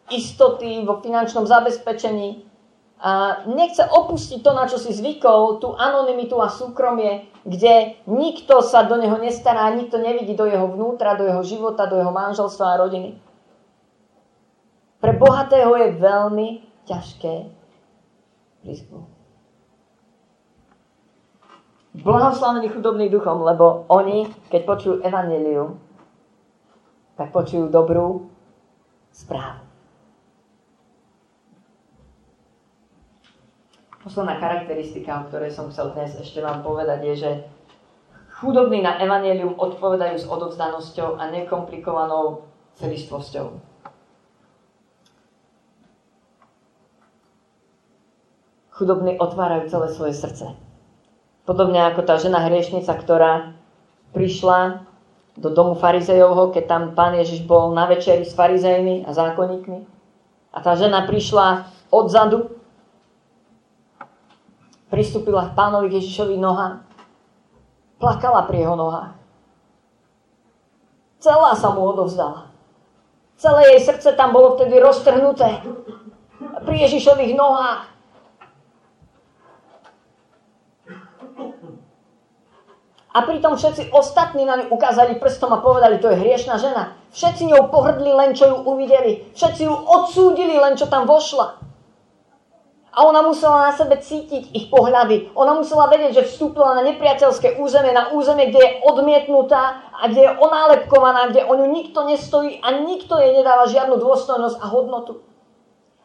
istoty 0.08 0.84
vo 0.84 1.00
finančnom 1.00 1.44
zabezpečení, 1.44 2.50
a 3.00 3.42
nechce 3.48 3.80
opustiť 3.80 4.44
to, 4.44 4.52
na 4.52 4.68
čo 4.68 4.76
si 4.76 4.92
zvykol, 4.92 5.56
tú 5.56 5.72
anonymitu 5.72 6.36
a 6.36 6.52
súkromie, 6.52 7.32
kde 7.48 7.96
nikto 8.04 8.60
sa 8.60 8.84
do 8.84 9.00
neho 9.00 9.16
nestará, 9.16 9.72
nikto 9.72 9.96
nevidí 9.96 10.36
do 10.36 10.44
jeho 10.44 10.68
vnútra, 10.68 11.16
do 11.16 11.24
jeho 11.24 11.40
života, 11.40 11.88
do 11.88 11.96
jeho 11.96 12.12
manželstva 12.12 12.76
a 12.76 12.80
rodiny. 12.84 13.16
Pre 15.00 15.12
bohatého 15.16 15.72
je 15.80 15.88
veľmi 15.96 16.48
ťažké 16.84 17.34
prísť 18.60 18.92
Blahoslavení 21.90 22.70
chudobný 22.70 23.10
duchom, 23.10 23.42
lebo 23.42 23.88
oni, 23.90 24.30
keď 24.46 24.62
počujú 24.62 24.94
evanelium, 25.02 25.82
tak 27.18 27.34
počujú 27.34 27.66
dobrú 27.66 28.30
správu. 29.10 29.66
Posledná 34.00 34.38
charakteristika, 34.38 35.20
o 35.20 35.26
ktorej 35.28 35.50
som 35.50 35.68
chcel 35.74 35.92
dnes 35.92 36.14
ešte 36.14 36.40
vám 36.40 36.62
povedať, 36.62 37.04
je, 37.10 37.14
že 37.26 37.30
chudobní 38.38 38.80
na 38.80 38.96
evanelium 39.02 39.58
odpovedajú 39.58 40.16
s 40.16 40.30
odovzdanosťou 40.30 41.18
a 41.20 41.28
nekomplikovanou 41.28 42.48
celistvosťou. 42.78 43.69
Chudobní 48.80 49.20
otvárajú 49.20 49.68
celé 49.68 49.92
svoje 49.92 50.16
srdce. 50.16 50.56
Podobne 51.44 51.84
ako 51.84 52.00
tá 52.00 52.16
žena 52.16 52.40
hriešnica, 52.48 52.88
ktorá 52.88 53.52
prišla 54.16 54.88
do 55.36 55.52
domu 55.52 55.76
farizejovho, 55.76 56.48
keď 56.48 56.64
tam 56.64 56.82
pán 56.96 57.12
Ježiš 57.12 57.44
bol 57.44 57.76
na 57.76 57.84
večeri 57.84 58.24
s 58.24 58.32
farizejmi 58.32 59.04
a 59.04 59.12
zákonníkmi. 59.12 59.84
A 60.56 60.58
tá 60.64 60.80
žena 60.80 61.04
prišla 61.04 61.68
odzadu, 61.92 62.56
pristúpila 64.88 65.52
k 65.52 65.56
pánovi 65.60 66.00
Ježišovi 66.00 66.40
noha, 66.40 66.80
plakala 68.00 68.48
pri 68.48 68.64
jeho 68.64 68.80
nohách. 68.80 69.12
Celá 71.20 71.52
sa 71.52 71.68
mu 71.68 71.84
odovzdala. 71.84 72.48
Celé 73.36 73.76
jej 73.76 73.92
srdce 73.92 74.16
tam 74.16 74.32
bolo 74.32 74.56
vtedy 74.56 74.80
roztrhnuté. 74.80 75.68
Pri 76.64 76.76
Ježišových 76.80 77.36
nohách. 77.36 77.89
A 83.10 83.26
pritom 83.26 83.58
všetci 83.58 83.90
ostatní 83.90 84.46
na 84.46 84.54
ňu 84.62 84.70
ukázali 84.70 85.18
prstom 85.18 85.50
a 85.50 85.58
povedali, 85.58 85.98
to 85.98 86.14
je 86.14 86.22
hriešná 86.22 86.62
žena. 86.62 86.94
Všetci 87.10 87.50
ňou 87.50 87.66
pohrdli 87.66 88.14
len, 88.14 88.38
čo 88.38 88.46
ju 88.46 88.56
uvideli. 88.70 89.34
Všetci 89.34 89.66
ju 89.66 89.74
odsúdili 89.74 90.54
len, 90.54 90.78
čo 90.78 90.86
tam 90.86 91.10
vošla. 91.10 91.58
A 92.90 93.06
ona 93.06 93.22
musela 93.22 93.70
na 93.70 93.72
sebe 93.74 93.98
cítiť 93.98 94.54
ich 94.54 94.66
pohľady. 94.70 95.34
Ona 95.34 95.58
musela 95.58 95.90
vedieť, 95.90 96.22
že 96.22 96.26
vstúpila 96.26 96.74
na 96.74 96.86
nepriateľské 96.86 97.58
územie, 97.58 97.94
na 97.94 98.10
územie, 98.14 98.50
kde 98.50 98.60
je 98.62 98.76
odmietnutá 98.82 99.90
a 99.94 100.10
kde 100.10 100.26
je 100.26 100.36
onálepkovaná, 100.38 101.30
kde 101.30 101.46
o 101.46 101.54
ňu 101.54 101.66
nikto 101.70 102.06
nestojí 102.06 102.58
a 102.62 102.82
nikto 102.82 103.18
jej 103.18 103.34
nedáva 103.34 103.70
žiadnu 103.70 103.94
dôstojnosť 103.94 104.58
a 104.58 104.66
hodnotu. 104.70 105.22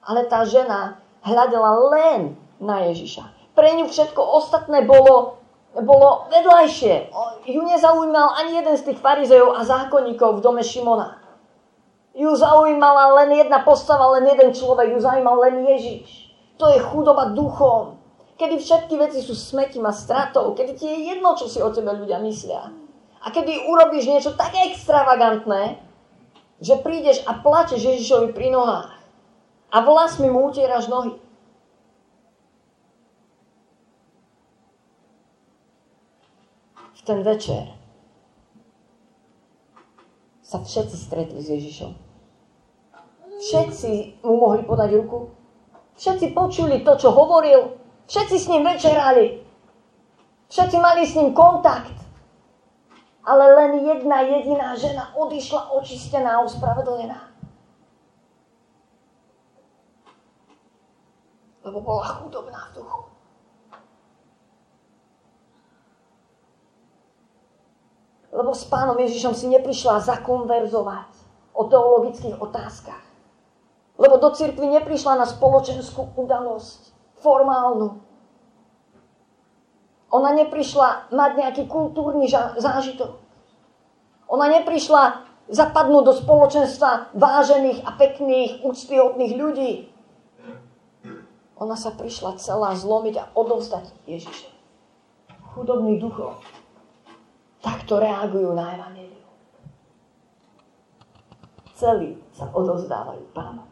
Ale 0.06 0.30
tá 0.30 0.46
žena 0.46 1.02
hľadela 1.26 1.90
len 1.90 2.38
na 2.62 2.86
Ježiša. 2.90 3.54
Pre 3.58 3.70
ňu 3.82 3.90
všetko 3.90 4.22
ostatné 4.22 4.86
bolo 4.86 5.42
bolo 5.84 6.32
vedľajšie. 6.32 7.12
Ju 7.44 7.62
nezaujímal 7.62 8.40
ani 8.40 8.64
jeden 8.64 8.76
z 8.80 8.86
tých 8.92 9.00
farizejov 9.04 9.60
a 9.60 9.68
zákonníkov 9.68 10.40
v 10.40 10.44
dome 10.44 10.64
Šimona. 10.64 11.20
Ju 12.16 12.32
zaujímala 12.32 13.12
len 13.24 13.36
jedna 13.36 13.60
postava, 13.60 14.16
len 14.16 14.24
jeden 14.24 14.56
človek. 14.56 14.96
Ju 14.96 15.00
zaujímal 15.04 15.36
len 15.44 15.68
Ježiš. 15.68 16.32
To 16.56 16.72
je 16.72 16.80
chudoba 16.80 17.36
duchom. 17.36 18.00
Kedy 18.40 18.56
všetky 18.60 18.96
veci 18.96 19.20
sú 19.20 19.36
smetím 19.36 19.84
a 19.84 19.92
stratou. 19.92 20.56
Kedy 20.56 20.72
ti 20.80 20.88
je 20.88 21.12
jedno, 21.12 21.36
čo 21.36 21.52
si 21.52 21.60
o 21.60 21.68
tebe 21.76 21.92
ľudia 21.92 22.24
myslia. 22.24 22.72
A 23.20 23.28
kedy 23.36 23.68
urobíš 23.68 24.08
niečo 24.08 24.32
také 24.40 24.72
extravagantné, 24.72 25.84
že 26.64 26.80
prídeš 26.80 27.20
a 27.28 27.36
plačeš 27.44 27.84
Ježišovi 27.84 28.32
pri 28.32 28.56
nohách. 28.56 28.96
A 29.76 29.78
vlasmi 29.84 30.32
mu 30.32 30.48
utieraš 30.48 30.88
nohy. 30.88 31.20
Ten 37.06 37.22
večer 37.22 37.70
sa 40.42 40.62
všetci 40.62 40.98
stretli 40.98 41.40
s 41.42 41.50
Ježišom. 41.54 41.92
Všetci 43.36 44.22
mu 44.26 44.42
mohli 44.42 44.66
podať 44.66 44.90
ruku. 44.98 45.30
Všetci 45.96 46.34
počuli 46.34 46.82
to, 46.82 46.98
čo 46.98 47.14
hovoril. 47.14 47.78
Všetci 48.10 48.36
s 48.38 48.50
ním 48.50 48.66
večerali. 48.66 49.42
Všetci 50.50 50.78
mali 50.82 51.06
s 51.06 51.18
ním 51.18 51.34
kontakt. 51.34 51.94
Ale 53.26 53.46
len 53.58 53.82
jedna 53.86 54.22
jediná 54.22 54.78
žena 54.78 55.10
odišla 55.18 55.74
očistená 55.74 56.38
a 56.38 56.44
ospravedlnená. 56.46 57.22
Lebo 61.66 61.82
bola 61.82 62.06
chudobná 62.06 62.70
v 62.70 62.74
duchu. 62.78 63.15
Lebo 68.36 68.52
s 68.52 68.68
pánom 68.68 69.00
Ježišom 69.00 69.32
si 69.32 69.48
neprišla 69.48 70.04
zakonverzovať 70.04 71.08
o 71.56 71.64
teologických 71.72 72.36
otázkach. 72.36 73.00
Lebo 73.96 74.20
do 74.20 74.28
cirkvi 74.36 74.68
neprišla 74.76 75.16
na 75.16 75.24
spoločenskú 75.24 76.20
udalosť, 76.20 76.92
formálnu. 77.24 78.04
Ona 80.12 80.36
neprišla 80.36 81.16
mať 81.16 81.32
nejaký 81.40 81.64
kultúrny 81.72 82.28
zážitok. 82.60 83.16
Ona 84.28 84.52
neprišla 84.52 85.24
zapadnúť 85.48 86.04
do 86.04 86.14
spoločenstva 86.20 87.16
vážených 87.16 87.88
a 87.88 87.96
pekných, 87.96 88.68
úctyhodných 88.68 89.34
ľudí. 89.40 89.72
Ona 91.56 91.80
sa 91.80 91.96
prišla 91.96 92.36
celá 92.36 92.76
zlomiť 92.76 93.16
a 93.16 93.26
odovzdať 93.32 93.96
Ježišovi. 94.12 94.60
Chudobný 95.56 96.04
duchov 96.04 96.36
takto 97.66 97.98
reagujú 97.98 98.54
na 98.54 98.78
Evangelium. 98.78 99.26
Celí 101.74 102.22
sa 102.30 102.46
odozdávajú 102.54 103.26
pánu. 103.34 103.66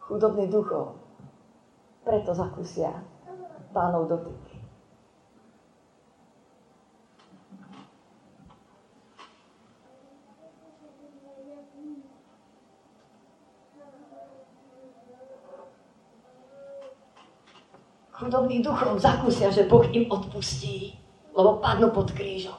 Chudobný 0.00 0.48
duchov 0.48 0.96
preto 2.06 2.32
zakusia 2.32 3.04
pánov 3.76 4.08
dotyk. 4.08 4.45
Chudobným 18.16 18.64
duchom 18.64 18.96
zakúsia, 18.96 19.52
že 19.52 19.68
Boh 19.68 19.84
im 19.92 20.08
odpustí, 20.08 20.96
lebo 21.36 21.60
padnú 21.60 21.92
pod 21.92 22.16
krížom. 22.16 22.56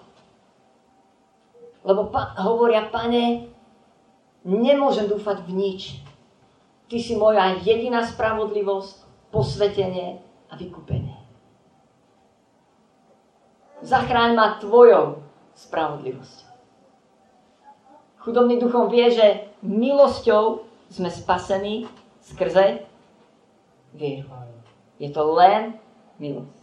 Lebo 1.81 2.13
pa- 2.13 2.37
hovoria, 2.37 2.85
pane, 2.93 3.49
nemôžem 4.45 5.09
dúfať 5.09 5.41
v 5.49 5.49
nič. 5.57 5.81
Ty 6.87 6.97
si 7.01 7.17
moja 7.17 7.57
jediná 7.57 8.05
spravodlivosť, 8.05 9.03
posvetenie 9.33 10.23
a 10.47 10.53
vykúpenie. 10.55 11.19
Zachráň 13.83 14.31
ma 14.33 14.57
tvojou 14.57 15.21
spravodlivosťou. 15.57 16.49
Chudobný 18.23 18.59
duchom 18.59 18.91
vie, 18.91 19.07
že 19.11 19.47
milosťou 19.63 20.63
sme 20.91 21.11
spasení 21.11 21.87
skrze 22.23 22.83
vieru. 23.95 24.56
Je 24.97 25.09
to 25.13 25.21
len 25.37 25.77
milosť. 26.17 26.57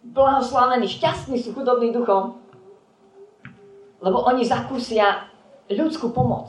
Blahoslavení, 0.00 0.88
šťastní 0.88 1.36
sú 1.36 1.52
chudobní 1.52 1.92
duchom, 1.92 2.40
lebo 4.00 4.24
oni 4.24 4.48
zakúsia 4.48 5.28
ľudskú 5.68 6.08
pomoc. 6.16 6.48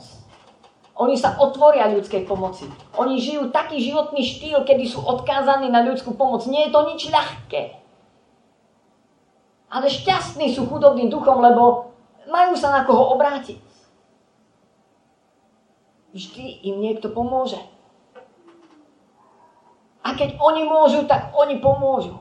Oni 0.96 1.16
sa 1.16 1.36
otvoria 1.36 1.88
ľudskej 1.92 2.24
pomoci. 2.24 2.68
Oni 2.96 3.20
žijú 3.20 3.48
taký 3.48 3.80
životný 3.80 4.24
štýl, 4.24 4.64
kedy 4.64 4.88
sú 4.88 5.00
odkázaní 5.00 5.72
na 5.72 5.84
ľudskú 5.84 6.16
pomoc. 6.16 6.44
Nie 6.48 6.68
je 6.68 6.72
to 6.72 6.80
nič 6.88 7.08
ľahké. 7.08 7.62
Ale 9.72 9.88
šťastní 9.88 10.52
sú 10.52 10.68
chudobným 10.68 11.08
duchom, 11.08 11.40
lebo 11.40 11.96
majú 12.28 12.52
sa 12.56 12.72
na 12.76 12.84
koho 12.84 13.16
obrátiť. 13.16 13.60
Vždy 16.12 16.68
im 16.68 16.84
niekto 16.84 17.08
pomôže. 17.08 17.56
A 20.02 20.18
keď 20.18 20.34
oni 20.42 20.66
môžu, 20.66 21.06
tak 21.06 21.30
oni 21.30 21.62
pomôžu. 21.62 22.18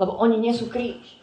Lebo 0.00 0.16
oni 0.16 0.40
nie 0.40 0.52
sú 0.56 0.72
kríž. 0.72 1.20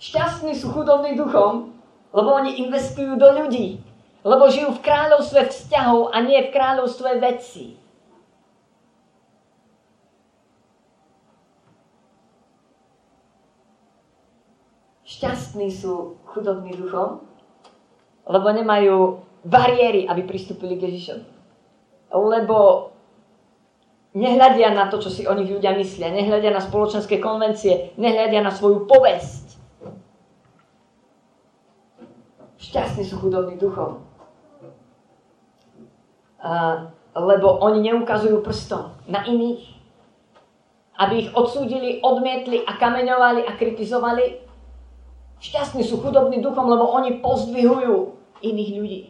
Šťastní 0.00 0.56
sú 0.56 0.72
chudobní 0.72 1.12
duchom, 1.12 1.76
lebo 2.16 2.28
oni 2.32 2.64
investujú 2.64 3.20
do 3.20 3.28
ľudí. 3.44 3.84
Lebo 4.24 4.48
žijú 4.48 4.72
v 4.72 4.84
kráľovstve 4.84 5.52
vzťahov 5.52 6.16
a 6.16 6.16
nie 6.24 6.40
v 6.40 6.52
kráľovstve 6.54 7.20
vecí. 7.20 7.76
Šťastní 15.04 15.68
sú 15.72 16.16
chudobní 16.30 16.72
duchom, 16.78 17.20
lebo 18.28 18.46
nemajú 18.54 19.24
bariéry, 19.42 20.06
aby 20.06 20.22
pristúpili 20.22 20.78
k 20.78 20.88
Ježišovi 20.88 21.37
lebo 22.12 22.90
nehľadia 24.16 24.72
na 24.72 24.88
to, 24.88 24.98
čo 24.98 25.10
si 25.12 25.22
o 25.28 25.36
nich 25.36 25.48
ľudia 25.48 25.76
myslia, 25.76 26.10
nehľadia 26.10 26.50
na 26.50 26.62
spoločenské 26.62 27.20
konvencie, 27.20 27.92
nehľadia 28.00 28.40
na 28.40 28.52
svoju 28.52 28.88
povesť. 28.88 29.46
Šťastní 32.58 33.06
sú 33.06 33.22
chudobní 33.22 33.54
duchom. 33.54 34.02
A, 36.42 36.86
lebo 37.14 37.58
oni 37.62 37.86
neukazujú 37.90 38.42
prstom 38.42 38.94
na 39.06 39.22
iných, 39.26 39.78
aby 40.98 41.14
ich 41.26 41.30
odsúdili, 41.34 42.02
odmietli 42.02 42.66
a 42.66 42.74
kameňovali 42.74 43.46
a 43.46 43.54
kritizovali. 43.54 44.42
Šťastní 45.38 45.86
sú 45.86 46.02
chudobní 46.02 46.42
duchom, 46.42 46.66
lebo 46.66 46.90
oni 46.90 47.22
pozdvihujú 47.22 48.18
iných 48.42 48.70
ľudí 48.74 49.00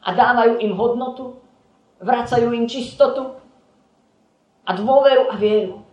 a 0.00 0.08
dávajú 0.16 0.64
im 0.64 0.72
hodnotu 0.72 1.36
vracajú 2.00 2.52
im 2.52 2.68
čistotu 2.68 3.36
a 4.66 4.70
dôveru 4.76 5.32
a 5.32 5.34
vieru. 5.38 5.86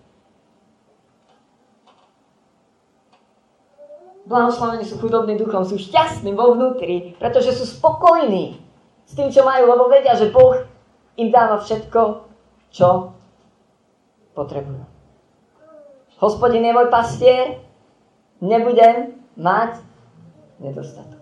Blahoslavení 4.23 4.87
sú 4.87 5.03
chudobní 5.03 5.35
duchom, 5.35 5.67
sú 5.67 5.75
šťastní 5.75 6.31
vo 6.31 6.55
vnútri, 6.55 7.11
pretože 7.19 7.51
sú 7.59 7.67
spokojní 7.67 8.55
s 9.03 9.11
tým, 9.19 9.27
čo 9.27 9.43
majú, 9.43 9.67
lebo 9.67 9.91
vedia, 9.91 10.15
že 10.15 10.31
Boh 10.31 10.63
im 11.19 11.27
dáva 11.27 11.59
všetko, 11.59 12.23
čo 12.71 13.11
potrebujú. 14.31 14.87
Hospodin 16.23 16.63
je 16.63 16.71
môj 16.71 16.87
pastier, 16.87 17.59
nebudem 18.39 19.19
mať 19.35 19.83
nedostatok. 20.63 21.19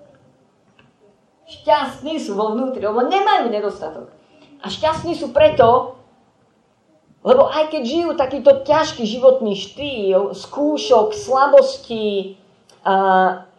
Šťastní 1.50 2.22
sú 2.22 2.38
vo 2.38 2.54
vnútri, 2.54 2.86
lebo 2.86 3.02
nemajú 3.02 3.50
nedostatok. 3.50 4.21
A 4.62 4.70
šťastní 4.70 5.18
sú 5.18 5.34
preto, 5.34 5.98
lebo 7.26 7.50
aj 7.50 7.74
keď 7.74 7.82
žijú 7.82 8.10
takýto 8.14 8.62
ťažký 8.62 9.06
životný 9.06 9.58
štýl, 9.58 10.38
skúšok, 10.38 11.18
slabosti, 11.18 12.38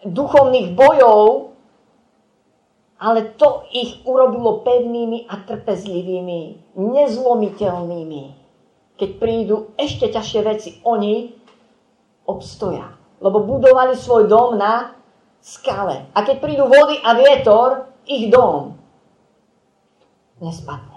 duchovných 0.03 0.75
bojov, 0.75 1.55
ale 3.03 3.35
to 3.35 3.67
ich 3.75 3.99
urobilo 4.07 4.63
pevnými 4.63 5.27
a 5.27 5.43
trpezlivými, 5.43 6.75
nezlomiteľnými. 6.79 8.25
Keď 8.95 9.11
prídu 9.19 9.75
ešte 9.75 10.07
ťažšie 10.07 10.41
veci, 10.47 10.71
oni 10.87 11.35
obstoja. 12.31 12.95
Lebo 13.19 13.43
budovali 13.43 13.99
svoj 13.99 14.31
dom 14.31 14.55
na 14.55 14.95
skale. 15.43 16.07
A 16.15 16.23
keď 16.23 16.39
prídu 16.39 16.71
vody 16.71 17.03
a 17.03 17.19
vietor, 17.19 17.91
ich 18.07 18.31
dom 18.31 18.79
nespadne. 20.43 20.92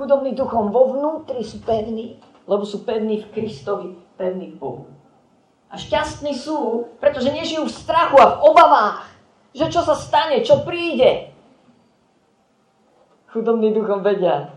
Chudobní 0.00 0.32
duchom 0.32 0.72
vo 0.72 0.96
vnútri 0.96 1.44
sú 1.44 1.60
pevní, 1.60 2.16
lebo 2.48 2.64
sú 2.64 2.88
pevní 2.88 3.20
v 3.20 3.36
Kristovi, 3.36 3.92
pevní 4.16 4.48
v 4.48 4.56
Bohu. 4.56 4.84
A 5.68 5.76
šťastní 5.76 6.32
sú, 6.32 6.88
pretože 7.04 7.28
nežijú 7.28 7.68
v 7.68 7.76
strachu 7.84 8.16
a 8.16 8.32
v 8.32 8.40
obavách, 8.48 9.04
že 9.52 9.68
čo 9.68 9.84
sa 9.84 9.92
stane, 9.92 10.40
čo 10.40 10.64
príde. 10.64 11.36
Chudobný 13.28 13.76
duchom 13.76 14.00
vedia, 14.00 14.56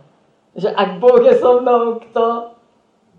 že 0.55 0.71
ak 0.71 1.03
Boh 1.03 1.19
je 1.19 1.35
so 1.35 1.59
mnou, 1.59 1.99
kto 1.99 2.55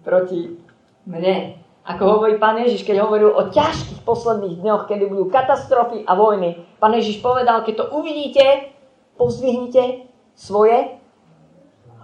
proti 0.01 0.57
mne. 1.05 1.61
Ako 1.85 2.09
hovorí 2.09 2.41
pán 2.41 2.57
Ježiš, 2.57 2.89
keď 2.89 3.05
hovoril 3.05 3.37
o 3.37 3.53
ťažkých 3.53 4.01
posledných 4.01 4.65
dňoch, 4.65 4.89
kedy 4.89 5.13
budú 5.13 5.29
katastrofy 5.29 6.09
a 6.09 6.17
vojny. 6.17 6.57
Pán 6.81 6.97
Ježiš 6.97 7.21
povedal, 7.21 7.69
keď 7.69 7.85
to 7.85 8.01
uvidíte, 8.01 8.73
pozdvihnite 9.21 10.09
svoje 10.33 11.04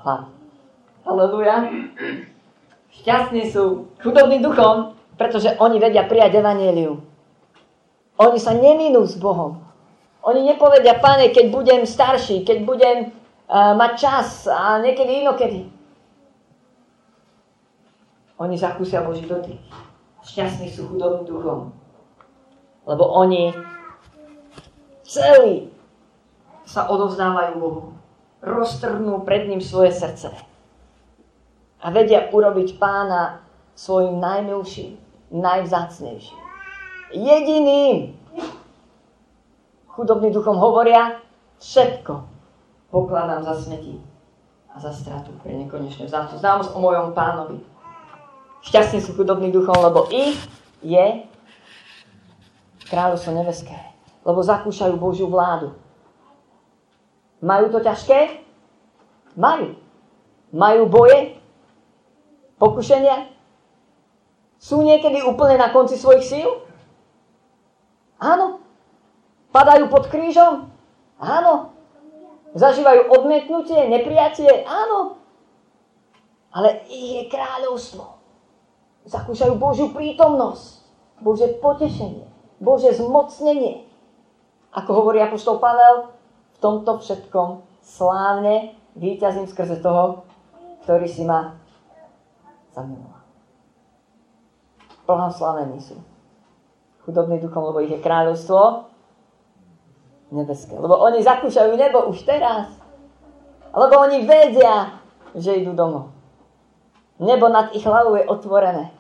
hlavy. 0.05 0.29
Halleluja. 1.05 1.57
Šťastní 2.91 3.49
sú 3.49 3.89
chudobní 4.03 4.43
duchom, 4.43 4.99
pretože 5.17 5.57
oni 5.57 5.81
vedia 5.81 6.05
prijať 6.05 6.43
evaníliu. 6.43 7.01
Oni 8.21 8.39
sa 8.39 8.53
neminú 8.53 9.07
s 9.09 9.17
Bohom. 9.17 9.65
Oni 10.21 10.45
nepovedia, 10.45 11.01
pane, 11.01 11.33
keď 11.33 11.49
budem 11.49 11.81
starší, 11.89 12.45
keď 12.45 12.59
budem 12.69 12.99
uh, 13.49 13.73
mať 13.73 13.93
čas 13.97 14.45
a 14.45 14.77
niekedy 14.85 15.25
inokedy. 15.25 15.73
Oni 18.37 18.57
zakúsia 18.61 19.01
Boží 19.01 19.25
dotyk. 19.25 19.61
Šťastní 20.21 20.69
sú 20.69 20.89
chudobným 20.93 21.25
duchom. 21.25 21.73
Lebo 22.85 23.05
oni 23.09 23.53
celý 25.05 25.73
sa 26.69 26.89
odovzdávajú 26.89 27.53
Bohu. 27.57 28.00
Roztrhnú 28.41 29.21
pred 29.25 29.49
ním 29.49 29.61
svoje 29.61 29.93
srdce. 29.93 30.33
A 31.81 31.87
vedia 31.93 32.29
urobiť 32.33 32.77
pána 32.81 33.45
svojim 33.77 34.21
najmilším 34.21 35.01
najvzácnejší. 35.33 36.37
Jediným 37.15 38.17
chudobným 39.89 40.33
duchom 40.33 40.57
hovoria, 40.57 41.21
všetko 41.61 42.25
pokladám 42.91 43.45
za 43.45 43.55
smeti 43.61 44.01
a 44.71 44.81
za 44.81 44.93
stratu 44.93 45.35
pre 45.43 45.55
nekonečnú 45.55 46.07
vzácnu 46.07 46.39
známosť 46.39 46.71
o 46.75 46.79
mojom 46.81 47.13
pánovi. 47.13 47.59
Šťastní 48.61 49.01
sú 49.01 49.17
chudobní 49.17 49.49
duchom, 49.49 49.75
lebo 49.77 50.07
ich 50.13 50.37
je 50.85 51.25
kráľovstvo 52.93 53.33
nebeské. 53.33 53.77
Lebo 54.21 54.45
zakúšajú 54.45 54.95
Božiu 55.01 55.27
vládu. 55.33 55.73
Majú 57.41 57.73
to 57.73 57.81
ťažké? 57.81 58.45
Majú. 59.37 59.77
Majú 60.53 60.83
boje? 60.89 61.41
Pokušenia? 62.61 63.33
Sú 64.61 64.85
niekedy 64.85 65.25
úplne 65.25 65.57
na 65.57 65.73
konci 65.73 65.97
svojich 65.97 66.25
síl? 66.25 66.51
Áno. 68.21 68.61
Padajú 69.51 69.89
pod 69.89 70.13
krížom? 70.13 70.69
Áno. 71.17 71.73
Zažívajú 72.53 73.09
odmietnutie, 73.09 73.89
nepriatie? 73.89 74.69
Áno. 74.69 75.17
Ale 76.51 76.83
ich 76.91 77.11
je 77.17 77.23
kráľovstvo. 77.31 78.21
Zakúšajú 79.09 79.57
Božiu 79.57 79.89
prítomnosť, 79.97 80.85
Bože 81.25 81.49
potešenie, 81.63 82.29
Bože 82.61 82.93
zmocnenie. 82.93 83.89
Ako 84.77 84.93
hovorí 84.93 85.25
apoštol 85.25 85.57
Pavel, 85.57 86.13
tomto 86.61 87.01
všetkom 87.01 87.65
slávne 87.83 88.77
víťazím 88.95 89.49
skrze 89.49 89.81
toho, 89.81 90.29
ktorý 90.85 91.09
si 91.09 91.25
ma 91.25 91.57
zamiloval 92.77 93.21
blahoslavení 95.11 95.83
sú. 95.83 95.99
Chudobný 97.03 97.43
duchom, 97.43 97.75
lebo 97.75 97.83
ich 97.83 97.91
je 97.91 97.99
kráľovstvo 97.99 98.87
nebeské. 100.31 100.79
Lebo 100.79 100.95
oni 100.95 101.27
zakúšajú 101.27 101.75
nebo 101.75 102.07
už 102.07 102.23
teraz. 102.23 102.71
Lebo 103.75 104.07
oni 104.07 104.23
vedia, 104.23 105.03
že 105.35 105.59
idú 105.59 105.75
domov. 105.75 106.15
Nebo 107.19 107.51
nad 107.51 107.75
ich 107.75 107.83
hlavou 107.83 108.15
je 108.15 108.25
otvorené. 108.31 108.95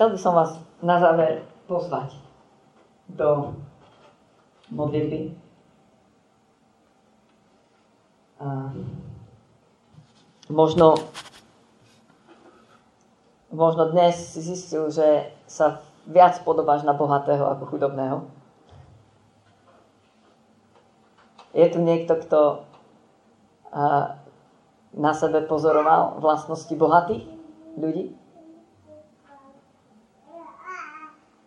Chcel 0.00 0.16
by 0.16 0.20
som 0.24 0.32
vás 0.32 0.56
na 0.80 0.96
záver 0.96 1.44
pozvať 1.68 2.16
do 3.12 3.52
modlitby. 4.72 5.36
A 8.40 8.72
možno, 10.48 10.96
možno 13.52 13.92
dnes 13.92 14.16
si 14.16 14.40
zistil, 14.40 14.88
že 14.88 15.36
sa 15.44 15.84
viac 16.08 16.40
podobáš 16.48 16.80
na 16.88 16.96
bohatého 16.96 17.44
ako 17.52 17.68
chudobného. 17.68 18.24
Je 21.52 21.68
tu 21.68 21.76
niekto, 21.76 22.16
kto 22.24 22.64
na 24.96 25.12
sebe 25.12 25.44
pozoroval 25.44 26.24
vlastnosti 26.24 26.72
bohatých 26.72 27.28
ľudí? 27.76 28.16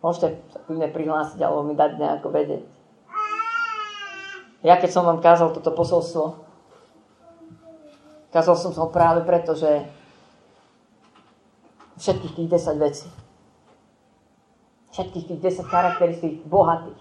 Môžete 0.04 0.36
sa 0.52 0.60
kľudne 0.68 0.92
prihlásiť 0.92 1.40
alebo 1.40 1.64
mi 1.64 1.72
dať 1.72 1.96
nejako 1.96 2.28
vedieť. 2.28 2.64
Ja 4.60 4.76
keď 4.76 4.90
som 4.92 5.08
vám 5.08 5.24
kázal 5.24 5.56
toto 5.56 5.72
posolstvo, 5.72 6.44
Kázal 8.34 8.58
som 8.58 8.74
ho 8.74 8.90
práve 8.90 9.22
preto, 9.22 9.54
že 9.54 9.86
všetkých 12.02 12.34
tých 12.34 12.48
10 12.50 12.82
vecí, 12.82 13.06
všetkých 14.90 15.24
tých 15.30 15.40
10 15.62 15.70
charakteristík 15.70 16.42
bohatých 16.42 16.98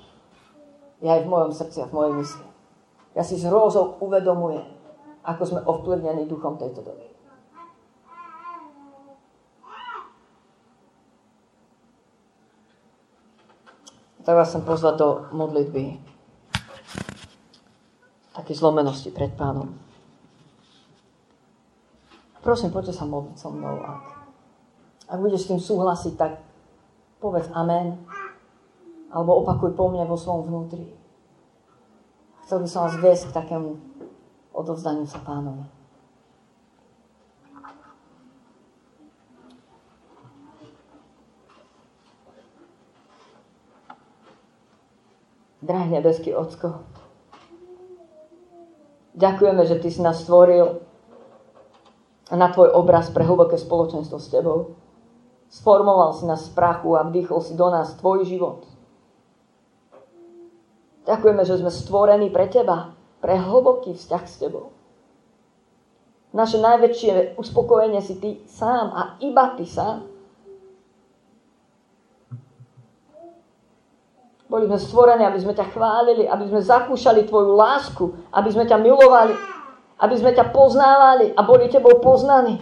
je 1.01 1.09
aj 1.09 1.25
v 1.25 1.31
mojom 1.33 1.49
srdci 1.49 1.81
a 1.81 1.89
v 1.89 1.95
mojej 1.97 2.13
mysli. 2.21 2.45
Ja 3.17 3.25
si 3.25 3.41
s 3.41 3.49
hrôzou 3.49 3.97
uvedomujem, 4.05 4.61
ako 5.25 5.41
sme 5.41 5.65
ovplyvnení 5.65 6.29
duchom 6.29 6.61
tejto 6.61 6.85
doby. 6.85 7.09
Tak 14.23 14.39
vás 14.39 14.55
chcem 14.55 14.63
pozvať 14.63 14.95
do 15.03 15.09
modlitby 15.35 15.99
také 18.31 18.55
zlomenosti 18.55 19.11
pred 19.11 19.35
pánom. 19.35 19.75
Prosím, 22.39 22.71
poďte 22.71 22.95
sa 22.95 23.03
modliť 23.03 23.35
so 23.35 23.51
mnou. 23.51 23.83
Ak, 23.83 24.03
ak 25.11 25.19
budeš 25.19 25.47
s 25.47 25.49
tým 25.51 25.59
súhlasiť, 25.59 26.13
tak 26.15 26.39
povedz 27.19 27.51
amen. 27.51 27.99
Alebo 29.11 29.43
opakuj 29.43 29.75
po 29.75 29.91
mne 29.91 30.07
vo 30.07 30.15
svojom 30.15 30.47
vnútri. 30.47 30.87
Chcel 32.47 32.63
by 32.63 32.67
som 32.67 32.87
vás 32.87 32.95
viesť 33.03 33.27
k 33.27 33.37
takému 33.43 33.75
odovzdaniu 34.55 35.03
sa 35.03 35.19
pánovi. 35.19 35.82
Drahý 45.63 45.95
nebeský 45.95 46.35
Ocko, 46.35 46.83
ďakujeme, 49.15 49.63
že 49.63 49.79
Ty 49.79 49.87
si 49.87 50.01
nás 50.03 50.19
stvoril 50.19 50.83
na 52.35 52.51
tvoj 52.51 52.75
obraz 52.75 53.07
pre 53.07 53.23
hlboké 53.23 53.55
spoločenstvo 53.55 54.19
s 54.19 54.27
tebou. 54.27 54.75
Sformoval 55.47 56.19
si 56.19 56.27
nás 56.27 56.43
z 56.43 56.51
prachu 56.51 56.99
a 56.99 57.07
vdýchol 57.07 57.39
si 57.39 57.55
do 57.55 57.71
nás 57.71 57.95
tvoj 57.95 58.27
život. 58.27 58.67
Ďakujeme, 61.07 61.43
že 61.47 61.59
sme 61.63 61.71
stvorení 61.71 62.27
pre 62.27 62.51
teba, 62.51 62.91
pre 63.23 63.39
hlboký 63.39 63.95
vzťah 63.95 64.23
s 64.27 64.35
tebou. 64.43 64.75
Naše 66.35 66.59
najväčšie 66.59 67.39
uspokojenie 67.39 68.03
si 68.03 68.19
ty 68.19 68.29
sám 68.51 68.91
a 68.91 69.01
iba 69.23 69.55
ty 69.55 69.63
sám. 69.63 70.12
Boli 74.53 74.69
sme 74.69 74.77
stvorení, 74.77 75.25
aby 75.25 75.41
sme 75.41 75.57
ťa 75.57 75.73
chválili, 75.73 76.29
aby 76.29 76.45
sme 76.45 76.61
zakúšali 76.61 77.25
tvoju 77.25 77.57
lásku, 77.57 78.05
aby 78.29 78.53
sme 78.53 78.69
ťa 78.69 78.77
milovali, 78.77 79.33
aby 79.97 80.13
sme 80.13 80.29
ťa 80.29 80.53
poznávali 80.53 81.33
a 81.33 81.41
boli 81.41 81.73
tebou 81.73 81.97
poznaní. 81.97 82.61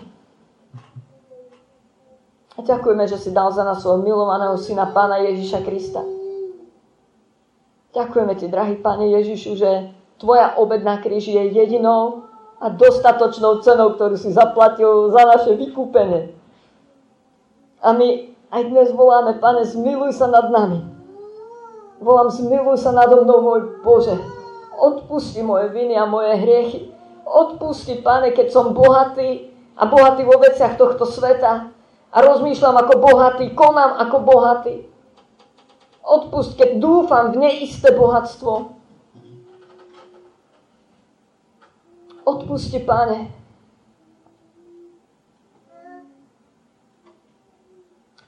A 2.56 2.64
ďakujeme, 2.64 3.04
že 3.12 3.20
si 3.20 3.36
dal 3.36 3.52
za 3.52 3.68
nás 3.68 3.84
svojho 3.84 4.08
milovaného 4.08 4.56
syna 4.56 4.88
Pána 4.88 5.20
Ježiša 5.20 5.68
Krista. 5.68 6.00
Ďakujeme 7.92 8.40
ti, 8.40 8.48
drahý 8.48 8.80
Pane 8.80 9.12
Ježišu, 9.12 9.60
že 9.60 9.92
tvoja 10.16 10.56
obed 10.56 10.88
na 10.88 10.96
kríži 11.04 11.36
je 11.36 11.52
jedinou 11.52 12.24
a 12.64 12.72
dostatočnou 12.72 13.60
cenou, 13.68 14.00
ktorú 14.00 14.16
si 14.16 14.32
zaplatil 14.32 15.12
za 15.12 15.28
naše 15.28 15.60
vykúpenie. 15.60 16.32
A 17.84 17.92
my 17.92 18.32
aj 18.48 18.62
dnes 18.64 18.96
voláme, 18.96 19.36
Pane, 19.44 19.68
zmiluj 19.68 20.16
sa 20.16 20.32
nad 20.32 20.48
nami. 20.48 20.91
Volám, 22.02 22.34
zmiluj 22.34 22.82
sa 22.82 22.90
nado 22.90 23.22
mnou, 23.22 23.46
môj 23.46 23.62
Bože. 23.86 24.18
Odpusti 24.74 25.46
moje 25.46 25.70
viny 25.70 25.94
a 25.94 26.10
moje 26.10 26.34
hriechy. 26.34 26.90
Odpusti, 27.22 28.02
Pane, 28.02 28.34
keď 28.34 28.50
som 28.50 28.74
bohatý 28.74 29.54
a 29.78 29.86
bohatý 29.86 30.26
vo 30.26 30.42
veciach 30.42 30.82
tohto 30.82 31.06
sveta 31.06 31.70
a 32.10 32.18
rozmýšľam 32.18 32.82
ako 32.82 32.94
bohatý, 32.98 33.54
konám 33.54 34.02
ako 34.02 34.18
bohatý. 34.26 34.76
Odpust, 36.02 36.58
keď 36.58 36.82
dúfam 36.82 37.38
v 37.38 37.46
neisté 37.46 37.94
bohatstvo. 37.94 38.74
Odpusti, 42.26 42.82
Pane. 42.82 43.30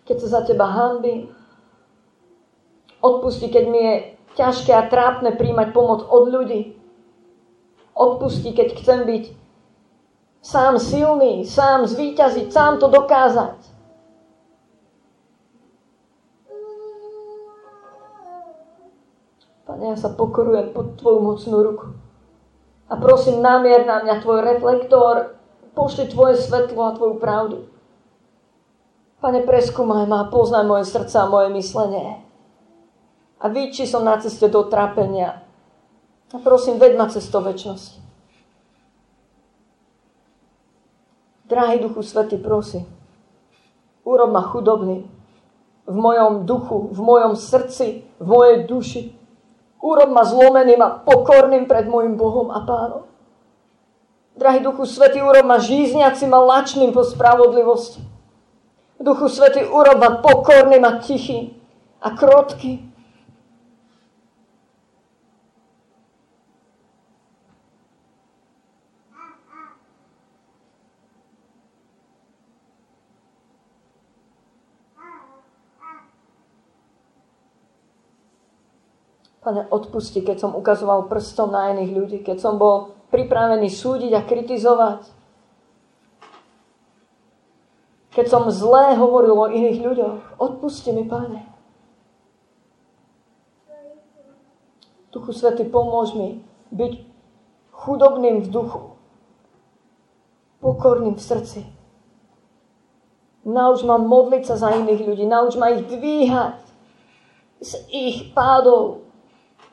Keď 0.05 0.15
sa 0.21 0.27
za 0.37 0.41
Teba 0.45 0.69
hanbím, 0.69 1.33
Odpusti, 3.03 3.51
keď 3.51 3.65
mi 3.67 3.79
je 3.83 3.95
ťažké 4.39 4.71
a 4.71 4.87
trápne 4.87 5.35
príjmať 5.35 5.75
pomoc 5.75 6.07
od 6.07 6.31
ľudí. 6.31 6.79
Odpusti, 7.91 8.55
keď 8.55 8.79
chcem 8.79 9.03
byť 9.03 9.23
sám 10.39 10.79
silný, 10.79 11.43
sám 11.43 11.83
zvíťaziť, 11.83 12.47
sám 12.47 12.79
to 12.79 12.87
dokázať. 12.87 13.59
Pane, 19.67 19.83
ja 19.91 19.97
sa 19.99 20.07
pokorujem 20.15 20.71
pod 20.71 20.95
Tvoju 20.95 21.19
mocnú 21.19 21.57
ruku. 21.59 21.87
A 22.87 22.95
prosím, 22.95 23.43
namier 23.43 23.83
na 23.83 23.99
mňa 23.99 24.23
Tvoj 24.23 24.39
reflektor, 24.47 25.35
pošli 25.75 26.07
Tvoje 26.07 26.39
svetlo 26.39 26.87
a 26.87 26.95
Tvoju 26.95 27.19
pravdu. 27.19 27.67
Pane, 29.19 29.43
preskúmaj 29.43 30.07
ma, 30.07 30.31
poznaj 30.31 30.63
moje 30.63 30.87
srdce 30.87 31.19
a 31.19 31.27
moje 31.27 31.51
myslenie 31.51 32.23
a 33.43 33.51
ví, 33.51 33.75
či 33.75 33.83
som 33.83 34.07
na 34.07 34.15
ceste 34.23 34.47
do 34.47 34.63
trápenia. 34.71 35.43
A 36.31 36.39
prosím, 36.39 36.79
ved 36.79 36.95
ma 36.95 37.11
cesto 37.11 37.43
väčšnosti. 37.43 37.99
Drahý 41.51 41.83
Duchu 41.83 42.01
Svety, 42.01 42.39
prosím, 42.39 42.87
urob 44.07 44.31
ma 44.31 44.41
chudobný 44.41 45.03
v 45.83 45.95
mojom 45.95 46.47
duchu, 46.47 46.87
v 46.95 46.99
mojom 47.03 47.35
srdci, 47.35 48.07
v 48.15 48.27
mojej 48.27 48.63
duši. 48.63 49.03
Urob 49.83 50.15
ma 50.15 50.23
zlomeným 50.23 50.79
a 50.79 51.03
pokorným 51.03 51.67
pred 51.67 51.83
môjim 51.91 52.15
Bohom 52.15 52.47
a 52.47 52.63
Pánom. 52.63 53.03
Drahý 54.39 54.63
Duchu 54.63 54.87
Svety, 54.87 55.19
urob 55.19 55.43
ma 55.43 55.59
žízniacim 55.59 56.31
a 56.31 56.39
lačným 56.39 56.95
po 56.95 57.03
spravodlivosti. 57.03 57.99
Duchu 59.03 59.27
Svety, 59.27 59.67
urob 59.67 59.99
ma 59.99 60.23
pokorným 60.23 60.87
a 60.87 61.03
tichým 61.03 61.51
a 61.99 62.15
krotkým. 62.15 62.92
Pane, 79.43 79.67
odpusti, 79.67 80.23
keď 80.23 80.39
som 80.39 80.51
ukazoval 80.55 81.11
prstom 81.11 81.51
na 81.51 81.75
iných 81.75 81.91
ľudí, 81.91 82.17
keď 82.23 82.39
som 82.39 82.55
bol 82.55 82.95
pripravený 83.11 83.67
súdiť 83.67 84.11
a 84.15 84.23
kritizovať. 84.23 85.03
Keď 88.15 88.25
som 88.31 88.47
zlé 88.47 88.95
hovoril 88.95 89.35
o 89.35 89.51
iných 89.51 89.79
ľuďoch. 89.83 90.17
Odpusti 90.39 90.95
mi, 90.95 91.03
Pane. 91.03 91.43
Duchu 95.11 95.29
Svety, 95.35 95.67
pomôž 95.67 96.15
mi 96.17 96.41
byť 96.73 97.05
chudobným 97.69 98.41
v 98.41 98.47
duchu, 98.49 98.97
pokorným 100.63 101.19
v 101.19 101.21
srdci. 101.21 101.61
Nauč 103.43 103.83
ma 103.83 103.99
modliť 103.99 104.43
sa 104.47 104.55
za 104.55 104.71
iných 104.71 105.03
ľudí, 105.03 105.27
nauč 105.27 105.59
ma 105.59 105.75
ich 105.75 105.83
dvíhať 105.83 106.63
z 107.59 107.71
ich 107.91 108.17
pádov, 108.31 109.02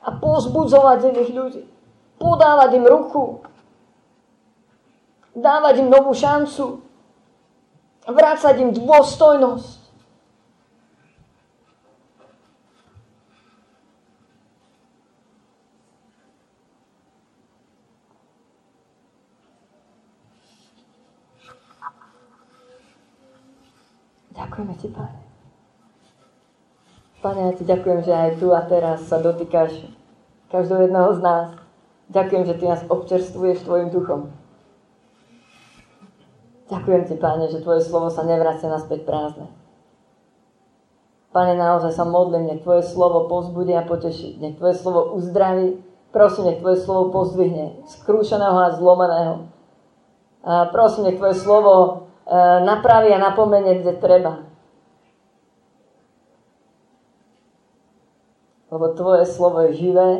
a 0.00 0.08
pozbudzovať 0.16 1.12
iných 1.12 1.30
ľudí. 1.36 1.62
Podávať 2.16 2.70
im 2.76 2.84
ruku. 2.88 3.44
Dávať 5.36 5.84
im 5.84 5.88
novú 5.92 6.16
šancu. 6.16 6.80
Vrácať 8.08 8.54
im 8.64 8.70
dôstojnosť. 8.72 9.80
Ďakujeme 24.30 24.74
ti, 24.80 24.88
Pane. 24.88 25.20
Pane, 27.30 27.46
ja 27.46 27.54
ti 27.54 27.62
ďakujem, 27.62 28.02
že 28.02 28.10
aj 28.10 28.30
tu 28.42 28.50
a 28.50 28.58
teraz 28.66 29.06
sa 29.06 29.22
dotýkaš 29.22 29.86
každého 30.50 30.90
jedného 30.90 31.14
z 31.14 31.20
nás. 31.22 31.54
Ďakujem, 32.10 32.42
že 32.42 32.54
ty 32.58 32.64
nás 32.66 32.82
občerstvuješ 32.90 33.62
tvojim 33.62 33.94
duchom. 33.94 34.34
Ďakujem 36.74 37.02
ti, 37.06 37.14
Pane, 37.14 37.46
že 37.46 37.62
tvoje 37.62 37.86
slovo 37.86 38.10
sa 38.10 38.26
nevracia 38.26 38.66
naspäť 38.66 39.06
prázdne. 39.06 39.46
Pane, 41.30 41.54
naozaj 41.54 41.94
sa 41.94 42.02
modlím, 42.02 42.50
nech 42.50 42.66
tvoje 42.66 42.82
slovo 42.82 43.30
pozbudí 43.30 43.78
a 43.78 43.86
poteší. 43.86 44.42
Nech 44.42 44.58
tvoje 44.58 44.74
slovo 44.74 45.14
uzdraví. 45.14 45.78
Prosím, 46.10 46.50
nech 46.50 46.58
tvoje 46.58 46.82
slovo 46.82 47.14
pozdvihne 47.14 47.86
skrúšeného 47.86 48.58
a 48.58 48.74
zlomeného. 48.74 49.46
A 50.42 50.66
prosím, 50.74 51.06
nech 51.06 51.22
tvoje 51.22 51.38
slovo 51.38 51.74
e, 51.78 51.90
napraví 52.66 53.14
a 53.14 53.22
napomenie, 53.22 53.78
kde 53.78 54.02
treba. 54.02 54.49
Lebo 58.70 58.94
Tvoje 58.94 59.26
slovo 59.26 59.60
je 59.66 59.76
živé 59.76 60.10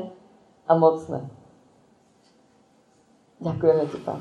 a 0.66 0.72
mocné. 0.74 1.30
Ďakujeme 3.40 3.84
Ti, 3.88 3.98
Pán. 4.04 4.20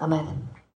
Amen. 0.00 0.49